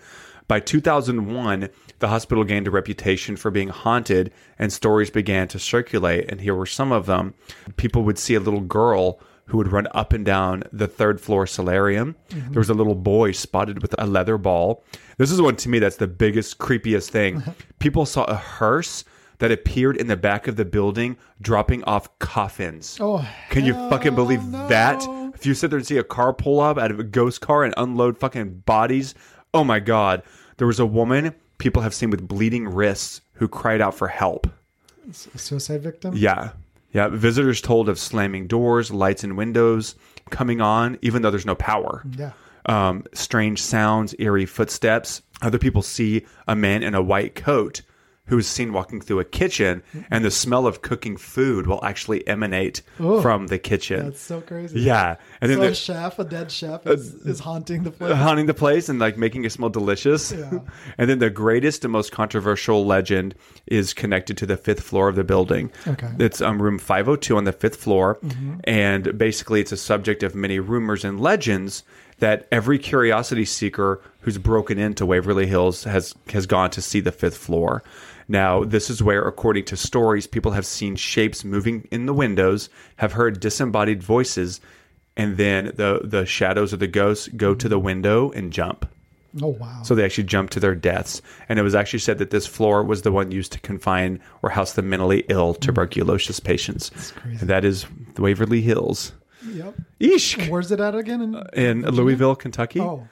by 0.50 0.60
2001, 0.60 1.70
the 2.00 2.08
hospital 2.08 2.44
gained 2.44 2.68
a 2.68 2.72
reputation 2.72 3.36
for 3.38 3.52
being 3.52 3.70
haunted, 3.70 4.34
and 4.58 4.74
stories 4.74 5.12
began 5.12 5.48
to 5.50 5.60
circulate. 5.60 6.26
And 6.28 6.42
here 6.42 6.56
were 6.56 6.66
some 6.66 6.92
of 6.92 7.06
them. 7.06 7.36
People 7.78 8.04
would 8.04 8.18
see 8.18 8.34
a 8.34 8.40
little 8.40 8.62
girl 8.62 9.22
who 9.46 9.58
would 9.58 9.72
run 9.72 9.88
up 9.92 10.12
and 10.12 10.26
down 10.26 10.64
the 10.74 10.88
third 10.88 11.22
floor 11.22 11.46
solarium. 11.46 12.16
Mm-hmm. 12.32 12.52
There 12.52 12.60
was 12.60 12.70
a 12.70 12.74
little 12.74 12.96
boy 12.96 13.32
spotted 13.32 13.84
with 13.84 13.94
a 14.00 14.08
leather 14.08 14.40
ball. 14.40 14.84
This 15.18 15.32
is 15.32 15.40
one 15.40 15.56
to 15.58 15.70
me 15.70 15.78
that's 15.78 15.98
the 15.98 16.08
biggest, 16.08 16.58
creepiest 16.58 17.10
thing. 17.10 17.44
People 17.80 18.08
saw 18.08 18.24
a 18.24 18.36
hearse 18.36 19.06
that 19.38 19.52
appeared 19.52 19.98
in 19.98 20.08
the 20.08 20.18
back 20.18 20.48
of 20.48 20.56
the 20.56 20.66
building 20.66 21.16
dropping 21.42 21.84
off 21.84 22.18
coffins. 22.18 22.98
Oh, 23.00 23.28
Can 23.52 23.66
you 23.66 23.74
fucking 23.74 24.16
believe 24.16 24.42
hell 24.42 24.68
that? 24.68 25.04
If 25.36 25.46
you 25.46 25.54
sit 25.54 25.70
there 25.70 25.78
and 25.78 25.88
see 25.88 25.98
a 25.98 26.04
car 26.04 26.34
pull 26.34 26.60
up 26.60 26.78
out 26.78 26.92
of 26.92 27.00
a 27.00 27.04
ghost 27.04 27.40
car 27.40 27.64
and 27.64 27.74
unload 27.78 28.18
fucking 28.18 28.60
bodies, 28.66 29.16
oh 29.54 29.64
my 29.64 29.80
god. 29.80 30.24
There 30.58 30.68
was 30.68 30.80
a 30.80 30.86
woman 30.86 31.34
people 31.58 31.82
have 31.82 31.94
seen 31.94 32.10
with 32.10 32.28
bleeding 32.28 32.68
wrists 32.68 33.22
who 33.34 33.48
cried 33.48 33.82
out 33.82 33.96
for 33.96 34.08
help. 34.08 34.48
A 35.10 35.38
suicide 35.38 35.82
victim. 35.82 36.14
Yeah. 36.16 36.52
Yeah. 36.94 37.08
Visitors 37.08 37.62
told 37.62 37.90
of 37.90 38.00
slamming 38.00 38.48
doors, 38.48 38.92
lights 38.92 39.24
and 39.24 39.38
windows 39.38 39.96
coming 40.30 40.62
on, 40.62 40.98
even 41.02 41.22
though 41.22 41.32
there's 41.32 41.46
no 41.46 41.56
power. 41.56 42.04
Yeah. 42.18 42.32
Um, 42.66 43.06
strange 43.14 43.62
sounds, 43.62 44.14
eerie 44.20 44.46
footsteps. 44.46 45.22
Other 45.42 45.58
people 45.58 45.82
see 45.82 46.26
a 46.48 46.56
man 46.56 46.84
in 46.84 46.94
a 46.94 47.02
white 47.02 47.36
coat 47.36 47.82
who 48.30 48.38
is 48.38 48.48
seen 48.48 48.72
walking 48.74 49.02
through 49.02 49.20
a 49.20 49.26
kitchen, 49.26 49.84
and 50.10 50.24
the 50.24 50.32
smell 50.32 50.66
of 50.66 50.82
cooking 50.82 51.18
food 51.18 51.68
will 51.68 51.84
actually 51.84 52.26
emanate 52.28 52.82
Oh, 53.00 53.22
from 53.22 53.48
the 53.48 53.60
kitchen. 53.60 54.06
That's 54.06 54.22
so 54.22 54.40
crazy. 54.42 54.80
Yeah. 54.82 55.18
And 55.42 55.52
then 55.52 55.58
So 55.58 55.64
a 55.64 55.68
the, 55.70 55.76
chef, 55.76 56.20
a 56.20 56.24
dead 56.24 56.52
chef, 56.52 56.88
is, 56.88 57.14
is 57.26 57.40
haunting 57.40 57.84
the 57.84 57.92
place. 57.92 58.14
haunting 58.16 58.46
the 58.46 58.54
place 58.54 58.88
and 58.90 59.00
like 59.00 59.18
making 59.18 59.46
it 59.46 59.52
smell 59.52 59.70
delicious. 59.70 60.32
Yeah. 60.32 60.60
and 60.98 61.10
then 61.10 61.20
the 61.20 61.30
greatest 61.30 61.84
and 61.84 61.92
most 61.92 62.12
controversial 62.12 62.86
legend 62.86 63.36
is 63.68 63.94
connected 63.94 64.38
to 64.38 64.46
the 64.46 64.58
fifth 64.58 64.82
floor 64.82 65.10
of 65.10 65.16
the 65.16 65.24
building. 65.24 65.72
Okay. 65.88 66.08
Mm-hmm. 66.08 66.22
It's 66.22 66.42
um, 66.42 66.62
room 66.62 66.80
502 66.80 67.36
on 67.38 67.44
the 67.44 67.52
fifth 67.52 67.76
floor. 67.78 68.20
And 68.64 69.18
basically, 69.18 69.60
it's 69.62 69.72
a 69.72 69.78
subject 69.78 70.24
of 70.24 70.36
many 70.36 70.60
rumors 70.60 71.04
and 71.04 71.20
legends 71.20 71.84
that 72.20 72.48
every 72.52 72.78
curiosity 72.78 73.46
seeker 73.46 74.02
who's 74.22 74.38
broken 74.38 74.78
into 74.78 75.06
Waverly 75.06 75.48
Hills 75.48 75.86
has, 75.86 76.14
has 76.30 76.46
gone 76.46 76.70
to 76.72 76.82
see 76.82 77.00
the 77.00 77.12
fifth 77.14 77.38
floor. 77.38 77.82
Now, 78.30 78.64
this 78.64 78.92
is 78.92 79.02
where, 79.02 79.28
according 79.28 79.66
to 79.66 79.76
stories, 79.76 80.28
people 80.28 80.52
have 80.52 80.66
seen 80.66 80.96
shapes 80.96 81.44
moving 81.44 81.88
in 81.92 82.06
the 82.06 82.14
windows, 82.14 82.70
have 82.98 83.12
heard 83.14 83.40
disembodied 83.40 84.04
voices, 84.04 84.62
and 85.18 85.36
then 85.36 85.74
the 85.76 86.02
the 86.04 86.26
shadows 86.26 86.72
of 86.72 86.80
the 86.80 86.88
ghosts 86.88 87.28
go 87.30 87.56
to 87.56 87.68
the 87.68 87.80
window 87.80 88.32
and 88.32 88.54
jump. 88.54 88.88
Oh 89.42 89.48
wow. 89.48 89.82
So 89.84 89.96
they 89.96 90.06
actually 90.06 90.26
jump 90.26 90.52
to 90.52 90.60
their 90.60 90.76
deaths. 90.76 91.22
And 91.50 91.60
it 91.60 91.64
was 91.64 91.76
actually 91.76 92.00
said 92.00 92.20
that 92.20 92.30
this 92.30 92.48
floor 92.48 92.84
was 92.84 93.02
the 93.02 93.12
one 93.12 93.32
used 93.32 93.52
to 93.54 93.60
confine 93.60 94.20
or 94.42 94.50
house 94.50 94.74
the 94.74 94.82
mentally 94.82 95.24
ill 95.30 95.56
mm. 95.56 95.60
tuberculosis 95.60 96.40
patients. 96.40 97.14
And 97.24 97.50
that 97.50 97.66
is 97.66 97.86
the 98.16 98.22
Waverly 98.22 98.62
Hills. 98.62 99.12
yep. 99.46 99.76
Eesh. 100.00 100.50
Where's 100.50 100.72
it 100.72 100.80
at 100.80 100.96
again? 100.96 101.22
In, 101.54 101.84
In 101.84 101.90
Louisville, 101.90 102.36
Kentucky. 102.36 102.80
oh. 102.80 103.08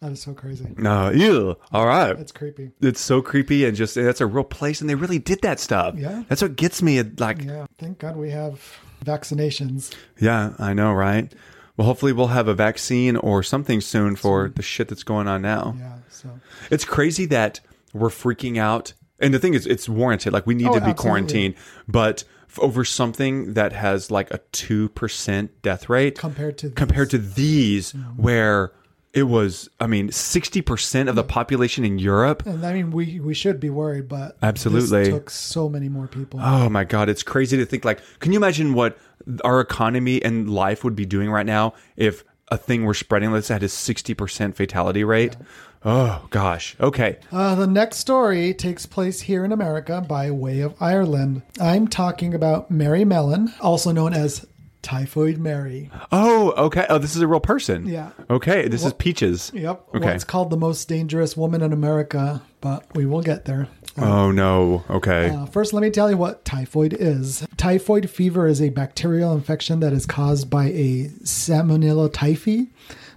That 0.00 0.12
is 0.12 0.22
so 0.22 0.32
crazy. 0.32 0.66
No, 0.76 1.10
ew. 1.10 1.56
All 1.72 1.86
right. 1.86 2.16
That's 2.16 2.30
creepy. 2.32 2.70
It's 2.80 3.00
so 3.00 3.20
creepy 3.20 3.64
and 3.64 3.76
just 3.76 3.94
that's 3.96 4.20
a 4.20 4.26
real 4.26 4.44
place 4.44 4.80
and 4.80 4.88
they 4.88 4.94
really 4.94 5.18
did 5.18 5.42
that 5.42 5.58
stuff. 5.58 5.96
Yeah. 5.96 6.22
That's 6.28 6.40
what 6.42 6.54
gets 6.56 6.80
me 6.82 7.02
like 7.02 7.42
Yeah. 7.42 7.66
Thank 7.78 7.98
God 7.98 8.16
we 8.16 8.30
have 8.30 8.62
vaccinations. 9.04 9.92
Yeah, 10.20 10.52
I 10.58 10.72
know, 10.72 10.92
right? 10.92 11.32
Well, 11.76 11.86
hopefully 11.86 12.12
we'll 12.12 12.28
have 12.28 12.48
a 12.48 12.54
vaccine 12.54 13.16
or 13.16 13.42
something 13.42 13.80
soon 13.80 14.16
for 14.16 14.48
the 14.48 14.62
shit 14.62 14.88
that's 14.88 15.02
going 15.04 15.28
on 15.28 15.42
now. 15.42 15.74
Yeah. 15.78 15.98
So 16.10 16.40
It's 16.70 16.84
crazy 16.84 17.26
that 17.26 17.60
we're 17.92 18.08
freaking 18.08 18.56
out. 18.58 18.92
And 19.20 19.32
the 19.34 19.38
thing 19.40 19.54
is, 19.54 19.66
it's 19.66 19.88
warranted. 19.88 20.32
Like, 20.32 20.46
we 20.46 20.54
need 20.54 20.66
Oh, 20.68 20.74
to 20.74 20.80
be 20.80 20.90
absolutely. 20.90 21.02
quarantined. 21.02 21.54
But 21.88 22.22
over 22.58 22.84
something 22.84 23.54
that 23.54 23.72
has 23.72 24.10
like 24.10 24.30
a 24.32 24.38
2% 24.52 25.48
death 25.62 25.88
rate 25.88 26.18
compared 26.18 26.58
to 26.58 26.70
compared 26.70 27.10
to 27.10 27.18
these, 27.18 27.92
Mm-hmm. 27.92 28.22
where 28.22 28.72
it 29.18 29.24
was, 29.24 29.68
I 29.80 29.86
mean, 29.88 30.10
60% 30.10 31.08
of 31.08 31.16
the 31.16 31.24
population 31.24 31.84
in 31.84 31.98
Europe. 31.98 32.46
And 32.46 32.64
I 32.64 32.72
mean, 32.72 32.92
we 32.92 33.18
we 33.18 33.34
should 33.34 33.58
be 33.58 33.68
worried, 33.68 34.08
but 34.08 34.36
Absolutely. 34.42 35.10
took 35.10 35.28
so 35.28 35.68
many 35.68 35.88
more 35.88 36.06
people. 36.06 36.40
Oh 36.40 36.68
my 36.68 36.84
God, 36.84 37.08
it's 37.08 37.24
crazy 37.24 37.56
to 37.56 37.66
think. 37.66 37.84
Like, 37.84 38.00
can 38.20 38.32
you 38.32 38.38
imagine 38.38 38.74
what 38.74 38.96
our 39.44 39.60
economy 39.60 40.22
and 40.22 40.48
life 40.48 40.84
would 40.84 40.94
be 40.94 41.04
doing 41.04 41.30
right 41.30 41.46
now 41.46 41.74
if 41.96 42.24
a 42.50 42.56
thing 42.56 42.84
were 42.84 42.94
spreading 42.94 43.32
that's 43.32 43.48
had 43.48 43.62
a 43.62 43.66
60% 43.66 44.54
fatality 44.54 45.04
rate? 45.04 45.36
Oh 45.84 46.26
gosh. 46.30 46.76
Okay. 46.80 47.18
Uh, 47.30 47.54
the 47.54 47.66
next 47.66 47.98
story 47.98 48.54
takes 48.54 48.86
place 48.86 49.22
here 49.22 49.44
in 49.44 49.52
America 49.52 50.00
by 50.00 50.30
way 50.30 50.60
of 50.60 50.74
Ireland. 50.80 51.42
I'm 51.60 51.88
talking 51.88 52.34
about 52.34 52.70
Mary 52.70 53.04
Mallon, 53.04 53.52
also 53.60 53.92
known 53.92 54.12
as 54.12 54.46
Typhoid 54.88 55.36
Mary. 55.36 55.90
Oh, 56.10 56.52
okay. 56.52 56.86
Oh, 56.88 56.96
this 56.96 57.14
is 57.14 57.20
a 57.20 57.28
real 57.28 57.40
person. 57.40 57.86
Yeah. 57.86 58.12
Okay. 58.30 58.68
This 58.68 58.86
is 58.86 58.94
Peaches. 58.94 59.52
Yep. 59.52 59.84
Okay. 59.96 60.14
It's 60.14 60.24
called 60.24 60.48
the 60.48 60.56
most 60.56 60.88
dangerous 60.88 61.36
woman 61.36 61.60
in 61.60 61.74
America, 61.74 62.40
but 62.62 62.86
we 62.94 63.04
will 63.04 63.20
get 63.20 63.44
there. 63.44 63.68
Oh 63.98 64.30
no. 64.30 64.84
Okay. 64.88 65.28
Uh, 65.28 65.44
first, 65.44 65.74
let 65.74 65.82
me 65.82 65.90
tell 65.90 66.08
you 66.08 66.16
what 66.16 66.42
typhoid 66.46 66.96
is. 66.98 67.46
Typhoid 67.58 68.08
fever 68.08 68.46
is 68.46 68.62
a 68.62 68.70
bacterial 68.70 69.34
infection 69.34 69.80
that 69.80 69.92
is 69.92 70.06
caused 70.06 70.48
by 70.48 70.68
a 70.68 71.08
Salmonella 71.22 72.08
typhi 72.08 72.68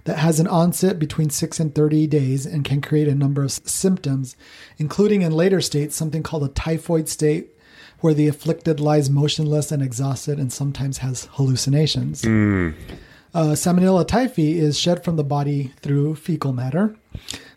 that 0.04 0.18
has 0.18 0.40
an 0.40 0.48
onset 0.48 0.98
between 0.98 1.30
6 1.30 1.58
and 1.58 1.74
30 1.74 2.06
days 2.06 2.44
and 2.44 2.66
can 2.66 2.82
create 2.82 3.08
a 3.08 3.14
number 3.14 3.42
of 3.42 3.50
symptoms, 3.50 4.36
including 4.76 5.22
in 5.22 5.32
later 5.32 5.62
states 5.62 5.96
something 5.96 6.22
called 6.22 6.44
a 6.44 6.48
typhoid 6.48 7.08
state 7.08 7.51
where 8.02 8.14
the 8.14 8.28
afflicted 8.28 8.80
lies 8.80 9.08
motionless 9.08 9.72
and 9.72 9.82
exhausted 9.82 10.38
and 10.38 10.52
sometimes 10.52 10.98
has 10.98 11.28
hallucinations. 11.32 12.24
Uh, 13.34 13.54
Salmonella 13.54 14.04
typhi 14.06 14.56
is 14.56 14.78
shed 14.78 15.02
from 15.02 15.16
the 15.16 15.24
body 15.24 15.72
through 15.80 16.14
fecal 16.16 16.52
matter. 16.52 16.94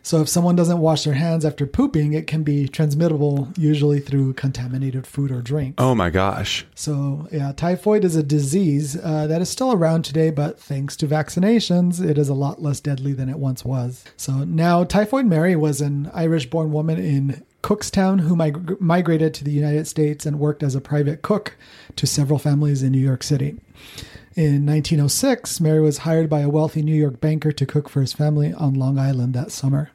So 0.02 0.20
if 0.22 0.28
someone 0.28 0.54
doesn't 0.56 0.78
wash 0.78 1.04
their 1.04 1.14
hands 1.14 1.44
after 1.44 1.66
pooping, 1.66 2.12
it 2.12 2.26
can 2.28 2.44
be 2.44 2.68
transmittable 2.68 3.52
usually 3.58 3.98
through 3.98 4.34
contaminated 4.34 5.06
food 5.06 5.30
or 5.32 5.42
drink. 5.42 5.74
oh 5.78 5.94
my 5.94 6.10
gosh. 6.10 6.64
So 6.74 7.28
yeah, 7.32 7.52
typhoid 7.52 8.04
is 8.04 8.14
a 8.16 8.22
disease 8.22 8.96
uh, 9.02 9.26
that 9.26 9.42
is 9.42 9.50
still 9.50 9.72
around 9.72 10.04
today, 10.04 10.30
but 10.30 10.60
thanks 10.60 10.96
to 10.98 11.08
vaccinations, 11.08 12.02
it 12.02 12.18
is 12.18 12.28
a 12.28 12.34
lot 12.34 12.62
less 12.62 12.80
deadly 12.80 13.12
than 13.12 13.28
it 13.28 13.38
once 13.38 13.64
was. 13.64 14.04
So 14.16 14.44
now, 14.44 14.84
Typhoid 14.84 15.26
Mary 15.26 15.56
was 15.56 15.80
an 15.80 16.10
Irish-born 16.14 16.72
woman 16.72 16.98
in 16.98 17.44
Cookstown 17.66 18.20
who 18.20 18.36
mig- 18.36 18.80
migrated 18.80 19.34
to 19.34 19.42
the 19.42 19.50
United 19.50 19.88
States 19.88 20.24
and 20.24 20.38
worked 20.38 20.62
as 20.62 20.76
a 20.76 20.80
private 20.80 21.22
cook 21.22 21.56
to 21.96 22.06
several 22.06 22.38
families 22.38 22.80
in 22.80 22.92
New 22.92 23.00
York 23.00 23.24
City. 23.24 23.56
In 24.36 24.64
1906, 24.64 25.60
Mary 25.60 25.80
was 25.80 25.98
hired 25.98 26.30
by 26.30 26.42
a 26.42 26.48
wealthy 26.48 26.80
New 26.80 26.94
York 26.94 27.20
banker 27.20 27.50
to 27.50 27.66
cook 27.66 27.88
for 27.88 28.02
his 28.02 28.12
family 28.12 28.52
on 28.52 28.74
Long 28.74 29.00
Island 29.00 29.34
that 29.34 29.50
summer. 29.50 29.90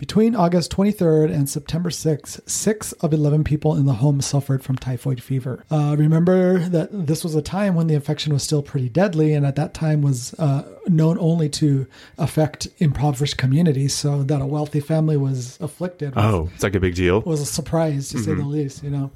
Between 0.00 0.34
August 0.34 0.74
23rd 0.74 1.30
and 1.30 1.46
September 1.46 1.90
6th, 1.90 2.48
six 2.48 2.92
of 2.92 3.12
11 3.12 3.44
people 3.44 3.76
in 3.76 3.84
the 3.84 3.92
home 3.92 4.22
suffered 4.22 4.64
from 4.64 4.76
typhoid 4.76 5.22
fever. 5.22 5.62
Uh, 5.70 5.94
remember 5.98 6.58
that 6.70 6.88
this 7.06 7.22
was 7.22 7.34
a 7.34 7.42
time 7.42 7.74
when 7.74 7.86
the 7.86 7.92
infection 7.92 8.32
was 8.32 8.42
still 8.42 8.62
pretty 8.62 8.88
deadly, 8.88 9.34
and 9.34 9.44
at 9.44 9.56
that 9.56 9.74
time 9.74 10.00
was 10.00 10.32
uh, 10.38 10.62
known 10.88 11.18
only 11.20 11.50
to 11.50 11.86
affect 12.16 12.66
impoverished 12.78 13.36
communities. 13.36 13.92
So 13.92 14.22
that 14.22 14.40
a 14.40 14.46
wealthy 14.46 14.80
family 14.80 15.18
was 15.18 15.58
afflicted 15.60 16.14
was, 16.16 16.24
Oh, 16.24 16.50
it's 16.54 16.62
like 16.62 16.74
a 16.74 16.80
big 16.80 16.94
deal. 16.94 17.20
was 17.20 17.42
a 17.42 17.46
surprise, 17.46 18.08
to 18.08 18.20
say 18.20 18.32
the 18.32 18.42
least. 18.42 18.82
You 18.82 18.88
know. 18.88 19.10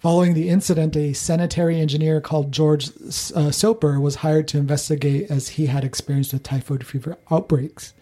Following 0.00 0.34
the 0.34 0.48
incident, 0.48 0.96
a 0.96 1.12
sanitary 1.12 1.78
engineer 1.78 2.20
called 2.20 2.50
George 2.50 2.90
uh, 3.32 3.52
Soper 3.52 4.00
was 4.00 4.16
hired 4.16 4.48
to 4.48 4.58
investigate 4.58 5.30
as 5.30 5.50
he 5.50 5.66
had 5.66 5.84
experienced 5.84 6.32
with 6.32 6.42
typhoid 6.42 6.84
fever 6.84 7.16
outbreaks. 7.30 7.94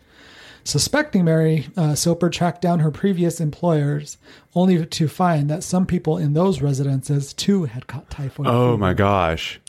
Suspecting 0.65 1.27
Mary, 1.27 1.69
uh, 1.77 1.95
Soper 1.95 2.31
tracked 2.31 2.63
down 2.63 2.81
her 2.81 2.91
previous 2.91 3.39
employers, 3.39 4.17
only 4.55 4.85
to 4.87 5.09
find 5.09 5.51
that 5.51 5.63
some 5.63 5.85
people 5.85 6.17
in 6.17 6.33
those 6.33 6.63
residences 6.63 7.35
too 7.35 7.65
had 7.65 7.87
caught 7.87 8.09
typhoid. 8.09 8.47
Oh 8.47 8.73
fever. 8.73 8.79
my 8.79 8.95
gosh. 8.95 9.61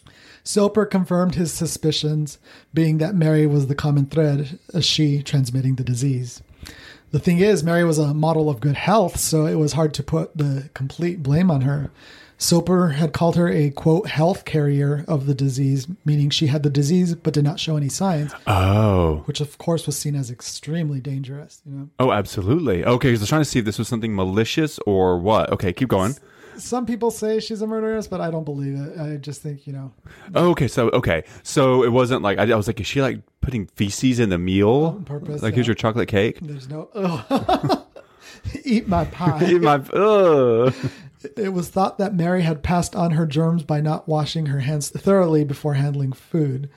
Soper 0.43 0.85
confirmed 0.85 1.35
his 1.35 1.51
suspicions, 1.51 2.37
being 2.73 2.99
that 2.99 3.15
Mary 3.15 3.45
was 3.45 3.67
the 3.67 3.75
common 3.75 4.05
thread, 4.05 4.57
as 4.73 4.85
she 4.85 5.21
transmitting 5.21 5.75
the 5.75 5.83
disease. 5.83 6.41
The 7.11 7.19
thing 7.19 7.39
is, 7.39 7.63
Mary 7.63 7.83
was 7.83 7.97
a 7.97 8.13
model 8.13 8.49
of 8.49 8.59
good 8.59 8.75
health, 8.75 9.19
so 9.19 9.45
it 9.45 9.55
was 9.55 9.73
hard 9.73 9.93
to 9.95 10.03
put 10.03 10.37
the 10.37 10.69
complete 10.73 11.21
blame 11.21 11.51
on 11.51 11.61
her. 11.61 11.91
Soper 12.37 12.89
had 12.89 13.13
called 13.13 13.35
her 13.37 13.47
a 13.49 13.69
quote 13.69 14.07
health 14.07 14.43
carrier 14.45 15.05
of 15.07 15.25
the 15.25 15.33
disease, 15.33 15.87
meaning 16.03 16.29
she 16.29 16.47
had 16.47 16.63
the 16.63 16.69
disease 16.69 17.15
but 17.15 17.33
did 17.33 17.43
not 17.45 17.59
show 17.59 17.77
any 17.77 17.89
signs, 17.89 18.33
Oh. 18.45 19.23
which 19.25 19.39
of 19.41 19.57
course 19.57 19.85
was 19.85 19.97
seen 19.97 20.15
as 20.15 20.29
extremely 20.29 20.99
dangerous. 20.99 21.61
You 21.65 21.75
know, 21.75 21.89
Oh, 21.99 22.11
absolutely. 22.11 22.83
Okay, 22.85 23.07
because 23.09 23.21
I 23.21 23.23
was 23.23 23.29
trying 23.29 23.41
to 23.41 23.45
see 23.45 23.59
if 23.59 23.65
this 23.65 23.79
was 23.79 23.87
something 23.87 24.13
malicious 24.15 24.79
or 24.85 25.17
what. 25.17 25.51
Okay, 25.53 25.71
keep 25.71 25.87
going. 25.89 26.15
some 26.57 26.85
people 26.85 27.09
say 27.11 27.39
she's 27.39 27.61
a 27.61 27.67
murderess, 27.67 28.07
but 28.07 28.19
I 28.21 28.31
don't 28.31 28.43
believe 28.45 28.75
it. 28.79 28.99
I 28.99 29.15
just 29.17 29.41
think 29.41 29.65
you 29.65 29.73
know, 29.73 29.93
Oh, 30.33 30.49
okay, 30.51 30.67
so 30.67 30.89
okay, 30.89 31.23
so 31.43 31.83
it 31.83 31.89
wasn't 31.91 32.21
like 32.21 32.37
I, 32.37 32.43
I 32.51 32.55
was 32.55 32.67
like, 32.67 32.79
is 32.81 32.87
she 32.87 33.01
like 33.01 33.19
putting 33.41 33.67
feces 33.67 34.19
in 34.19 34.29
the 34.29 34.37
meal? 34.37 34.69
On 34.97 35.05
purpose, 35.05 35.41
Like, 35.41 35.53
here's 35.53 35.67
yeah. 35.67 35.69
your 35.71 35.75
chocolate 35.75 36.09
cake. 36.09 36.39
there's 36.41 36.67
no. 36.69 36.89
Eat 38.63 38.87
my 38.87 39.05
pie. 39.05 39.45
Eat 39.49 39.61
my. 39.61 39.75
Ugh. 39.93 40.73
It 41.37 41.53
was 41.53 41.69
thought 41.69 41.97
that 41.97 42.13
Mary 42.13 42.43
had 42.43 42.63
passed 42.63 42.95
on 42.95 43.11
her 43.11 43.25
germs 43.25 43.63
by 43.63 43.81
not 43.81 44.07
washing 44.07 44.47
her 44.47 44.61
hands 44.61 44.89
thoroughly 44.89 45.43
before 45.43 45.75
handling 45.75 46.13
food. 46.13 46.69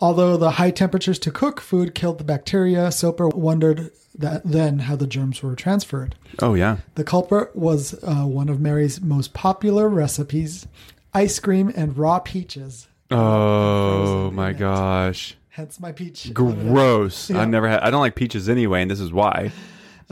Although 0.00 0.36
the 0.36 0.52
high 0.52 0.72
temperatures 0.72 1.18
to 1.20 1.30
cook 1.30 1.60
food 1.60 1.94
killed 1.94 2.18
the 2.18 2.24
bacteria, 2.24 2.90
Soper 2.90 3.28
wondered 3.28 3.92
that 4.18 4.42
then 4.44 4.80
how 4.80 4.96
the 4.96 5.06
germs 5.06 5.42
were 5.42 5.54
transferred. 5.54 6.16
Oh 6.40 6.54
yeah. 6.54 6.78
The 6.96 7.04
culprit 7.04 7.54
was 7.54 7.94
uh, 8.02 8.24
one 8.24 8.48
of 8.48 8.60
Mary's 8.60 9.00
most 9.00 9.32
popular 9.32 9.88
recipes 9.88 10.66
ice 11.14 11.38
cream 11.38 11.72
and 11.76 11.96
raw 11.96 12.18
peaches. 12.18 12.88
Oh 13.10 14.30
my 14.32 14.52
gosh. 14.52 15.36
Hence 15.50 15.78
my 15.78 15.92
peach. 15.92 16.32
Gross. 16.32 17.30
Yeah. 17.30 17.40
I 17.40 17.44
never 17.44 17.68
had. 17.68 17.80
I 17.80 17.90
don't 17.90 18.00
like 18.00 18.14
peaches 18.14 18.48
anyway, 18.48 18.82
and 18.82 18.90
this 18.90 19.00
is 19.00 19.12
why. 19.12 19.52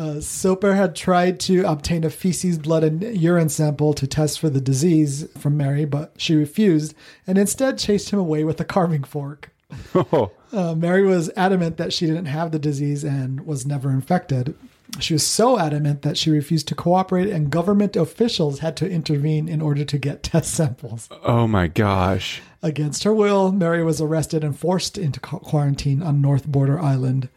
Uh, 0.00 0.18
Soper 0.18 0.76
had 0.76 0.96
tried 0.96 1.38
to 1.40 1.62
obtain 1.64 2.04
a 2.04 2.10
feces, 2.10 2.56
blood, 2.56 2.82
and 2.82 3.02
urine 3.02 3.50
sample 3.50 3.92
to 3.92 4.06
test 4.06 4.40
for 4.40 4.48
the 4.48 4.60
disease 4.60 5.28
from 5.36 5.58
Mary, 5.58 5.84
but 5.84 6.14
she 6.16 6.34
refused 6.34 6.94
and 7.26 7.36
instead 7.36 7.78
chased 7.78 8.08
him 8.08 8.18
away 8.18 8.42
with 8.42 8.58
a 8.60 8.64
carving 8.64 9.04
fork. 9.04 9.50
Oh. 9.94 10.30
Uh, 10.52 10.74
Mary 10.74 11.06
was 11.06 11.30
adamant 11.36 11.76
that 11.76 11.92
she 11.92 12.06
didn't 12.06 12.24
have 12.24 12.50
the 12.50 12.58
disease 12.58 13.04
and 13.04 13.46
was 13.46 13.64
never 13.64 13.88
infected. 13.88 14.52
She 14.98 15.12
was 15.12 15.24
so 15.24 15.60
adamant 15.60 16.02
that 16.02 16.18
she 16.18 16.28
refused 16.28 16.66
to 16.66 16.74
cooperate, 16.74 17.28
and 17.28 17.50
government 17.52 17.94
officials 17.94 18.58
had 18.58 18.76
to 18.78 18.90
intervene 18.90 19.48
in 19.48 19.62
order 19.62 19.84
to 19.84 19.96
get 19.96 20.22
test 20.24 20.52
samples. 20.52 21.08
Oh 21.24 21.46
my 21.46 21.68
gosh. 21.68 22.42
Against 22.64 23.04
her 23.04 23.14
will, 23.14 23.52
Mary 23.52 23.84
was 23.84 24.00
arrested 24.00 24.42
and 24.42 24.58
forced 24.58 24.98
into 24.98 25.20
quarantine 25.20 26.02
on 26.02 26.20
North 26.20 26.48
Brother 26.48 26.80
Island. 26.80 27.28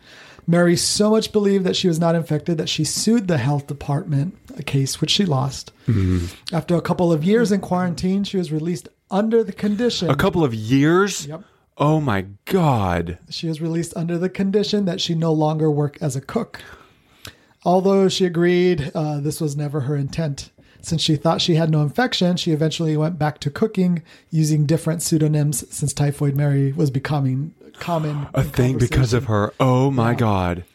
Mary 0.45 0.75
so 0.75 1.09
much 1.11 1.31
believed 1.31 1.63
that 1.65 1.75
she 1.75 1.87
was 1.87 1.99
not 1.99 2.15
infected 2.15 2.57
that 2.57 2.69
she 2.69 2.83
sued 2.83 3.27
the 3.27 3.37
health 3.37 3.67
department, 3.67 4.37
a 4.57 4.63
case 4.63 4.99
which 4.99 5.11
she 5.11 5.25
lost. 5.25 5.71
After 6.51 6.75
a 6.75 6.81
couple 6.81 7.11
of 7.11 7.23
years 7.23 7.51
in 7.51 7.61
quarantine, 7.61 8.23
she 8.23 8.37
was 8.37 8.51
released 8.51 8.89
under 9.09 9.43
the 9.43 9.53
condition. 9.53 10.09
A 10.09 10.15
couple 10.15 10.43
of 10.43 10.53
years. 10.53 11.27
Yep. 11.27 11.43
Oh 11.77 11.99
my 11.99 12.25
god. 12.45 13.17
She 13.29 13.47
was 13.47 13.61
released 13.61 13.95
under 13.95 14.17
the 14.17 14.29
condition 14.29 14.85
that 14.85 15.01
she 15.01 15.15
no 15.15 15.33
longer 15.33 15.71
work 15.71 15.97
as 16.01 16.15
a 16.15 16.21
cook. 16.21 16.61
Although 17.65 18.09
she 18.09 18.25
agreed 18.25 18.91
uh, 18.93 19.19
this 19.19 19.39
was 19.39 19.55
never 19.55 19.81
her 19.81 19.95
intent. 19.95 20.51
Since 20.81 21.01
she 21.01 21.15
thought 21.15 21.41
she 21.41 21.55
had 21.55 21.71
no 21.71 21.81
infection, 21.81 22.35
she 22.35 22.51
eventually 22.51 22.97
went 22.97 23.17
back 23.17 23.39
to 23.39 23.49
cooking 23.49 24.03
using 24.29 24.65
different 24.65 25.01
pseudonyms 25.01 25.63
since 25.73 25.93
Typhoid 25.93 26.35
Mary 26.35 26.73
was 26.73 26.91
becoming 26.91 27.55
common. 27.79 28.27
A 28.33 28.43
thing 28.43 28.77
because 28.77 29.13
of 29.13 29.25
her. 29.25 29.53
Oh 29.59 29.91
my 29.91 30.13
god. 30.13 30.65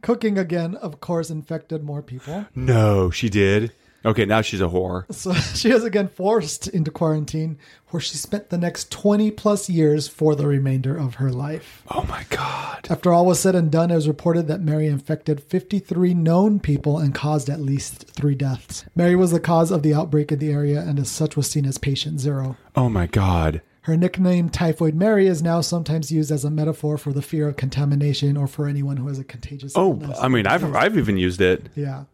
Cooking 0.00 0.38
again, 0.38 0.76
of 0.76 1.00
course, 1.00 1.28
infected 1.30 1.82
more 1.82 2.02
people. 2.02 2.46
No, 2.54 3.10
she 3.10 3.28
did. 3.28 3.72
Okay, 4.04 4.24
now 4.24 4.42
she's 4.42 4.60
a 4.60 4.68
whore. 4.68 5.12
So 5.12 5.32
she 5.56 5.72
was 5.72 5.82
again 5.82 6.08
forced 6.08 6.68
into 6.68 6.90
quarantine, 6.90 7.58
where 7.88 8.00
she 8.00 8.16
spent 8.16 8.48
the 8.48 8.58
next 8.58 8.90
20 8.92 9.32
plus 9.32 9.68
years 9.68 10.06
for 10.06 10.36
the 10.36 10.46
remainder 10.46 10.96
of 10.96 11.16
her 11.16 11.30
life. 11.32 11.82
Oh 11.90 12.04
my 12.04 12.24
god. 12.30 12.86
After 12.88 13.12
all 13.12 13.26
was 13.26 13.40
said 13.40 13.56
and 13.56 13.72
done, 13.72 13.90
it 13.90 13.96
was 13.96 14.06
reported 14.06 14.46
that 14.46 14.60
Mary 14.60 14.86
infected 14.86 15.42
53 15.42 16.14
known 16.14 16.60
people 16.60 16.98
and 16.98 17.14
caused 17.14 17.50
at 17.50 17.60
least 17.60 18.08
three 18.08 18.36
deaths. 18.36 18.84
Mary 18.94 19.16
was 19.16 19.32
the 19.32 19.40
cause 19.40 19.70
of 19.72 19.82
the 19.82 19.94
outbreak 19.94 20.30
in 20.30 20.38
the 20.38 20.52
area 20.52 20.80
and 20.80 20.98
as 21.00 21.10
such 21.10 21.36
was 21.36 21.50
seen 21.50 21.66
as 21.66 21.76
patient 21.76 22.20
zero. 22.20 22.56
Oh 22.76 22.88
my 22.88 23.06
god. 23.06 23.62
Her 23.88 23.96
nickname 23.96 24.50
Typhoid 24.50 24.94
Mary 24.94 25.26
is 25.28 25.42
now 25.42 25.62
sometimes 25.62 26.12
used 26.12 26.30
as 26.30 26.44
a 26.44 26.50
metaphor 26.50 26.98
for 26.98 27.10
the 27.10 27.22
fear 27.22 27.48
of 27.48 27.56
contamination 27.56 28.36
or 28.36 28.46
for 28.46 28.68
anyone 28.68 28.98
who 28.98 29.08
has 29.08 29.18
a 29.18 29.24
contagious 29.24 29.72
Oh, 29.74 29.92
illness. 29.92 30.18
I 30.20 30.28
mean, 30.28 30.46
I've 30.46 30.74
I've 30.76 30.98
even 30.98 31.16
used 31.16 31.40
it. 31.40 31.70
Yeah. 31.74 32.04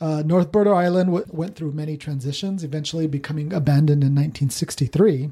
Uh, 0.00 0.22
North 0.24 0.50
Brother 0.50 0.74
Island 0.74 1.08
w- 1.12 1.26
went 1.28 1.54
through 1.54 1.72
many 1.72 1.98
transitions, 1.98 2.64
eventually 2.64 3.06
becoming 3.06 3.52
abandoned 3.52 4.02
in 4.02 4.14
1963. 4.14 5.30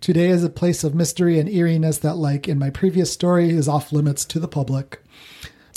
Today 0.00 0.28
is 0.28 0.42
a 0.42 0.48
place 0.48 0.84
of 0.84 0.94
mystery 0.94 1.38
and 1.38 1.50
eeriness 1.50 1.98
that, 1.98 2.14
like 2.16 2.48
in 2.48 2.58
my 2.58 2.70
previous 2.70 3.12
story, 3.12 3.50
is 3.50 3.68
off 3.68 3.92
limits 3.92 4.24
to 4.24 4.40
the 4.40 4.48
public. 4.48 5.02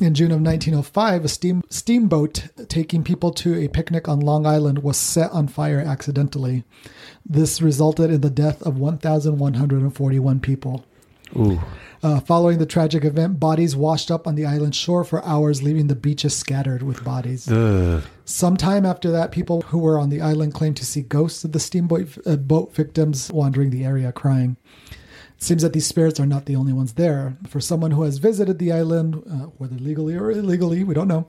In 0.02 0.16
June 0.16 0.32
of 0.32 0.41
1905, 0.41 1.26
a 1.26 1.28
steam, 1.28 1.64
steamboat 1.70 2.48
taking 2.68 3.04
people 3.04 3.32
to 3.32 3.56
a 3.56 3.68
picnic 3.68 4.10
on 4.10 4.20
Long 4.20 4.46
Island 4.46 4.80
was 4.80 4.98
set 4.98 5.32
on 5.32 5.48
fire 5.48 5.80
accidentally. 5.80 6.64
This 7.26 7.62
resulted 7.62 8.10
in 8.10 8.22
the 8.22 8.30
death 8.30 8.62
of 8.64 8.78
1,141 8.78 10.39
people. 10.39 10.84
Ooh. 11.36 11.62
Uh, 12.02 12.20
following 12.20 12.58
the 12.58 12.66
tragic 12.66 13.06
event, 13.06 13.39
bodies 13.39 13.76
washed 13.76 14.12
up 14.12 14.28
on 14.28 14.36
the 14.36 14.46
island 14.46 14.76
shore 14.76 15.04
for 15.04 15.24
hours, 15.24 15.64
leaving 15.64 15.88
the 15.88 15.96
beaches 15.96 16.36
scattered 16.36 16.84
with 16.84 17.04
bodies. 17.04 17.50
Ugh. 17.50 18.04
Sometime 18.26 18.86
after 18.86 19.10
that, 19.12 19.32
people 19.32 19.62
who 19.62 19.78
were 19.78 19.98
on 19.98 20.10
the 20.10 20.20
island 20.20 20.54
claimed 20.54 20.76
to 20.78 20.86
see 20.86 21.02
ghosts 21.02 21.46
of 21.46 21.54
the 21.54 21.60
steamboat 21.60 22.18
uh, 22.26 22.36
boat 22.36 22.76
victims 22.76 23.32
wandering 23.32 23.70
the 23.70 23.86
area 23.86 24.12
crying. 24.12 24.58
It 25.38 25.43
seems 25.43 25.61
that 25.61 25.73
these 25.73 25.86
spirits 25.86 26.19
are 26.19 26.25
not 26.25 26.45
the 26.45 26.55
only 26.55 26.73
ones 26.73 26.93
there. 26.93 27.38
For 27.47 27.59
someone 27.59 27.91
who 27.91 28.03
has 28.03 28.17
visited 28.17 28.59
the 28.59 28.71
island, 28.71 29.21
uh, 29.29 29.47
whether 29.57 29.75
legally 29.75 30.15
or 30.15 30.31
illegally, 30.31 30.84
we 30.84 30.93
don't 30.93 31.07
know, 31.07 31.27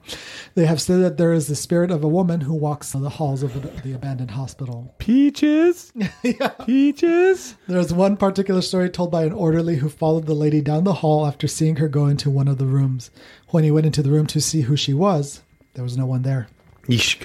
they 0.55 0.67
have 0.67 0.81
said 0.81 1.01
that 1.03 1.17
there 1.17 1.33
is 1.33 1.49
the 1.49 1.57
spirit 1.57 1.91
of 1.91 2.05
a 2.05 2.09
woman 2.09 2.43
who 2.43 2.55
walks 2.55 2.93
the 2.93 3.09
halls 3.09 3.43
of 3.43 3.61
the, 3.61 3.69
the 3.83 3.93
abandoned 3.93 4.31
hospital. 4.31 4.95
Peaches. 4.99 5.93
Peaches. 6.67 7.57
There's 7.67 7.93
one 7.93 8.17
particular 8.17 8.63
story 8.63 8.89
told 8.91 9.11
by 9.11 9.25
an 9.25 9.33
orderly 9.33 9.77
who 9.77 9.89
followed 9.89 10.27
the 10.27 10.35
lady 10.35 10.61
down 10.61 10.85
the 10.85 10.95
hall 10.95 11.27
after 11.27 11.49
seeing 11.49 11.77
her 11.77 11.89
go 11.89 12.07
into 12.07 12.31
one 12.31 12.49
of 12.49 12.59
the 12.59 12.67
rooms. 12.67 13.11
When 13.49 13.65
he 13.65 13.71
went 13.71 13.87
into 13.87 14.03
the 14.03 14.11
room 14.11 14.27
to 14.29 14.41
see 14.41 14.63
who 14.63 14.77
she 14.77 14.95
was, 14.95 15.43
there 15.75 15.85
was 15.85 15.97
no 15.97 16.07
one 16.07 16.23
there. 16.23 16.49
Yeesh. 16.87 17.25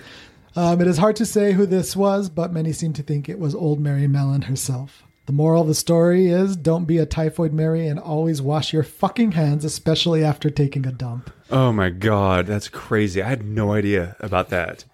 Um, 0.56 0.82
it 0.82 0.88
is 0.88 0.98
hard 0.98 1.16
to 1.18 1.26
say 1.26 1.54
who 1.54 1.66
this 1.66 1.96
was, 1.96 2.30
but 2.30 2.52
many 2.52 2.74
seem 2.74 2.94
to 2.94 3.04
think 3.04 3.30
it 3.30 3.40
was 3.40 3.54
old 3.54 3.80
Mary 3.80 4.08
Mallon 4.08 4.44
herself. 4.44 5.04
The 5.30 5.34
moral 5.34 5.62
of 5.62 5.68
the 5.68 5.76
story 5.76 6.26
is 6.26 6.56
don't 6.56 6.86
be 6.86 6.98
a 6.98 7.06
typhoid 7.06 7.54
Mary 7.54 7.86
and 7.86 8.00
always 8.00 8.42
wash 8.42 8.74
your 8.74 8.82
fucking 8.82 9.34
hands, 9.34 9.64
especially 9.64 10.24
after 10.24 10.50
taking 10.50 10.88
a 10.88 10.92
dump. 10.92 11.30
Oh 11.52 11.72
my 11.72 11.92
god, 11.92 12.48
that's 12.48 12.68
crazy. 12.68 13.22
I 13.22 13.30
had 13.30 13.46
no 13.46 13.74
idea 13.74 14.16
about 14.22 14.50
that. 14.50 14.86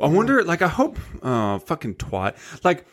I 0.00 0.06
wonder, 0.06 0.42
like, 0.42 0.62
I 0.62 0.68
hope, 0.68 0.98
uh, 1.22 1.58
fucking 1.58 1.96
twat. 1.96 2.34
Like, 2.64 2.86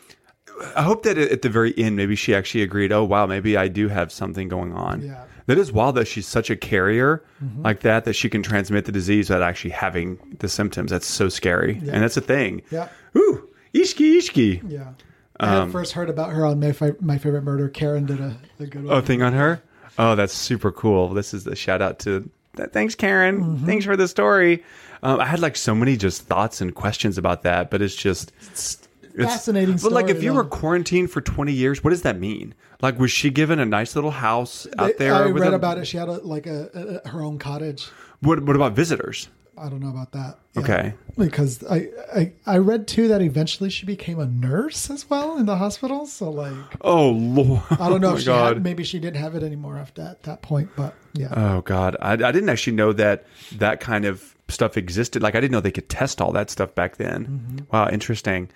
I 0.76 0.82
hope 0.82 1.04
that 1.04 1.16
at 1.16 1.40
the 1.40 1.48
very 1.48 1.72
end, 1.78 1.96
maybe 1.96 2.14
she 2.14 2.34
actually 2.34 2.62
agreed. 2.62 2.92
Oh 2.92 3.04
wow, 3.04 3.24
maybe 3.24 3.56
I 3.56 3.68
do 3.68 3.88
have 3.88 4.12
something 4.12 4.48
going 4.48 4.74
on. 4.74 5.00
Yeah. 5.00 5.24
That 5.46 5.56
is 5.56 5.72
wild 5.72 5.94
that 5.94 6.06
she's 6.06 6.28
such 6.28 6.50
a 6.50 6.56
carrier 6.56 7.24
like 7.56 7.80
that 7.80 8.04
that 8.04 8.12
she 8.12 8.28
can 8.28 8.42
transmit 8.42 8.84
the 8.84 8.92
disease 8.92 9.30
without 9.30 9.42
actually 9.42 9.70
having 9.70 10.36
the 10.40 10.48
symptoms. 10.48 10.90
That's 10.90 11.06
so 11.06 11.30
scary, 11.30 11.78
and 11.78 12.02
that's 12.02 12.18
a 12.18 12.20
thing. 12.20 12.60
Yeah. 12.70 12.88
Ooh, 13.16 13.48
ishki 13.72 14.18
ishki. 14.18 14.70
Yeah. 14.70 14.92
I 15.40 15.56
Um, 15.56 15.72
first 15.72 15.92
heard 15.92 16.08
about 16.10 16.30
her 16.32 16.44
on 16.46 16.60
my, 16.60 16.72
Fi- 16.72 16.92
my 17.00 17.18
favorite 17.18 17.42
murder. 17.42 17.68
Karen 17.68 18.06
did 18.06 18.20
a, 18.20 18.36
a 18.60 18.66
good 18.66 18.84
one. 18.84 18.94
Oh, 18.96 19.00
thing 19.00 19.22
on 19.22 19.32
her? 19.32 19.62
Oh, 19.98 20.14
that's 20.14 20.32
super 20.34 20.70
cool. 20.72 21.08
This 21.08 21.34
is 21.34 21.46
a 21.46 21.54
shout 21.56 21.82
out 21.82 21.98
to 22.00 22.28
th- 22.56 22.70
thanks, 22.70 22.94
Karen. 22.94 23.40
Mm-hmm. 23.42 23.66
Thanks 23.66 23.84
for 23.84 23.96
the 23.96 24.08
story. 24.08 24.62
Um, 25.02 25.20
I 25.20 25.24
had 25.26 25.40
like 25.40 25.56
so 25.56 25.74
many 25.74 25.96
just 25.96 26.22
thoughts 26.22 26.60
and 26.60 26.74
questions 26.74 27.18
about 27.18 27.42
that, 27.42 27.70
but 27.70 27.82
it's 27.82 27.96
just 27.96 28.32
it's, 28.50 28.78
fascinating 29.18 29.76
But 29.82 29.92
like, 29.92 30.08
if 30.08 30.22
you 30.22 30.32
were 30.32 30.44
quarantined 30.44 31.10
for 31.10 31.20
twenty 31.20 31.52
years, 31.52 31.82
what 31.82 31.90
does 31.90 32.02
that 32.02 32.18
mean? 32.18 32.54
Like, 32.80 32.98
was 32.98 33.10
she 33.10 33.28
given 33.30 33.58
a 33.58 33.66
nice 33.66 33.94
little 33.96 34.12
house 34.12 34.66
out 34.78 34.88
They- 34.98 35.04
there? 35.06 35.14
I 35.14 35.28
read 35.28 35.52
a- 35.52 35.56
about 35.56 35.78
it. 35.78 35.86
She 35.86 35.96
had 35.96 36.08
a, 36.08 36.12
like 36.12 36.46
a, 36.46 37.00
a, 37.04 37.08
her 37.08 37.20
own 37.22 37.38
cottage. 37.38 37.88
What 38.20 38.44
What 38.44 38.54
about 38.56 38.72
visitors? 38.74 39.28
I 39.62 39.68
don't 39.68 39.80
know 39.80 39.88
about 39.90 40.12
that. 40.12 40.38
Okay. 40.56 40.92
Because 41.16 41.62
I, 41.64 41.88
I 42.14 42.32
I 42.46 42.58
read 42.58 42.86
too 42.88 43.08
that 43.08 43.22
eventually 43.22 43.70
she 43.70 43.86
became 43.86 44.18
a 44.18 44.26
nurse 44.26 44.90
as 44.90 45.08
well 45.08 45.38
in 45.38 45.46
the 45.46 45.56
hospital. 45.56 46.06
So 46.06 46.30
like 46.30 46.52
Oh 46.80 47.10
Lord! 47.10 47.62
I 47.70 47.88
don't 47.88 48.00
know 48.00 48.10
Oh, 48.10 48.14
if 48.14 48.20
she 48.20 48.26
God. 48.26 48.54
had, 48.56 48.62
maybe 48.64 48.82
she 48.84 48.98
didn't 48.98 49.16
have 49.20 49.34
it 49.34 49.42
anymore 49.42 49.78
after 49.78 50.02
that, 50.02 50.22
that 50.24 50.42
point, 50.42 50.70
but 50.76 50.94
yeah. 51.14 51.32
Oh 51.36 51.60
God, 51.62 51.96
I, 52.00 52.12
I 52.12 52.16
didn't 52.32 52.48
actually 52.48 52.74
know 52.76 52.92
that 52.94 53.24
that 53.52 53.80
kind 53.80 54.04
of 54.04 54.34
stuff 54.48 54.76
existed. 54.76 55.22
Like 55.22 55.34
I 55.34 55.40
didn't 55.40 55.52
know 55.52 55.60
they 55.60 55.70
could 55.70 55.88
test 55.88 56.20
all 56.20 56.32
that 56.32 56.50
stuff 56.50 56.74
back 56.74 56.96
then. 56.96 57.66
Wow, 57.72 57.88
interesting. 57.88 58.50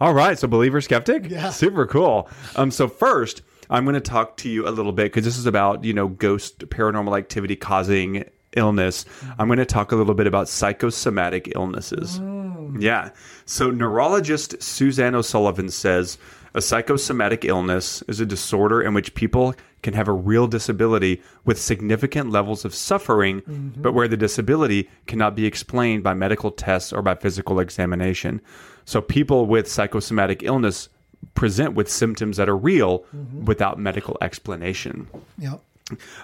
All 0.00 0.14
right, 0.14 0.38
so 0.38 0.46
believer 0.48 0.80
skeptic, 0.80 1.24
Mm-hmm. 1.24 1.32
Yeah. 1.34 1.50
super 1.64 1.86
cool. 1.86 2.28
Um, 2.56 2.70
so 2.70 2.88
first, 2.88 3.42
I'm 3.68 3.84
going 3.84 3.94
to 3.94 4.00
talk 4.00 4.36
to 4.38 4.48
you 4.48 4.66
a 4.66 4.70
little 4.70 4.92
bit 4.92 5.04
because 5.04 5.24
this 5.24 5.36
is 5.36 5.46
about 5.46 5.84
you 5.84 5.92
know 5.92 6.08
ghost 6.08 6.60
paranormal 6.60 7.16
activity 7.18 7.56
causing 7.56 8.24
illness. 8.56 9.04
I'm 9.38 9.48
going 9.48 9.58
to 9.58 9.66
talk 9.66 9.92
a 9.92 9.96
little 9.96 10.14
bit 10.14 10.26
about 10.26 10.48
psychosomatic 10.48 11.52
illnesses. 11.54 12.18
Oh. 12.20 12.74
Yeah. 12.78 13.10
So 13.46 13.70
neurologist 13.70 14.62
Suzanne 14.62 15.14
O'Sullivan 15.14 15.70
says 15.70 16.18
a 16.54 16.60
psychosomatic 16.60 17.44
illness 17.44 18.02
is 18.08 18.20
a 18.20 18.26
disorder 18.26 18.82
in 18.82 18.94
which 18.94 19.14
people 19.14 19.54
can 19.82 19.94
have 19.94 20.08
a 20.08 20.12
real 20.12 20.46
disability 20.46 21.22
with 21.44 21.60
significant 21.60 22.30
levels 22.30 22.64
of 22.64 22.74
suffering, 22.74 23.40
mm-hmm. 23.42 23.80
but 23.80 23.92
where 23.92 24.08
the 24.08 24.16
disability 24.16 24.90
cannot 25.06 25.34
be 25.34 25.46
explained 25.46 26.02
by 26.02 26.12
medical 26.12 26.50
tests 26.50 26.92
or 26.92 27.02
by 27.02 27.14
physical 27.14 27.60
examination. 27.60 28.40
So 28.84 29.00
people 29.00 29.46
with 29.46 29.70
psychosomatic 29.70 30.42
illness 30.42 30.88
present 31.34 31.74
with 31.74 31.90
symptoms 31.90 32.36
that 32.36 32.48
are 32.48 32.56
real 32.56 33.00
mm-hmm. 33.14 33.44
without 33.44 33.78
medical 33.78 34.18
explanation. 34.20 35.08
Yep. 35.38 35.62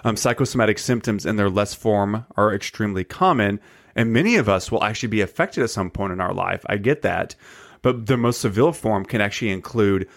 Um, 0.03 0.15
psychosomatic 0.15 0.79
symptoms 0.79 1.25
in 1.25 1.35
their 1.35 1.49
less 1.49 1.73
form 1.73 2.25
are 2.35 2.53
extremely 2.53 3.03
common, 3.03 3.59
and 3.95 4.13
many 4.13 4.35
of 4.35 4.47
us 4.47 4.71
will 4.71 4.83
actually 4.83 5.09
be 5.09 5.21
affected 5.21 5.63
at 5.63 5.69
some 5.69 5.89
point 5.89 6.13
in 6.13 6.21
our 6.21 6.33
life. 6.33 6.65
I 6.67 6.77
get 6.77 7.01
that. 7.01 7.35
But 7.81 8.07
the 8.07 8.17
most 8.17 8.41
severe 8.41 8.73
form 8.73 9.05
can 9.05 9.21
actually 9.21 9.51
include 9.51 10.07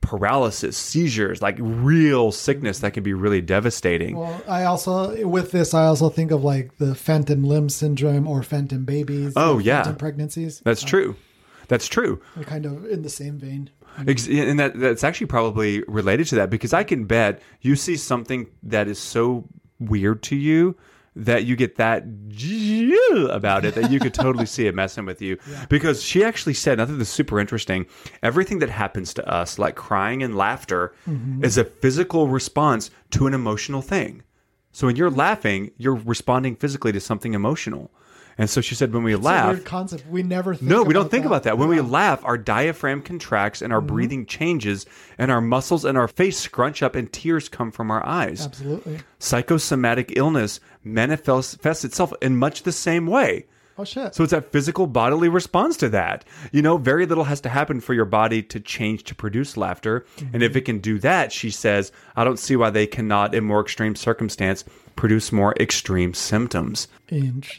paralysis, 0.00 0.76
seizures, 0.76 1.42
like 1.42 1.56
real 1.58 2.30
sickness 2.30 2.78
that 2.78 2.92
can 2.92 3.02
be 3.02 3.12
really 3.12 3.40
devastating. 3.40 4.16
Well, 4.16 4.40
I 4.46 4.64
also 4.64 5.26
with 5.26 5.50
this 5.50 5.74
I 5.74 5.86
also 5.86 6.08
think 6.08 6.30
of 6.30 6.44
like 6.44 6.78
the 6.78 6.94
phantom 6.94 7.42
limb 7.42 7.68
syndrome 7.68 8.28
or 8.28 8.42
phantom 8.42 8.84
babies. 8.84 9.32
Oh, 9.36 9.58
yeah. 9.58 9.82
phantom 9.82 9.96
pregnancies. 9.96 10.60
That's 10.60 10.82
true. 10.82 11.16
That's 11.68 11.88
true. 11.88 12.22
Kind 12.42 12.64
of 12.64 12.84
in 12.86 13.02
the 13.02 13.08
same 13.08 13.38
vein. 13.38 13.70
Ex- 14.06 14.26
mm-hmm. 14.26 14.50
and 14.50 14.58
that 14.58 14.78
that's 14.78 15.04
actually 15.04 15.26
probably 15.26 15.82
related 15.88 16.26
to 16.28 16.34
that 16.36 16.50
because 16.50 16.72
I 16.72 16.84
can 16.84 17.04
bet 17.04 17.40
you 17.60 17.76
see 17.76 17.96
something 17.96 18.46
that 18.62 18.88
is 18.88 18.98
so 18.98 19.48
weird 19.78 20.22
to 20.24 20.36
you 20.36 20.76
that 21.16 21.46
you 21.46 21.56
get 21.56 21.76
that 21.76 22.04
about 23.30 23.64
it 23.64 23.74
that 23.74 23.90
you 23.90 23.98
could 23.98 24.12
totally 24.12 24.44
see 24.54 24.66
it 24.66 24.74
messing 24.74 25.06
with 25.06 25.22
you. 25.22 25.38
Because 25.70 26.02
she 26.02 26.22
actually 26.22 26.52
said 26.52 26.76
nothing 26.76 26.98
that's 26.98 27.10
super 27.10 27.40
interesting 27.40 27.86
everything 28.22 28.58
that 28.58 28.68
happens 28.70 29.14
to 29.14 29.26
us 29.28 29.58
like 29.58 29.74
crying 29.74 30.22
and 30.22 30.36
laughter 30.36 30.94
mm-hmm. 31.08 31.42
is 31.42 31.56
a 31.56 31.64
physical 31.64 32.28
response 32.28 32.90
to 33.10 33.26
an 33.26 33.34
emotional 33.34 33.82
thing. 33.82 34.22
So 34.72 34.86
when 34.86 34.96
you're 34.96 35.08
mm-hmm. 35.08 35.18
laughing 35.18 35.70
you're 35.78 35.94
responding 35.94 36.54
physically 36.56 36.92
to 36.92 37.00
something 37.00 37.32
emotional 37.32 37.90
and 38.38 38.50
so 38.50 38.60
she 38.60 38.74
said 38.74 38.92
when 38.92 39.02
we 39.02 39.14
It's 39.14 39.20
a 39.22 39.24
laugh 39.24 39.54
weird 39.54 39.64
concept. 39.64 40.06
We 40.08 40.22
never 40.22 40.54
think 40.54 40.70
no, 40.70 40.82
we 40.82 40.92
don't 40.94 41.10
think 41.10 41.24
about 41.24 41.44
that. 41.44 41.58
When 41.58 41.68
we 41.68 41.76
Yeah. 41.76 41.82
Mm-hmm. 41.82 41.90
laugh, 41.92 42.24
our 42.24 42.36
diaphragm 42.38 43.02
contracts 43.02 43.62
and 43.62 43.72
our 43.72 43.80
breathing 43.80 44.26
changes, 44.26 44.86
and 45.18 45.30
our 45.30 45.40
muscles 45.40 45.84
and 45.84 45.96
our 45.96 46.08
face 46.08 46.38
scrunch 46.38 46.82
up, 46.82 46.94
and 46.94 47.12
tears 47.12 47.48
come 47.48 47.70
from 47.70 47.90
our 47.90 48.04
eyes. 48.04 48.44
Absolutely. 48.44 48.98
Psychosomatic 49.18 50.12
illness 50.16 50.60
manifests 50.84 51.84
itself 51.84 52.12
in 52.22 52.36
much 52.36 52.62
the 52.62 52.72
same 52.72 53.06
way. 53.06 53.46
Oh 53.78 53.84
shit. 53.84 54.14
So 54.14 54.22
it's 54.22 54.30
that 54.30 54.52
physical 54.52 54.86
bodily 54.86 55.28
response 55.28 55.76
to 55.78 55.88
that. 55.90 56.24
You 56.50 56.62
know, 56.62 56.78
very 56.78 57.04
little 57.04 57.24
has 57.24 57.40
to 57.42 57.48
happen 57.48 57.80
for 57.80 57.92
your 57.94 58.04
body 58.04 58.42
to 58.44 58.58
change 58.60 59.04
to 59.04 59.14
produce 59.14 59.56
laughter. 59.56 60.06
And 60.32 60.42
if 60.42 60.52
mm-hmm. 60.52 60.58
it 60.58 60.64
can 60.64 60.78
do 60.78 60.98
that, 61.00 61.32
she 61.32 61.50
says, 61.50 61.92
I 62.16 62.24
don't 62.24 62.38
see 62.38 62.56
why 62.56 62.70
they 62.70 62.86
cannot, 62.86 63.34
in 63.34 63.44
more 63.44 63.60
extreme 63.60 63.94
circumstance, 63.94 64.64
produce 64.96 65.30
more 65.30 65.54
extreme 65.60 66.14
symptoms. 66.14 66.88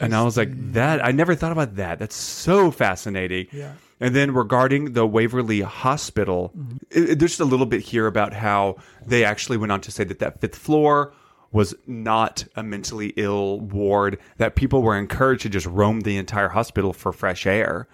And 0.00 0.14
I 0.14 0.22
was 0.22 0.36
like, 0.36 0.50
that 0.72 1.04
I 1.04 1.12
never 1.12 1.34
thought 1.36 1.52
about 1.52 1.76
that. 1.76 2.00
That's 2.00 2.16
so 2.16 2.70
fascinating. 2.72 3.46
Yeah. 3.52 3.74
And 4.00 4.14
then 4.14 4.32
regarding 4.32 4.92
the 4.92 5.06
Waverly 5.06 5.60
Hospital, 5.60 6.52
mm-hmm. 6.56 6.76
it- 6.90 7.10
it- 7.10 7.18
there's 7.18 7.32
just 7.32 7.40
a 7.40 7.44
little 7.44 7.66
bit 7.66 7.80
here 7.82 8.06
about 8.06 8.32
how 8.32 8.76
they 9.06 9.24
actually 9.24 9.56
went 9.56 9.72
on 9.72 9.80
to 9.82 9.92
say 9.92 10.04
that 10.04 10.18
that 10.18 10.40
fifth 10.40 10.56
floor 10.56 11.12
was 11.52 11.74
not 11.86 12.44
a 12.56 12.62
mentally 12.62 13.12
ill 13.16 13.60
ward, 13.60 14.18
that 14.36 14.54
people 14.54 14.82
were 14.82 14.96
encouraged 14.96 15.42
to 15.42 15.48
just 15.48 15.66
roam 15.66 16.00
the 16.00 16.16
entire 16.16 16.48
hospital 16.48 16.92
for 16.92 17.12
fresh 17.12 17.46
air. 17.46 17.88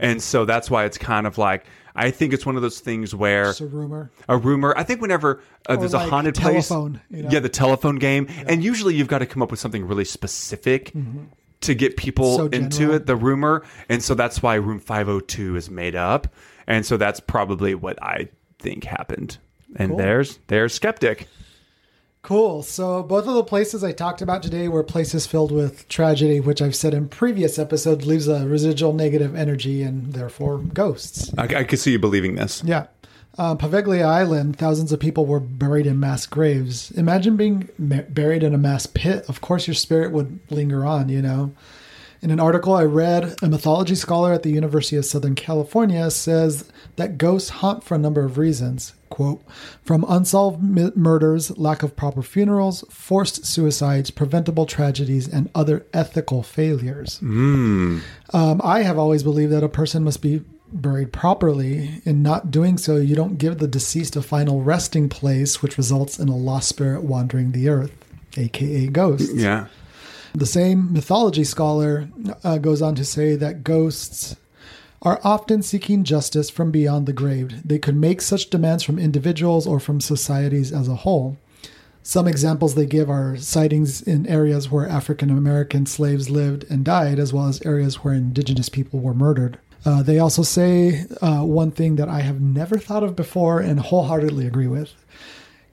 And 0.00 0.22
so 0.22 0.46
that's 0.46 0.70
why 0.70 0.84
it's 0.86 0.96
kind 0.96 1.26
of 1.26 1.36
like, 1.36 1.66
I 1.94 2.10
think 2.10 2.32
it's 2.32 2.46
one 2.46 2.56
of 2.56 2.62
those 2.62 2.80
things 2.80 3.14
where 3.14 3.44
Just 3.46 3.60
a 3.60 3.66
rumor. 3.66 4.10
a 4.28 4.38
rumor. 4.38 4.72
I 4.76 4.82
think 4.82 5.02
whenever 5.02 5.42
uh, 5.68 5.76
there's 5.76 5.92
like 5.92 6.06
a 6.06 6.10
haunted 6.10 6.34
telephone, 6.36 6.92
place, 6.94 7.02
you 7.10 7.22
know? 7.24 7.28
yeah, 7.30 7.40
the 7.40 7.50
telephone 7.50 7.96
game, 7.96 8.26
and 8.46 8.64
usually 8.64 8.94
you've 8.94 9.08
got 9.08 9.18
to 9.18 9.26
come 9.26 9.42
up 9.42 9.50
with 9.50 9.60
something 9.60 9.86
really 9.86 10.06
specific 10.06 10.92
to 11.62 11.74
get 11.74 11.98
people 11.98 12.36
So 12.38 12.46
into 12.46 12.94
it. 12.94 13.04
The 13.04 13.14
rumor, 13.16 13.62
and 13.90 14.02
so 14.02 14.14
that's 14.14 14.42
why 14.42 14.54
Room 14.54 14.78
502 14.80 15.56
is 15.56 15.68
made 15.70 15.94
up, 15.96 16.28
and 16.66 16.86
so 16.86 16.96
that's 16.96 17.20
probably 17.20 17.74
what 17.74 18.02
I 18.02 18.28
think 18.58 18.84
happened. 18.84 19.36
And 19.76 19.90
Cool. 19.90 19.98
there's 19.98 20.38
there's 20.46 20.72
skeptic. 20.72 21.28
Cool. 22.24 22.62
So 22.62 23.02
both 23.02 23.28
of 23.28 23.34
the 23.34 23.44
places 23.44 23.84
I 23.84 23.92
talked 23.92 24.22
about 24.22 24.42
today 24.42 24.66
were 24.66 24.82
places 24.82 25.26
filled 25.26 25.52
with 25.52 25.86
tragedy, 25.88 26.40
which 26.40 26.62
I've 26.62 26.74
said 26.74 26.94
in 26.94 27.06
previous 27.06 27.58
episodes 27.58 28.06
leaves 28.06 28.28
a 28.28 28.48
residual 28.48 28.94
negative 28.94 29.36
energy 29.36 29.82
and 29.82 30.14
therefore 30.14 30.56
ghosts. 30.58 31.30
I, 31.36 31.42
I 31.42 31.64
could 31.64 31.78
see 31.78 31.92
you 31.92 31.98
believing 31.98 32.36
this. 32.36 32.64
Yeah. 32.64 32.86
Uh, 33.36 33.54
Poveglia 33.56 34.06
Island, 34.06 34.56
thousands 34.56 34.90
of 34.90 35.00
people 35.00 35.26
were 35.26 35.38
buried 35.38 35.86
in 35.86 36.00
mass 36.00 36.24
graves. 36.24 36.90
Imagine 36.92 37.36
being 37.36 37.68
ma- 37.76 38.02
buried 38.08 38.42
in 38.42 38.54
a 38.54 38.58
mass 38.58 38.86
pit. 38.86 39.26
Of 39.28 39.42
course, 39.42 39.66
your 39.66 39.74
spirit 39.74 40.10
would 40.12 40.40
linger 40.50 40.86
on, 40.86 41.10
you 41.10 41.20
know. 41.20 41.52
In 42.24 42.30
an 42.30 42.40
article 42.40 42.72
I 42.72 42.84
read, 42.84 43.34
a 43.42 43.48
mythology 43.50 43.94
scholar 43.94 44.32
at 44.32 44.42
the 44.42 44.50
University 44.50 44.96
of 44.96 45.04
Southern 45.04 45.34
California 45.34 46.10
says 46.10 46.64
that 46.96 47.18
ghosts 47.18 47.50
haunt 47.50 47.84
for 47.84 47.96
a 47.96 47.98
number 47.98 48.24
of 48.24 48.38
reasons. 48.38 48.94
Quote, 49.10 49.42
from 49.84 50.06
unsolved 50.08 50.62
mi- 50.62 50.90
murders, 50.96 51.54
lack 51.58 51.82
of 51.82 51.96
proper 51.96 52.22
funerals, 52.22 52.82
forced 52.88 53.44
suicides, 53.44 54.10
preventable 54.10 54.64
tragedies, 54.64 55.28
and 55.28 55.50
other 55.54 55.84
ethical 55.92 56.42
failures. 56.42 57.20
Um, 57.22 58.02
I 58.64 58.84
have 58.84 58.96
always 58.96 59.22
believed 59.22 59.52
that 59.52 59.62
a 59.62 59.68
person 59.68 60.02
must 60.02 60.22
be 60.22 60.42
buried 60.72 61.12
properly. 61.12 62.00
In 62.06 62.22
not 62.22 62.50
doing 62.50 62.78
so, 62.78 62.96
you 62.96 63.14
don't 63.14 63.36
give 63.36 63.58
the 63.58 63.68
deceased 63.68 64.16
a 64.16 64.22
final 64.22 64.62
resting 64.62 65.10
place, 65.10 65.60
which 65.60 65.76
results 65.76 66.18
in 66.18 66.28
a 66.28 66.36
lost 66.36 66.70
spirit 66.70 67.02
wandering 67.02 67.52
the 67.52 67.68
earth, 67.68 67.92
aka 68.38 68.86
ghosts. 68.86 69.30
Yeah. 69.34 69.66
The 70.34 70.46
same 70.46 70.92
mythology 70.92 71.44
scholar 71.44 72.08
uh, 72.42 72.58
goes 72.58 72.82
on 72.82 72.96
to 72.96 73.04
say 73.04 73.36
that 73.36 73.62
ghosts 73.62 74.34
are 75.00 75.20
often 75.22 75.62
seeking 75.62 76.02
justice 76.02 76.50
from 76.50 76.72
beyond 76.72 77.06
the 77.06 77.12
grave. 77.12 77.62
They 77.64 77.78
could 77.78 77.94
make 77.94 78.20
such 78.20 78.50
demands 78.50 78.82
from 78.82 78.98
individuals 78.98 79.64
or 79.64 79.78
from 79.78 80.00
societies 80.00 80.72
as 80.72 80.88
a 80.88 80.96
whole. 80.96 81.36
Some 82.02 82.26
examples 82.26 82.74
they 82.74 82.84
give 82.84 83.08
are 83.08 83.36
sightings 83.36 84.02
in 84.02 84.26
areas 84.26 84.72
where 84.72 84.88
African 84.88 85.30
American 85.30 85.86
slaves 85.86 86.28
lived 86.28 86.64
and 86.68 86.84
died, 86.84 87.20
as 87.20 87.32
well 87.32 87.46
as 87.46 87.62
areas 87.62 88.02
where 88.02 88.12
indigenous 88.12 88.68
people 88.68 88.98
were 88.98 89.14
murdered. 89.14 89.58
Uh, 89.86 90.02
they 90.02 90.18
also 90.18 90.42
say 90.42 91.06
uh, 91.22 91.42
one 91.42 91.70
thing 91.70 91.94
that 91.96 92.08
I 92.08 92.20
have 92.20 92.40
never 92.40 92.78
thought 92.78 93.04
of 93.04 93.14
before 93.14 93.60
and 93.60 93.78
wholeheartedly 93.78 94.46
agree 94.48 94.66
with. 94.66 94.92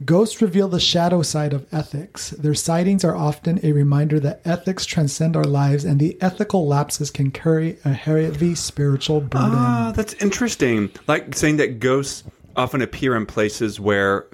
Ghosts 0.05 0.41
reveal 0.41 0.67
the 0.67 0.79
shadow 0.79 1.21
side 1.21 1.53
of 1.53 1.65
ethics. 1.71 2.31
Their 2.31 2.53
sightings 2.53 3.03
are 3.03 3.15
often 3.15 3.59
a 3.63 3.71
reminder 3.71 4.19
that 4.21 4.41
ethics 4.45 4.85
transcend 4.85 5.35
our 5.35 5.43
lives 5.43 5.85
and 5.85 5.99
the 5.99 6.17
ethical 6.21 6.67
lapses 6.67 7.11
can 7.11 7.31
carry 7.31 7.77
a 7.85 7.93
heavy 7.93 8.55
spiritual 8.55 9.21
burden. 9.21 9.51
Ah, 9.53 9.93
that's 9.95 10.13
interesting. 10.15 10.89
Like 11.07 11.35
saying 11.35 11.57
that 11.57 11.79
ghosts 11.79 12.23
often 12.55 12.81
appear 12.81 13.15
in 13.15 13.25
places 13.25 13.79
where 13.79 14.25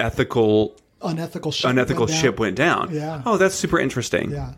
ethical 0.00 0.76
unethical 1.02 1.52
ship. 1.52 1.70
unethical 1.70 2.06
went 2.06 2.12
down. 2.12 2.20
ship 2.20 2.40
went 2.40 2.56
down. 2.56 2.94
Yeah. 2.94 3.22
Oh, 3.26 3.36
that's 3.36 3.54
super 3.54 3.78
interesting. 3.78 4.30
Yeah. 4.30 4.54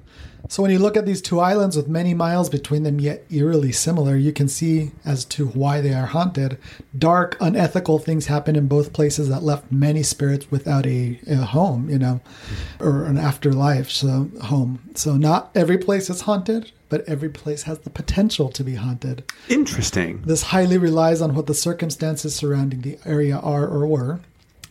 So 0.48 0.62
when 0.62 0.70
you 0.70 0.78
look 0.78 0.96
at 0.96 1.06
these 1.06 1.22
two 1.22 1.40
islands 1.40 1.76
with 1.76 1.88
many 1.88 2.14
miles 2.14 2.48
between 2.48 2.82
them 2.82 3.00
yet 3.00 3.24
eerily 3.30 3.72
similar, 3.72 4.16
you 4.16 4.32
can 4.32 4.48
see 4.48 4.92
as 5.04 5.24
to 5.26 5.46
why 5.48 5.80
they 5.80 5.94
are 5.94 6.06
haunted. 6.06 6.58
Dark, 6.96 7.36
unethical 7.40 7.98
things 7.98 8.26
happen 8.26 8.54
in 8.54 8.68
both 8.68 8.92
places 8.92 9.28
that 9.28 9.42
left 9.42 9.72
many 9.72 10.02
spirits 10.02 10.50
without 10.50 10.86
a, 10.86 11.18
a 11.26 11.36
home, 11.36 11.88
you 11.88 11.98
know, 11.98 12.20
or 12.78 13.04
an 13.04 13.18
afterlife, 13.18 13.90
so 13.90 14.30
home. 14.42 14.80
So 14.94 15.16
not 15.16 15.50
every 15.54 15.78
place 15.78 16.10
is 16.10 16.22
haunted, 16.22 16.72
but 16.88 17.08
every 17.08 17.30
place 17.30 17.62
has 17.62 17.80
the 17.80 17.90
potential 17.90 18.48
to 18.50 18.62
be 18.62 18.74
haunted. 18.74 19.24
Interesting. 19.48 20.22
This 20.22 20.42
highly 20.42 20.78
relies 20.78 21.20
on 21.20 21.34
what 21.34 21.46
the 21.46 21.54
circumstances 21.54 22.34
surrounding 22.34 22.82
the 22.82 22.98
area 23.04 23.38
are 23.38 23.66
or 23.66 23.86
were. 23.86 24.20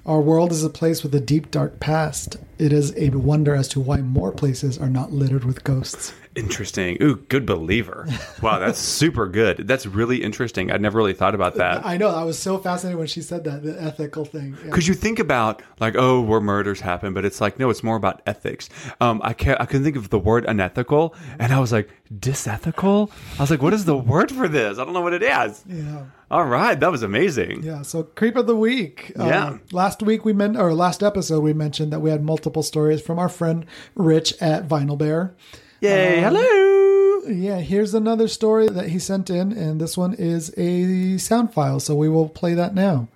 Our 0.05 0.19
world 0.19 0.51
is 0.51 0.65
a 0.65 0.69
place 0.69 1.01
with 1.01 1.15
a 1.15 1.21
deep, 1.21 1.49
dark 1.49 1.79
past. 1.79 2.35
It 2.57 2.73
is 2.73 2.93
a 2.97 3.09
wonder 3.11 3.55
as 3.55 3.69
to 3.69 3.79
why 3.79 4.01
more 4.01 4.33
places 4.33 4.77
are 4.77 4.89
not 4.89 5.13
littered 5.13 5.45
with 5.45 5.63
ghosts. 5.63 6.11
Interesting. 6.35 6.97
Ooh, 7.01 7.15
good 7.15 7.45
believer. 7.45 8.07
Wow, 8.41 8.59
that's 8.59 8.79
super 8.99 9.27
good. 9.27 9.67
That's 9.67 9.85
really 9.85 10.21
interesting. 10.21 10.71
I'd 10.71 10.81
never 10.81 10.97
really 10.97 11.13
thought 11.13 11.35
about 11.35 11.55
that. 11.55 11.85
I 11.85 11.95
know. 11.95 12.09
I 12.09 12.23
was 12.23 12.37
so 12.37 12.57
fascinated 12.57 12.97
when 12.97 13.07
she 13.07 13.21
said 13.21 13.45
that, 13.45 13.63
the 13.63 13.81
ethical 13.81 14.25
thing. 14.25 14.57
Yeah. 14.59 14.65
Because 14.65 14.89
you 14.89 14.93
think 14.93 15.19
about 15.19 15.61
like, 15.79 15.95
oh, 15.95 16.19
where 16.19 16.41
murders 16.41 16.81
happen, 16.81 17.13
but 17.13 17.23
it's 17.23 17.39
like, 17.39 17.57
no, 17.57 17.69
it's 17.69 17.83
more 17.83 17.95
about 17.95 18.21
ethics. 18.25 18.67
Um, 18.99 19.21
I 19.23 19.31
can't, 19.31 19.61
I 19.61 19.65
couldn't 19.65 19.83
think 19.85 19.95
of 19.95 20.09
the 20.09 20.19
word 20.19 20.43
unethical, 20.45 21.15
and 21.39 21.53
I 21.53 21.59
was 21.59 21.71
like, 21.71 21.89
disethical. 22.19 23.09
I 23.37 23.43
was 23.43 23.51
like, 23.51 23.61
what 23.61 23.73
is 23.73 23.85
the 23.85 23.97
word 23.97 24.31
for 24.31 24.47
this? 24.49 24.79
I 24.79 24.83
don't 24.83 24.93
know 24.93 25.01
what 25.01 25.13
it 25.13 25.23
is. 25.23 25.63
Yeah. 25.67 26.05
All 26.33 26.45
right, 26.45 26.79
that 26.79 26.91
was 26.91 27.03
amazing. 27.03 27.61
Yeah, 27.61 27.83
so 27.83 28.01
creep 28.01 28.35
of 28.35 28.47
the 28.47 28.55
week. 28.55 29.11
Uh, 29.19 29.25
Yeah. 29.25 29.57
last 29.71 30.01
week 30.01 30.25
we 30.25 30.33
meant, 30.33 30.57
or 30.57 30.73
last 30.73 31.03
episode 31.03 31.41
we 31.41 31.53
mentioned 31.53 31.93
that 31.93 31.99
we 31.99 32.09
had 32.09 32.23
multiple 32.23 32.63
stories 32.63 33.01
from 33.01 33.19
our 33.19 33.29
friend 33.29 33.67
Rich 33.93 34.33
at 34.41 34.67
Vinyl 34.67 34.97
Bear. 34.97 35.35
Yay! 35.79 36.23
Um, 36.23 36.33
hello. 36.33 37.19
Yeah, 37.31 37.59
here's 37.59 37.93
another 37.93 38.27
story 38.27 38.67
that 38.67 38.89
he 38.89 38.97
sent 38.97 39.29
in, 39.29 39.51
and 39.51 39.79
this 39.79 39.95
one 39.95 40.15
is 40.15 40.51
a 40.57 41.19
sound 41.19 41.53
file, 41.53 41.79
so 41.79 41.93
we 41.93 42.09
will 42.09 42.29
play 42.29 42.55
that 42.55 42.73
now. 42.73 43.07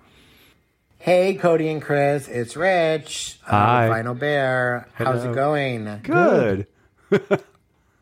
Hey, 1.00 1.34
Cody 1.34 1.68
and 1.70 1.82
Chris, 1.82 2.28
it's 2.28 2.56
Rich. 2.56 3.40
uh, 3.48 3.50
Hi. 3.50 3.88
Vinyl 3.90 4.16
Bear. 4.16 4.86
How's 4.94 5.24
it 5.24 5.34
going? 5.34 6.00
Good. 6.04 6.66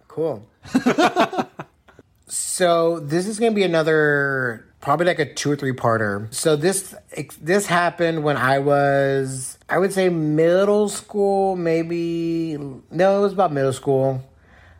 Cool. 0.09 0.47
so 2.29 3.01
this 3.01 3.27
is 3.27 3.39
going 3.39 3.53
to 3.53 3.57
be 3.57 3.63
another, 3.65 4.67
probably 4.87 5.05
like 5.05 5.19
a 5.19 5.35
two 5.35 5.51
or 5.51 5.57
three 5.57 5.73
parter. 5.73 6.33
So 6.33 6.55
this 6.55 6.95
this 7.41 7.67
happened 7.67 8.23
when 8.23 8.37
I 8.37 8.61
was, 8.61 9.59
I 9.69 9.79
would 9.79 9.93
say 9.93 10.09
middle 10.11 10.89
school, 10.89 11.57
maybe. 11.57 12.57
No, 12.93 13.19
it 13.19 13.21
was 13.21 13.33
about 13.33 13.53
middle 13.53 13.73
school. 13.73 14.23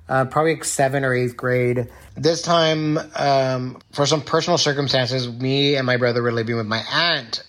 Uh, 0.09 0.25
probably 0.25 0.55
like 0.55 0.63
seventh 0.63 1.05
or 1.05 1.13
eighth 1.13 1.37
grade. 1.37 1.89
This 2.17 2.41
time, 2.41 2.99
um, 3.17 3.81
for 3.91 4.07
some 4.07 4.23
personal 4.23 4.59
circumstances, 4.59 5.29
me 5.29 5.75
and 5.75 5.85
my 5.85 5.97
brother 5.97 6.23
were 6.23 6.31
living 6.31 6.55
with 6.55 6.67
my 6.67 6.85
aunt, 6.89 7.43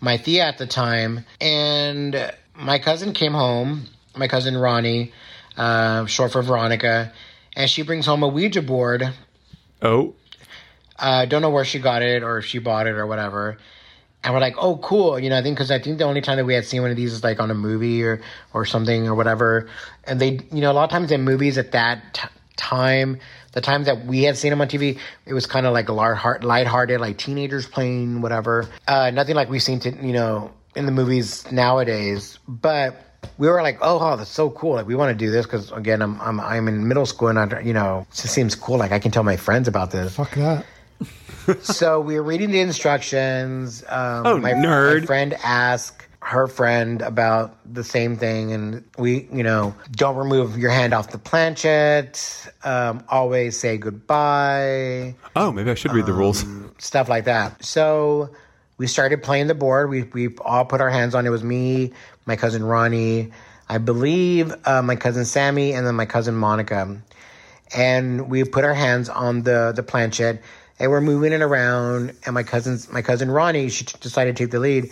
my 0.00 0.16
Thea 0.16 0.44
at 0.44 0.56
the 0.56 0.66
time, 0.66 1.26
and 1.42 2.32
my 2.54 2.78
cousin 2.78 3.12
came 3.12 3.34
home. 3.34 3.84
My 4.16 4.28
cousin 4.28 4.56
Ronnie, 4.56 5.12
uh, 5.58 6.06
short 6.06 6.32
for 6.32 6.40
Veronica, 6.40 7.12
and 7.54 7.68
she 7.68 7.82
brings 7.82 8.06
home 8.06 8.22
a 8.22 8.28
Ouija 8.28 8.62
board. 8.62 9.12
Oh, 9.82 10.14
I 10.98 11.22
uh, 11.22 11.26
don't 11.26 11.42
know 11.42 11.50
where 11.50 11.64
she 11.64 11.78
got 11.78 12.02
it 12.02 12.22
or 12.22 12.38
if 12.38 12.46
she 12.46 12.58
bought 12.58 12.86
it 12.86 12.94
or 12.94 13.06
whatever. 13.06 13.58
And 14.24 14.34
we're 14.34 14.40
like, 14.40 14.56
oh, 14.58 14.78
cool. 14.78 15.18
You 15.18 15.30
know, 15.30 15.38
I 15.38 15.42
think 15.42 15.56
because 15.56 15.70
I 15.70 15.78
think 15.78 15.98
the 15.98 16.04
only 16.04 16.20
time 16.20 16.38
that 16.38 16.44
we 16.44 16.54
had 16.54 16.64
seen 16.64 16.82
one 16.82 16.90
of 16.90 16.96
these 16.96 17.12
is 17.12 17.22
like 17.22 17.38
on 17.38 17.50
a 17.50 17.54
movie 17.54 18.02
or, 18.02 18.20
or 18.52 18.64
something 18.64 19.06
or 19.06 19.14
whatever. 19.14 19.68
And 20.04 20.20
they, 20.20 20.40
you 20.52 20.60
know, 20.60 20.72
a 20.72 20.74
lot 20.74 20.84
of 20.84 20.90
times 20.90 21.12
in 21.12 21.22
movies 21.22 21.56
at 21.56 21.70
that 21.72 22.14
t- 22.14 22.28
time, 22.56 23.20
the 23.52 23.60
times 23.60 23.86
that 23.86 24.06
we 24.06 24.24
had 24.24 24.36
seen 24.36 24.50
them 24.50 24.60
on 24.60 24.68
TV, 24.68 24.98
it 25.24 25.34
was 25.34 25.46
kind 25.46 25.66
of 25.66 25.72
like 25.72 25.88
light 25.88 26.42
lighthearted, 26.42 27.00
like 27.00 27.16
teenagers 27.16 27.66
playing 27.66 28.20
whatever. 28.20 28.68
Uh, 28.88 29.10
nothing 29.10 29.36
like 29.36 29.48
we've 29.48 29.62
seen, 29.62 29.78
to, 29.80 29.90
you 30.04 30.12
know, 30.12 30.52
in 30.74 30.84
the 30.84 30.92
movies 30.92 31.50
nowadays. 31.52 32.40
But 32.48 33.20
we 33.38 33.48
were 33.48 33.62
like, 33.62 33.78
oh, 33.82 33.98
oh, 34.00 34.16
that's 34.16 34.30
so 34.30 34.50
cool. 34.50 34.74
Like, 34.74 34.86
we 34.86 34.96
want 34.96 35.16
to 35.16 35.24
do 35.24 35.30
this 35.30 35.46
because, 35.46 35.70
again, 35.70 36.02
I'm, 36.02 36.20
I'm, 36.20 36.40
I'm 36.40 36.66
in 36.66 36.88
middle 36.88 37.06
school 37.06 37.28
and, 37.28 37.38
I, 37.38 37.60
you 37.60 37.72
know, 37.72 38.06
it 38.10 38.14
just 38.14 38.34
seems 38.34 38.56
cool. 38.56 38.78
Like, 38.78 38.90
I 38.90 38.98
can 38.98 39.12
tell 39.12 39.22
my 39.22 39.36
friends 39.36 39.68
about 39.68 39.92
this 39.92 40.16
Fuck 40.16 40.34
that. 40.34 40.66
So 41.62 42.00
we 42.00 42.14
were 42.16 42.22
reading 42.22 42.50
the 42.50 42.60
instructions. 42.60 43.82
Um, 43.88 44.26
Oh, 44.26 44.38
my, 44.38 44.52
nerd. 44.52 45.00
My 45.00 45.06
friend 45.06 45.34
asked 45.42 46.06
her 46.20 46.46
friend 46.46 47.00
about 47.00 47.56
the 47.72 47.82
same 47.84 48.16
thing, 48.16 48.52
and 48.52 48.84
we, 48.98 49.28
you 49.32 49.42
know, 49.42 49.74
don't 49.92 50.16
remove 50.16 50.58
your 50.58 50.70
hand 50.70 50.92
off 50.92 51.10
the 51.10 51.18
planchette 51.18 52.50
Um, 52.64 53.02
always 53.08 53.58
say 53.58 53.78
goodbye. 53.78 55.14
oh, 55.36 55.52
maybe 55.52 55.70
I 55.70 55.74
should 55.74 55.92
read 55.92 56.06
the 56.06 56.12
rules. 56.12 56.44
Stuff 56.78 57.08
like 57.08 57.24
that. 57.24 57.64
So 57.64 58.30
we 58.76 58.86
started 58.86 59.22
playing 59.22 59.46
the 59.46 59.54
board. 59.54 59.88
We 59.90 60.02
we 60.02 60.36
all 60.42 60.64
put 60.64 60.80
our 60.80 60.90
hands 60.90 61.14
on. 61.14 61.24
It 61.26 61.30
was 61.30 61.42
me, 61.44 61.92
my 62.26 62.36
cousin 62.36 62.62
Ronnie, 62.64 63.32
I 63.68 63.78
believe 63.78 64.52
uh, 64.66 64.82
my 64.82 64.96
cousin 64.96 65.24
Sammy, 65.24 65.72
and 65.72 65.86
then 65.86 65.94
my 65.94 66.06
cousin 66.06 66.34
Monica. 66.34 67.00
And 67.76 68.28
we 68.30 68.44
put 68.44 68.64
our 68.64 68.74
hands 68.74 69.08
on 69.08 69.42
the 69.42 69.72
the 69.74 69.82
planchette, 69.82 70.42
and 70.78 70.90
we're 70.90 71.00
moving 71.00 71.32
it 71.32 71.42
around. 71.42 72.12
And 72.24 72.34
my 72.34 72.42
cousin's 72.42 72.90
my 72.90 73.02
cousin 73.02 73.30
Ronnie, 73.30 73.68
she 73.68 73.84
t- 73.84 73.96
decided 74.00 74.36
to 74.36 74.44
take 74.44 74.50
the 74.50 74.60
lead. 74.60 74.90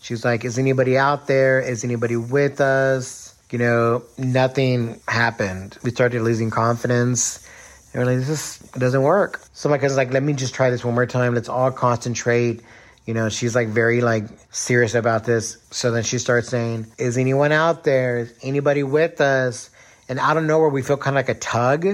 She 0.00 0.14
was 0.14 0.24
like, 0.24 0.44
"Is 0.44 0.58
anybody 0.58 0.96
out 0.96 1.26
there? 1.26 1.60
Is 1.60 1.84
anybody 1.84 2.16
with 2.16 2.60
us?" 2.60 3.34
You 3.50 3.58
know, 3.58 4.02
nothing 4.18 5.00
happened. 5.06 5.78
We 5.84 5.90
started 5.90 6.22
losing 6.22 6.50
confidence. 6.50 7.46
And 7.92 8.04
we're 8.04 8.12
like, 8.12 8.26
this 8.26 8.28
is, 8.28 8.70
doesn't 8.72 9.02
work. 9.02 9.40
So 9.52 9.68
my 9.68 9.78
cousin's 9.78 9.96
like, 9.96 10.12
let 10.12 10.22
me 10.22 10.32
just 10.32 10.52
try 10.52 10.68
this 10.68 10.84
one 10.84 10.94
more 10.94 11.06
time. 11.06 11.34
Let's 11.34 11.48
all 11.48 11.70
concentrate. 11.70 12.60
You 13.06 13.14
know, 13.14 13.28
she's 13.28 13.54
like 13.54 13.68
very 13.68 14.00
like 14.00 14.24
serious 14.50 14.94
about 14.94 15.24
this. 15.24 15.58
So 15.70 15.92
then 15.92 16.02
she 16.02 16.18
starts 16.18 16.48
saying, 16.48 16.88
is 16.98 17.16
anyone 17.16 17.52
out 17.52 17.84
there? 17.84 18.18
Is 18.18 18.34
anybody 18.42 18.82
with 18.82 19.20
us? 19.20 19.70
And 20.08 20.18
out 20.18 20.36
of 20.36 20.44
nowhere, 20.44 20.68
we 20.68 20.82
feel 20.82 20.96
kind 20.96 21.16
of 21.16 21.26
like 21.26 21.36
a 21.36 21.38
tug. 21.38 21.86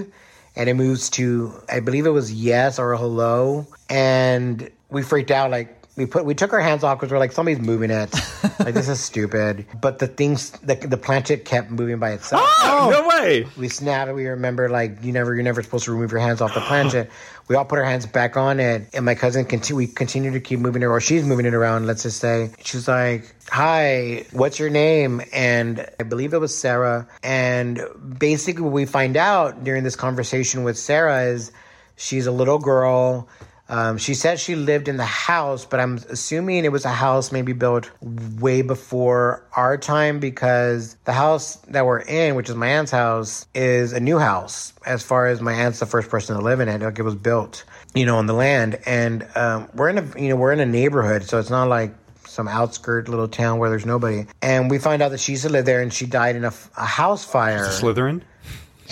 And 0.55 0.69
it 0.69 0.75
moves 0.75 1.09
to, 1.11 1.53
I 1.69 1.81
believe 1.81 2.07
it 2.07 2.11
was 2.11 2.33
yes 2.33 2.79
or 2.79 2.97
hello. 2.97 3.67
And 3.89 4.71
we 4.91 5.03
freaked 5.03 5.31
out. 5.31 5.51
Like, 5.51 5.82
we 5.97 6.07
put 6.07 6.25
we 6.25 6.35
took 6.35 6.53
our 6.53 6.61
hands 6.61 6.85
off 6.85 6.99
because 6.99 7.13
we're 7.13 7.19
like 7.19 7.33
somebody's 7.33 7.61
moving 7.61 7.91
it. 7.91 8.15
Like 8.59 8.75
this 8.75 8.89
is 8.89 9.01
stupid. 9.01 9.67
But 9.81 9.99
the 9.99 10.07
things 10.07 10.51
the, 10.51 10.77
the 10.77 10.97
planchette 10.97 11.45
kept 11.45 11.71
moving 11.71 11.99
by 11.99 12.13
itself. 12.13 12.45
Oh, 12.47 12.91
no 12.93 13.03
oh. 13.05 13.09
way. 13.09 13.45
we 13.57 13.69
snapped 13.69 14.13
we 14.13 14.27
remember 14.27 14.69
like 14.69 15.03
you 15.03 15.13
never 15.13 15.35
you're 15.35 15.43
never 15.43 15.63
supposed 15.65 15.85
to 15.87 15.93
remove 15.93 16.13
your 16.13 16.21
hands 16.21 16.41
off 16.41 16.55
the 16.55 16.61
planchette 16.61 17.11
we 17.49 17.57
all 17.57 17.65
put 17.65 17.81
our 17.81 17.85
hands 17.85 18.07
back 18.07 18.37
on 18.37 18.61
it 18.61 18.89
and 18.95 19.05
my 19.05 19.17
cousin 19.17 19.45
continue 19.45 19.79
we 19.79 19.87
continue 19.89 20.31
to 20.31 20.39
keep 20.39 20.61
moving 20.61 20.83
it 20.83 20.87
or 20.87 21.01
she's 21.01 21.25
moving 21.25 21.45
it 21.45 21.55
around 21.55 21.87
let's 21.87 22.05
just 22.05 22.21
say. 22.21 22.51
She's 22.63 22.87
like 22.87 23.35
hi 23.49 24.27
what's 24.31 24.61
your 24.61 24.71
name? 24.71 25.23
And 25.33 25.89
i 25.99 26.05
believe 26.05 26.33
it 26.33 26.39
was 26.39 26.57
sarah. 26.57 27.09
And 27.25 27.83
basically 28.19 28.63
what 28.63 28.73
we 28.73 28.85
find 28.85 29.17
out 29.17 29.65
during 29.65 29.83
this 29.83 29.97
conversation 29.97 30.63
with 30.63 30.79
sarah 30.79 31.23
is 31.23 31.51
she's 31.97 32.27
a 32.27 32.33
little 32.33 32.59
girl 32.59 33.29
um, 33.73 33.97
she 33.97 34.13
said 34.13 34.39
she 34.39 34.55
lived 34.55 34.87
in 34.87 34.99
the 34.99 35.07
house, 35.07 35.65
but 35.65 35.81
I'm 35.81 35.95
assuming 36.11 36.67
it 36.67 36.73
was 36.73 36.85
a 36.85 36.91
house 36.91 37.33
maybe 37.33 37.55
built 37.55 37.91
way 38.39 38.61
before 38.61 39.47
our 39.57 39.79
time 39.79 40.21
because 40.21 40.95
the 41.07 41.15
house 41.15 41.57
that 41.69 41.87
we're 41.87 42.01
in, 42.01 42.35
which 42.35 42.51
is 42.51 42.55
my 42.55 42.67
aunt's 42.67 42.91
house, 42.91 43.47
is 43.55 43.95
a 43.95 44.01
new 44.01 44.19
house. 44.19 44.75
As 44.85 45.03
far 45.03 45.27
as 45.27 45.41
my 45.41 45.55
aunt's 45.55 45.81
the 45.81 45.87
first 45.87 46.11
person 46.11 46.37
to 46.37 46.43
live 46.43 46.61
in 46.61 46.69
it, 46.69 46.83
like 46.83 46.99
it 46.99 47.03
was 47.03 47.15
built, 47.15 47.65
you 47.95 48.05
know, 48.05 48.19
on 48.19 48.27
the 48.27 48.35
land, 48.35 48.79
and 48.85 49.27
um, 49.35 49.67
we're 49.75 49.89
in 49.89 49.97
a 49.97 50.21
you 50.21 50.29
know 50.29 50.37
we're 50.37 50.53
in 50.53 50.61
a 50.61 50.67
neighborhood, 50.67 51.23
so 51.25 51.39
it's 51.39 51.49
not 51.49 51.67
like 51.67 51.95
some 52.27 52.49
outskirt 52.49 53.09
little 53.09 53.27
town 53.29 53.59
where 53.59 53.71
there's 53.71 53.87
nobody. 53.87 54.27
And 54.43 54.71
we 54.71 54.81
find 54.81 55.01
out 55.01 55.13
that 55.13 55.21
she 55.21 55.33
used 55.33 55.45
to 55.45 55.49
live 55.49 55.65
there, 55.65 55.81
and 55.81 55.91
she 55.91 56.05
died 56.05 56.37
in 56.37 56.45
a, 56.45 56.53
a 56.77 56.85
house 56.85 57.25
fire 57.25 57.69
Slytherin. 57.69 58.21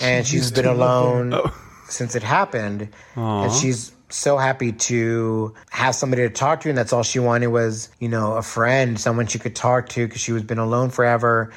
and 0.01 0.27
she's 0.27 0.51
been 0.51 0.65
alone 0.65 1.39
since 1.91 2.15
it 2.15 2.23
happened. 2.23 2.89
Aw. 3.17 3.43
And 3.45 3.53
she's 3.53 3.93
so 4.13 4.37
happy 4.37 4.73
to 4.73 5.55
have 5.71 5.95
somebody 5.95 6.23
to 6.23 6.31
talk 6.31 6.61
to, 6.63 6.69
and 6.69 6.77
that's 6.77 6.93
all 6.93 7.03
she 7.03 7.19
wanted 7.19 7.49
was, 7.49 7.91
you 7.99 8.09
know, 8.09 8.35
a 8.35 8.43
friend, 8.43 8.99
someone 8.99 9.27
she 9.27 9.39
could 9.39 9.57
talk 9.57 9.89
to 9.91 10.07
because 10.07 10.21
she 10.21 10.33
was 10.33 10.43
been 10.43 10.59
alone 10.59 10.91
forever. 10.91 11.53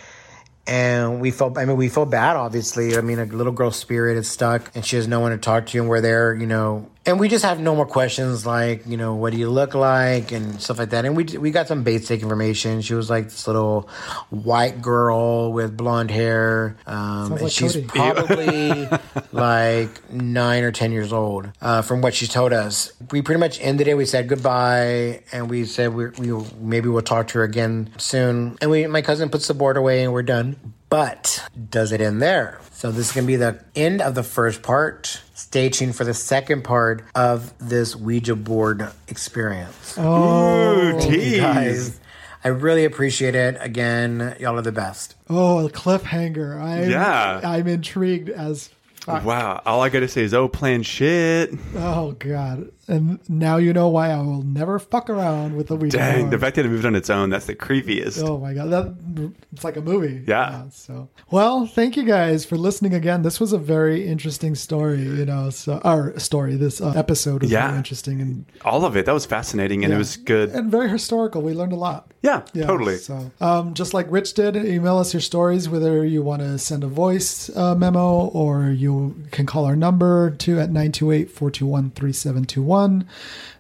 And 0.66 1.20
we 1.20 1.32
felt, 1.32 1.58
I 1.58 1.66
mean, 1.66 1.76
we 1.76 1.90
feel 1.90 2.06
bad, 2.06 2.38
obviously. 2.38 2.98
I 2.98 3.02
mean, 3.02 3.20
a 3.20 3.26
little 3.26 3.52
girl's 3.52 3.76
spirit 3.76 4.18
is 4.18 4.30
stuck 4.30 4.72
and 4.76 4.86
she 4.86 4.96
has 4.96 5.08
no 5.08 5.20
one 5.20 5.32
to 5.32 5.38
talk 5.38 5.66
to, 5.68 5.80
and 5.80 5.90
we're 5.90 6.02
there, 6.02 6.34
you 6.34 6.48
know, 6.48 6.90
and 7.06 7.20
we 7.20 7.28
just 7.28 7.44
have 7.44 7.60
no 7.60 7.76
more 7.76 7.86
questions 7.86 8.46
like 8.46 8.86
you 8.88 8.96
know 8.96 9.16
what 9.16 9.34
do 9.34 9.38
you 9.38 9.50
look 9.50 9.74
like 9.74 10.32
and 10.32 10.62
stuff 10.62 10.80
like 10.80 10.92
that. 10.92 11.06
And 11.06 11.18
we 11.18 11.26
we 11.38 11.52
got 11.52 11.68
some 11.68 11.84
basic 11.84 12.22
information. 12.22 12.82
She 12.82 12.94
was 12.94 13.10
like 13.10 13.26
this 13.26 13.46
little 13.46 13.90
white 14.30 14.82
girl 14.82 15.52
with 15.52 15.76
blonde 15.76 16.12
hair 16.12 16.78
um, 16.88 17.34
and 17.34 17.42
like 17.42 17.52
she's 17.52 17.74
Cody. 17.74 17.88
probably 17.88 18.88
like 19.32 20.12
nine 20.12 20.64
or 20.64 20.72
ten 20.72 20.92
years 20.92 21.12
old 21.12 21.52
uh, 21.62 21.82
from 21.82 22.02
what 22.02 22.14
she 22.14 22.28
told 22.28 22.54
us. 22.54 22.94
We 23.12 23.22
pretty 23.22 23.40
much 23.40 23.60
ended 23.60 23.88
it. 23.88 23.96
We 23.96 24.06
said 24.06 24.30
goodbye 24.30 25.24
and 25.32 25.50
we 25.50 25.66
said 25.66 25.94
we, 25.94 26.08
we 26.08 26.46
maybe 26.60 26.88
we'll 26.88 27.02
talk 27.02 27.28
to 27.30 27.40
her 27.40 27.44
again 27.44 27.92
soon. 27.98 28.58
And 28.62 28.72
we 28.72 28.88
my 28.88 29.02
cousin 29.02 29.30
puts 29.30 29.48
the 29.48 29.54
board 29.54 29.76
away 29.76 30.04
and 30.04 30.14
we're 30.14 30.24
done. 30.24 30.56
But 30.90 31.44
does 31.72 31.92
it 31.92 32.02
end 32.02 32.22
there? 32.22 32.62
So 32.72 32.92
this 32.92 33.08
is 33.08 33.12
going 33.14 33.26
to 33.26 33.28
be 33.28 33.36
the 33.36 33.60
end 33.76 34.00
of 34.00 34.14
the 34.14 34.22
first 34.22 34.62
part 34.62 35.23
stay 35.54 35.70
tuned 35.70 35.96
for 35.96 36.04
the 36.04 36.16
second 36.16 36.64
part 36.64 37.04
of 37.14 37.56
this 37.60 37.96
ouija 37.96 38.36
board 38.36 38.90
experience 39.08 39.96
Oh, 40.00 40.98
Thank 41.00 41.14
tease. 41.14 41.40
guys 41.40 42.00
i 42.44 42.48
really 42.48 42.86
appreciate 42.86 43.36
it 43.36 43.58
again 43.60 44.36
y'all 44.40 44.58
are 44.58 44.64
the 44.64 44.72
best 44.72 45.14
oh, 45.30 45.68
a 45.68 45.70
cliffhanger. 45.70 46.60
I'm, 46.60 46.90
Yeah. 46.90 47.40
I'm 47.44 47.68
intrigued 47.68 48.30
as 48.30 48.72
fuck. 48.96 49.24
Wow. 49.24 49.62
All 49.64 49.84
I 49.84 49.90
got 49.90 50.00
to 50.00 50.08
say 50.08 50.24
is, 50.24 50.34
oh, 50.34 50.48
plan 50.48 50.82
shit. 50.82 51.54
Oh 51.76 52.14
god! 52.14 52.72
And 52.88 53.20
now 53.30 53.58
you 53.58 53.72
know 53.72 53.88
why 53.88 54.10
I 54.12 54.18
will 54.18 54.42
never 54.44 54.78
fuck 54.78 55.10
around 55.10 55.56
with 55.56 55.68
the 55.68 55.76
Ouija 55.78 55.98
Dang. 55.98 56.20
board. 56.24 56.32
The 56.32 56.38
fact 56.40 56.58
that 56.58 56.66
it 56.66 56.70
moved 56.70 56.86
on 56.86 56.96
its 56.96 57.10
own, 57.10 57.30
that's 57.30 57.46
the 57.46 57.56
creepiest. 57.56 58.22
Oh 58.22 58.38
my 58.40 58.54
god, 58.54 58.70
that 58.72 59.32
it's 59.54 59.64
like 59.64 59.78
a 59.78 59.82
movie. 59.82 60.22
Yeah. 60.28 60.66
So 60.70 61.08
well, 61.32 61.66
thank 61.66 61.96
you 61.96 62.04
guys 62.04 62.44
for 62.44 62.58
listening 62.58 62.94
again. 62.94 63.22
This 63.22 63.40
was 63.40 63.54
a 63.54 63.58
very 63.58 64.06
interesting 64.06 64.54
story, 64.56 65.02
you 65.02 65.26
know. 65.26 65.50
So 65.50 65.80
our 65.86 66.18
story, 66.20 66.56
this 66.56 66.82
uh, 66.82 66.94
episode 66.96 67.42
was 67.44 67.52
Yeah. 67.52 67.68
very 67.68 67.78
interesting 67.78 68.20
and 68.20 68.46
All 68.66 68.84
of 68.84 68.98
it. 68.98 69.06
That 69.06 69.14
was 69.14 69.26
fascinating 69.26 69.86
and 69.86 69.94
it 69.94 69.98
was 69.98 70.18
good. 70.18 70.50
and 70.50 70.70
very 70.70 70.90
historical. 70.90 71.42
We 71.42 71.54
learned 71.54 71.72
a 71.74 71.78
lot. 71.78 72.12
Yeah, 72.22 72.42
Yeah, 72.54 72.66
totally. 72.68 72.98
So, 72.98 73.32
um, 73.42 73.74
just 73.74 73.94
like 73.94 74.08
Rich 74.10 74.34
did, 74.36 74.56
email 74.56 74.98
us 74.98 75.14
your 75.14 75.20
stories, 75.22 75.68
whether 75.68 76.06
you 76.06 76.22
want 76.24 76.42
to 76.42 76.58
send 76.58 76.84
a 76.84 76.88
voice 76.88 77.50
uh, 77.56 77.76
memo 77.76 78.28
or 78.28 78.68
you 78.72 79.16
can 79.32 79.46
call 79.46 79.66
our 79.66 79.76
number 79.76 80.32
to 80.32 80.54
at 80.60 80.70
928 80.70 81.30
421 81.30 81.92
3721. 81.92 82.83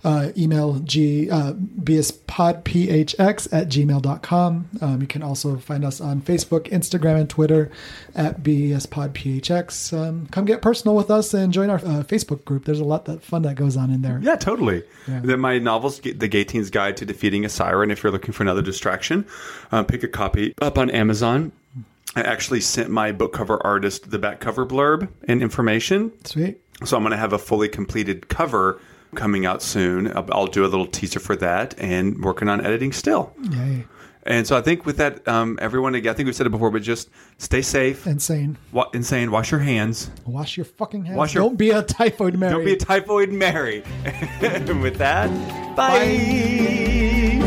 Uh, 0.05 0.33
email 0.37 0.79
g 0.79 1.29
uh, 1.29 1.53
bspodphx 1.53 3.47
at 3.53 3.69
gmail.com. 3.69 4.69
Um, 4.81 4.99
you 4.99 5.07
can 5.07 5.23
also 5.23 5.55
find 5.55 5.85
us 5.85 6.01
on 6.01 6.21
Facebook, 6.21 6.69
Instagram, 6.71 7.21
and 7.21 7.29
Twitter 7.29 7.71
at 8.13 8.43
bspodphx. 8.43 9.97
Um, 9.97 10.27
come 10.27 10.43
get 10.43 10.61
personal 10.61 10.97
with 10.97 11.09
us 11.09 11.33
and 11.33 11.53
join 11.53 11.69
our 11.69 11.77
uh, 11.77 12.03
Facebook 12.03 12.43
group. 12.43 12.65
There's 12.65 12.81
a 12.81 12.85
lot 12.85 13.05
that 13.05 13.23
fun 13.23 13.43
that 13.43 13.55
goes 13.55 13.77
on 13.77 13.91
in 13.91 14.01
there. 14.01 14.19
Yeah, 14.21 14.35
totally. 14.35 14.83
Then 15.07 15.39
my 15.39 15.57
novels, 15.59 16.01
The 16.01 16.27
Gay 16.27 16.43
Teen's 16.43 16.69
Guide 16.69 16.97
to 16.97 17.05
Defeating 17.05 17.45
a 17.45 17.49
Siren. 17.49 17.89
If 17.89 18.03
you're 18.03 18.11
looking 18.11 18.33
for 18.33 18.43
another 18.43 18.61
distraction, 18.61 19.25
uh, 19.71 19.83
pick 19.83 20.03
a 20.03 20.09
copy 20.09 20.53
up 20.61 20.77
on 20.77 20.89
Amazon. 20.89 21.53
I 22.15 22.21
actually 22.21 22.61
sent 22.61 22.89
my 22.89 23.11
book 23.11 23.33
cover 23.33 23.65
artist 23.65 24.11
the 24.11 24.19
back 24.19 24.39
cover 24.39 24.65
blurb 24.65 25.07
and 25.27 25.41
information. 25.41 26.11
Sweet. 26.25 26.59
So 26.85 26.97
I'm 26.97 27.03
going 27.03 27.11
to 27.11 27.17
have 27.17 27.33
a 27.33 27.39
fully 27.39 27.69
completed 27.69 28.27
cover 28.27 28.79
coming 29.13 29.45
out 29.45 29.61
soon. 29.61 30.07
I'll, 30.15 30.27
I'll 30.31 30.47
do 30.47 30.65
a 30.65 30.67
little 30.67 30.87
teaser 30.87 31.19
for 31.19 31.35
that 31.37 31.77
and 31.79 32.23
working 32.23 32.49
on 32.49 32.65
editing 32.65 32.91
still. 32.91 33.33
Yay. 33.51 33.85
And 34.25 34.47
so 34.47 34.55
I 34.55 34.61
think 34.61 34.85
with 34.85 34.95
that, 34.97 35.27
um, 35.27 35.59
everyone, 35.61 35.95
again, 35.95 36.13
I 36.13 36.15
think 36.15 36.27
we've 36.27 36.35
said 36.35 36.47
it 36.47 36.51
before, 36.51 36.71
but 36.71 36.81
just 36.81 37.09
stay 37.39 37.61
safe. 37.61 38.07
Insane. 38.07 38.57
Wa- 38.71 38.89
insane. 38.93 39.31
Wash 39.31 39.51
your 39.51 39.59
hands. 39.59 40.09
Wash 40.25 40.55
your 40.55 40.65
fucking 40.65 41.03
hands. 41.03 41.17
Wash 41.17 41.33
your- 41.35 41.43
Don't 41.43 41.57
be 41.57 41.71
a 41.71 41.81
typhoid 41.81 42.37
Mary. 42.37 42.53
Don't 42.53 42.63
be 42.65 42.73
a 42.73 42.77
typhoid 42.77 43.33
Mary. 43.33 43.83
and 44.41 44.81
with 44.81 44.97
that, 44.99 45.29
bye. 45.75 47.41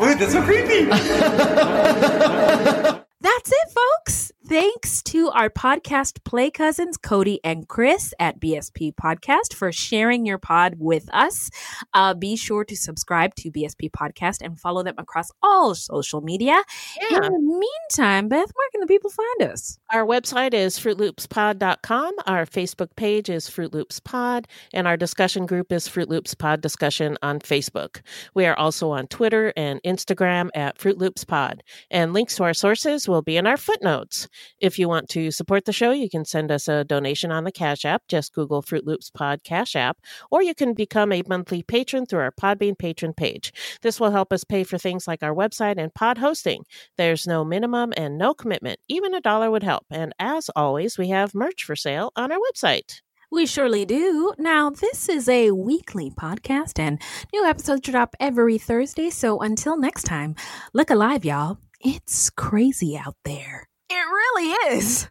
Wait, 0.00 0.18
that's 0.18 0.32
so 0.32 0.42
creepy. 0.42 0.84
That's 3.24 3.52
it, 3.52 3.68
folks. 3.70 4.31
Thanks 4.48 5.04
to 5.04 5.30
our 5.30 5.48
podcast 5.48 6.24
play 6.24 6.50
cousins, 6.50 6.96
Cody 6.96 7.38
and 7.44 7.68
Chris 7.68 8.12
at 8.18 8.40
BSP 8.40 8.92
Podcast 8.92 9.54
for 9.54 9.70
sharing 9.70 10.26
your 10.26 10.36
pod 10.38 10.74
with 10.78 11.08
us. 11.14 11.48
Uh, 11.94 12.12
be 12.12 12.34
sure 12.34 12.64
to 12.64 12.76
subscribe 12.76 13.36
to 13.36 13.52
BSP 13.52 13.90
Podcast 13.92 14.38
and 14.42 14.58
follow 14.58 14.82
them 14.82 14.96
across 14.98 15.30
all 15.44 15.76
social 15.76 16.22
media. 16.22 16.60
Yeah. 17.08 17.18
In 17.18 17.22
the 17.22 17.38
meantime, 17.38 18.28
Beth, 18.28 18.50
where 18.52 18.68
can 18.72 18.80
the 18.80 18.88
people 18.88 19.10
find 19.10 19.52
us? 19.52 19.78
Our 19.92 20.04
website 20.04 20.54
is 20.54 20.76
fruitloopspod.com. 20.76 22.14
Our 22.26 22.44
Facebook 22.44 22.96
page 22.96 23.30
is 23.30 23.48
Fruit 23.48 23.72
Loops 23.72 24.00
Pod, 24.00 24.48
and 24.72 24.88
our 24.88 24.96
discussion 24.96 25.46
group 25.46 25.70
is 25.70 25.86
Fruit 25.86 26.08
Loops 26.08 26.34
Pod 26.34 26.60
Discussion 26.60 27.16
on 27.22 27.38
Facebook. 27.38 28.00
We 28.34 28.44
are 28.46 28.58
also 28.58 28.90
on 28.90 29.06
Twitter 29.06 29.52
and 29.56 29.80
Instagram 29.84 30.48
at 30.56 30.78
Fruit 30.78 30.98
Loops 30.98 31.24
Pod, 31.24 31.62
and 31.92 32.12
links 32.12 32.34
to 32.36 32.42
our 32.42 32.54
sources 32.54 33.08
will 33.08 33.22
be 33.22 33.36
in 33.36 33.46
our 33.46 33.56
footnotes. 33.56 34.28
If 34.58 34.78
you 34.78 34.88
want 34.88 35.08
to 35.10 35.30
support 35.30 35.64
the 35.64 35.72
show, 35.72 35.92
you 35.92 36.08
can 36.08 36.24
send 36.24 36.50
us 36.50 36.68
a 36.68 36.84
donation 36.84 37.30
on 37.30 37.44
the 37.44 37.52
Cash 37.52 37.84
App. 37.84 38.02
Just 38.08 38.34
Google 38.34 38.62
Fruit 38.62 38.86
Loops 38.86 39.10
Pod 39.10 39.44
Cash 39.44 39.76
App, 39.76 39.98
or 40.30 40.42
you 40.42 40.54
can 40.54 40.74
become 40.74 41.12
a 41.12 41.22
monthly 41.28 41.62
patron 41.62 42.06
through 42.06 42.20
our 42.20 42.32
Podbean 42.32 42.78
patron 42.78 43.12
page. 43.12 43.52
This 43.82 44.00
will 44.00 44.10
help 44.10 44.32
us 44.32 44.44
pay 44.44 44.64
for 44.64 44.78
things 44.78 45.06
like 45.06 45.22
our 45.22 45.34
website 45.34 45.78
and 45.78 45.94
pod 45.94 46.18
hosting. 46.18 46.64
There's 46.96 47.26
no 47.26 47.44
minimum 47.44 47.92
and 47.96 48.18
no 48.18 48.34
commitment. 48.34 48.78
Even 48.88 49.14
a 49.14 49.20
dollar 49.20 49.50
would 49.50 49.62
help. 49.62 49.86
And 49.90 50.12
as 50.18 50.50
always, 50.56 50.98
we 50.98 51.08
have 51.08 51.34
merch 51.34 51.64
for 51.64 51.76
sale 51.76 52.12
on 52.16 52.32
our 52.32 52.38
website. 52.38 53.00
We 53.30 53.46
surely 53.46 53.86
do. 53.86 54.34
Now, 54.38 54.68
this 54.68 55.08
is 55.08 55.26
a 55.26 55.52
weekly 55.52 56.10
podcast, 56.10 56.78
and 56.78 57.00
new 57.32 57.46
episodes 57.46 57.80
drop 57.80 58.14
every 58.20 58.58
Thursday. 58.58 59.08
So 59.08 59.40
until 59.40 59.78
next 59.78 60.02
time, 60.02 60.34
look 60.74 60.90
alive, 60.90 61.24
y'all. 61.24 61.56
It's 61.80 62.28
crazy 62.28 62.94
out 62.94 63.16
there. 63.24 63.71
It 63.94 64.06
really 64.08 64.48
is. 64.74 65.06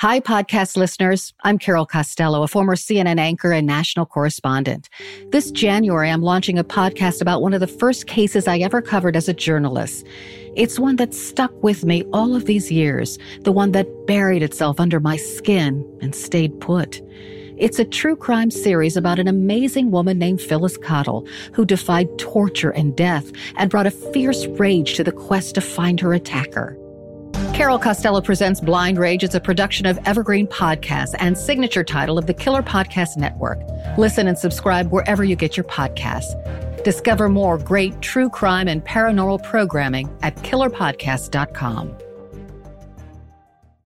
Hi, 0.00 0.20
podcast 0.20 0.76
listeners. 0.76 1.34
I'm 1.42 1.58
Carol 1.58 1.84
Costello, 1.84 2.44
a 2.44 2.46
former 2.46 2.76
CNN 2.76 3.18
anchor 3.18 3.50
and 3.50 3.66
national 3.66 4.06
correspondent. 4.06 4.88
This 5.32 5.50
January, 5.50 6.08
I'm 6.08 6.22
launching 6.22 6.56
a 6.56 6.62
podcast 6.62 7.20
about 7.20 7.42
one 7.42 7.52
of 7.52 7.58
the 7.58 7.66
first 7.66 8.06
cases 8.06 8.46
I 8.46 8.58
ever 8.58 8.80
covered 8.80 9.16
as 9.16 9.28
a 9.28 9.34
journalist. 9.34 10.06
It's 10.54 10.78
one 10.78 10.94
that 10.96 11.14
stuck 11.14 11.50
with 11.64 11.84
me 11.84 12.04
all 12.12 12.36
of 12.36 12.44
these 12.44 12.70
years, 12.70 13.18
the 13.40 13.50
one 13.50 13.72
that 13.72 13.88
buried 14.06 14.44
itself 14.44 14.78
under 14.78 15.00
my 15.00 15.16
skin 15.16 15.84
and 16.00 16.14
stayed 16.14 16.60
put. 16.60 17.02
It's 17.56 17.80
a 17.80 17.84
true 17.84 18.14
crime 18.14 18.52
series 18.52 18.96
about 18.96 19.18
an 19.18 19.26
amazing 19.26 19.90
woman 19.90 20.16
named 20.16 20.40
Phyllis 20.40 20.76
Cottle 20.76 21.26
who 21.54 21.64
defied 21.64 22.20
torture 22.20 22.70
and 22.70 22.96
death 22.96 23.32
and 23.56 23.68
brought 23.68 23.88
a 23.88 23.90
fierce 23.90 24.46
rage 24.46 24.94
to 24.94 25.02
the 25.02 25.10
quest 25.10 25.56
to 25.56 25.60
find 25.60 25.98
her 25.98 26.14
attacker. 26.14 26.77
Carol 27.58 27.80
Costello 27.80 28.20
presents 28.20 28.60
Blind 28.60 28.98
Rage. 28.98 29.24
It's 29.24 29.34
a 29.34 29.40
production 29.40 29.84
of 29.84 29.98
Evergreen 30.06 30.46
Podcasts 30.46 31.16
and 31.18 31.36
signature 31.36 31.82
title 31.82 32.16
of 32.16 32.28
the 32.28 32.32
Killer 32.32 32.62
Podcast 32.62 33.16
Network. 33.16 33.58
Listen 33.98 34.28
and 34.28 34.38
subscribe 34.38 34.92
wherever 34.92 35.24
you 35.24 35.34
get 35.34 35.56
your 35.56 35.64
podcasts. 35.64 36.36
Discover 36.84 37.30
more 37.30 37.58
great 37.58 38.00
true 38.00 38.30
crime 38.30 38.68
and 38.68 38.84
paranormal 38.84 39.42
programming 39.42 40.08
at 40.22 40.36
killerpodcast.com. 40.36 42.07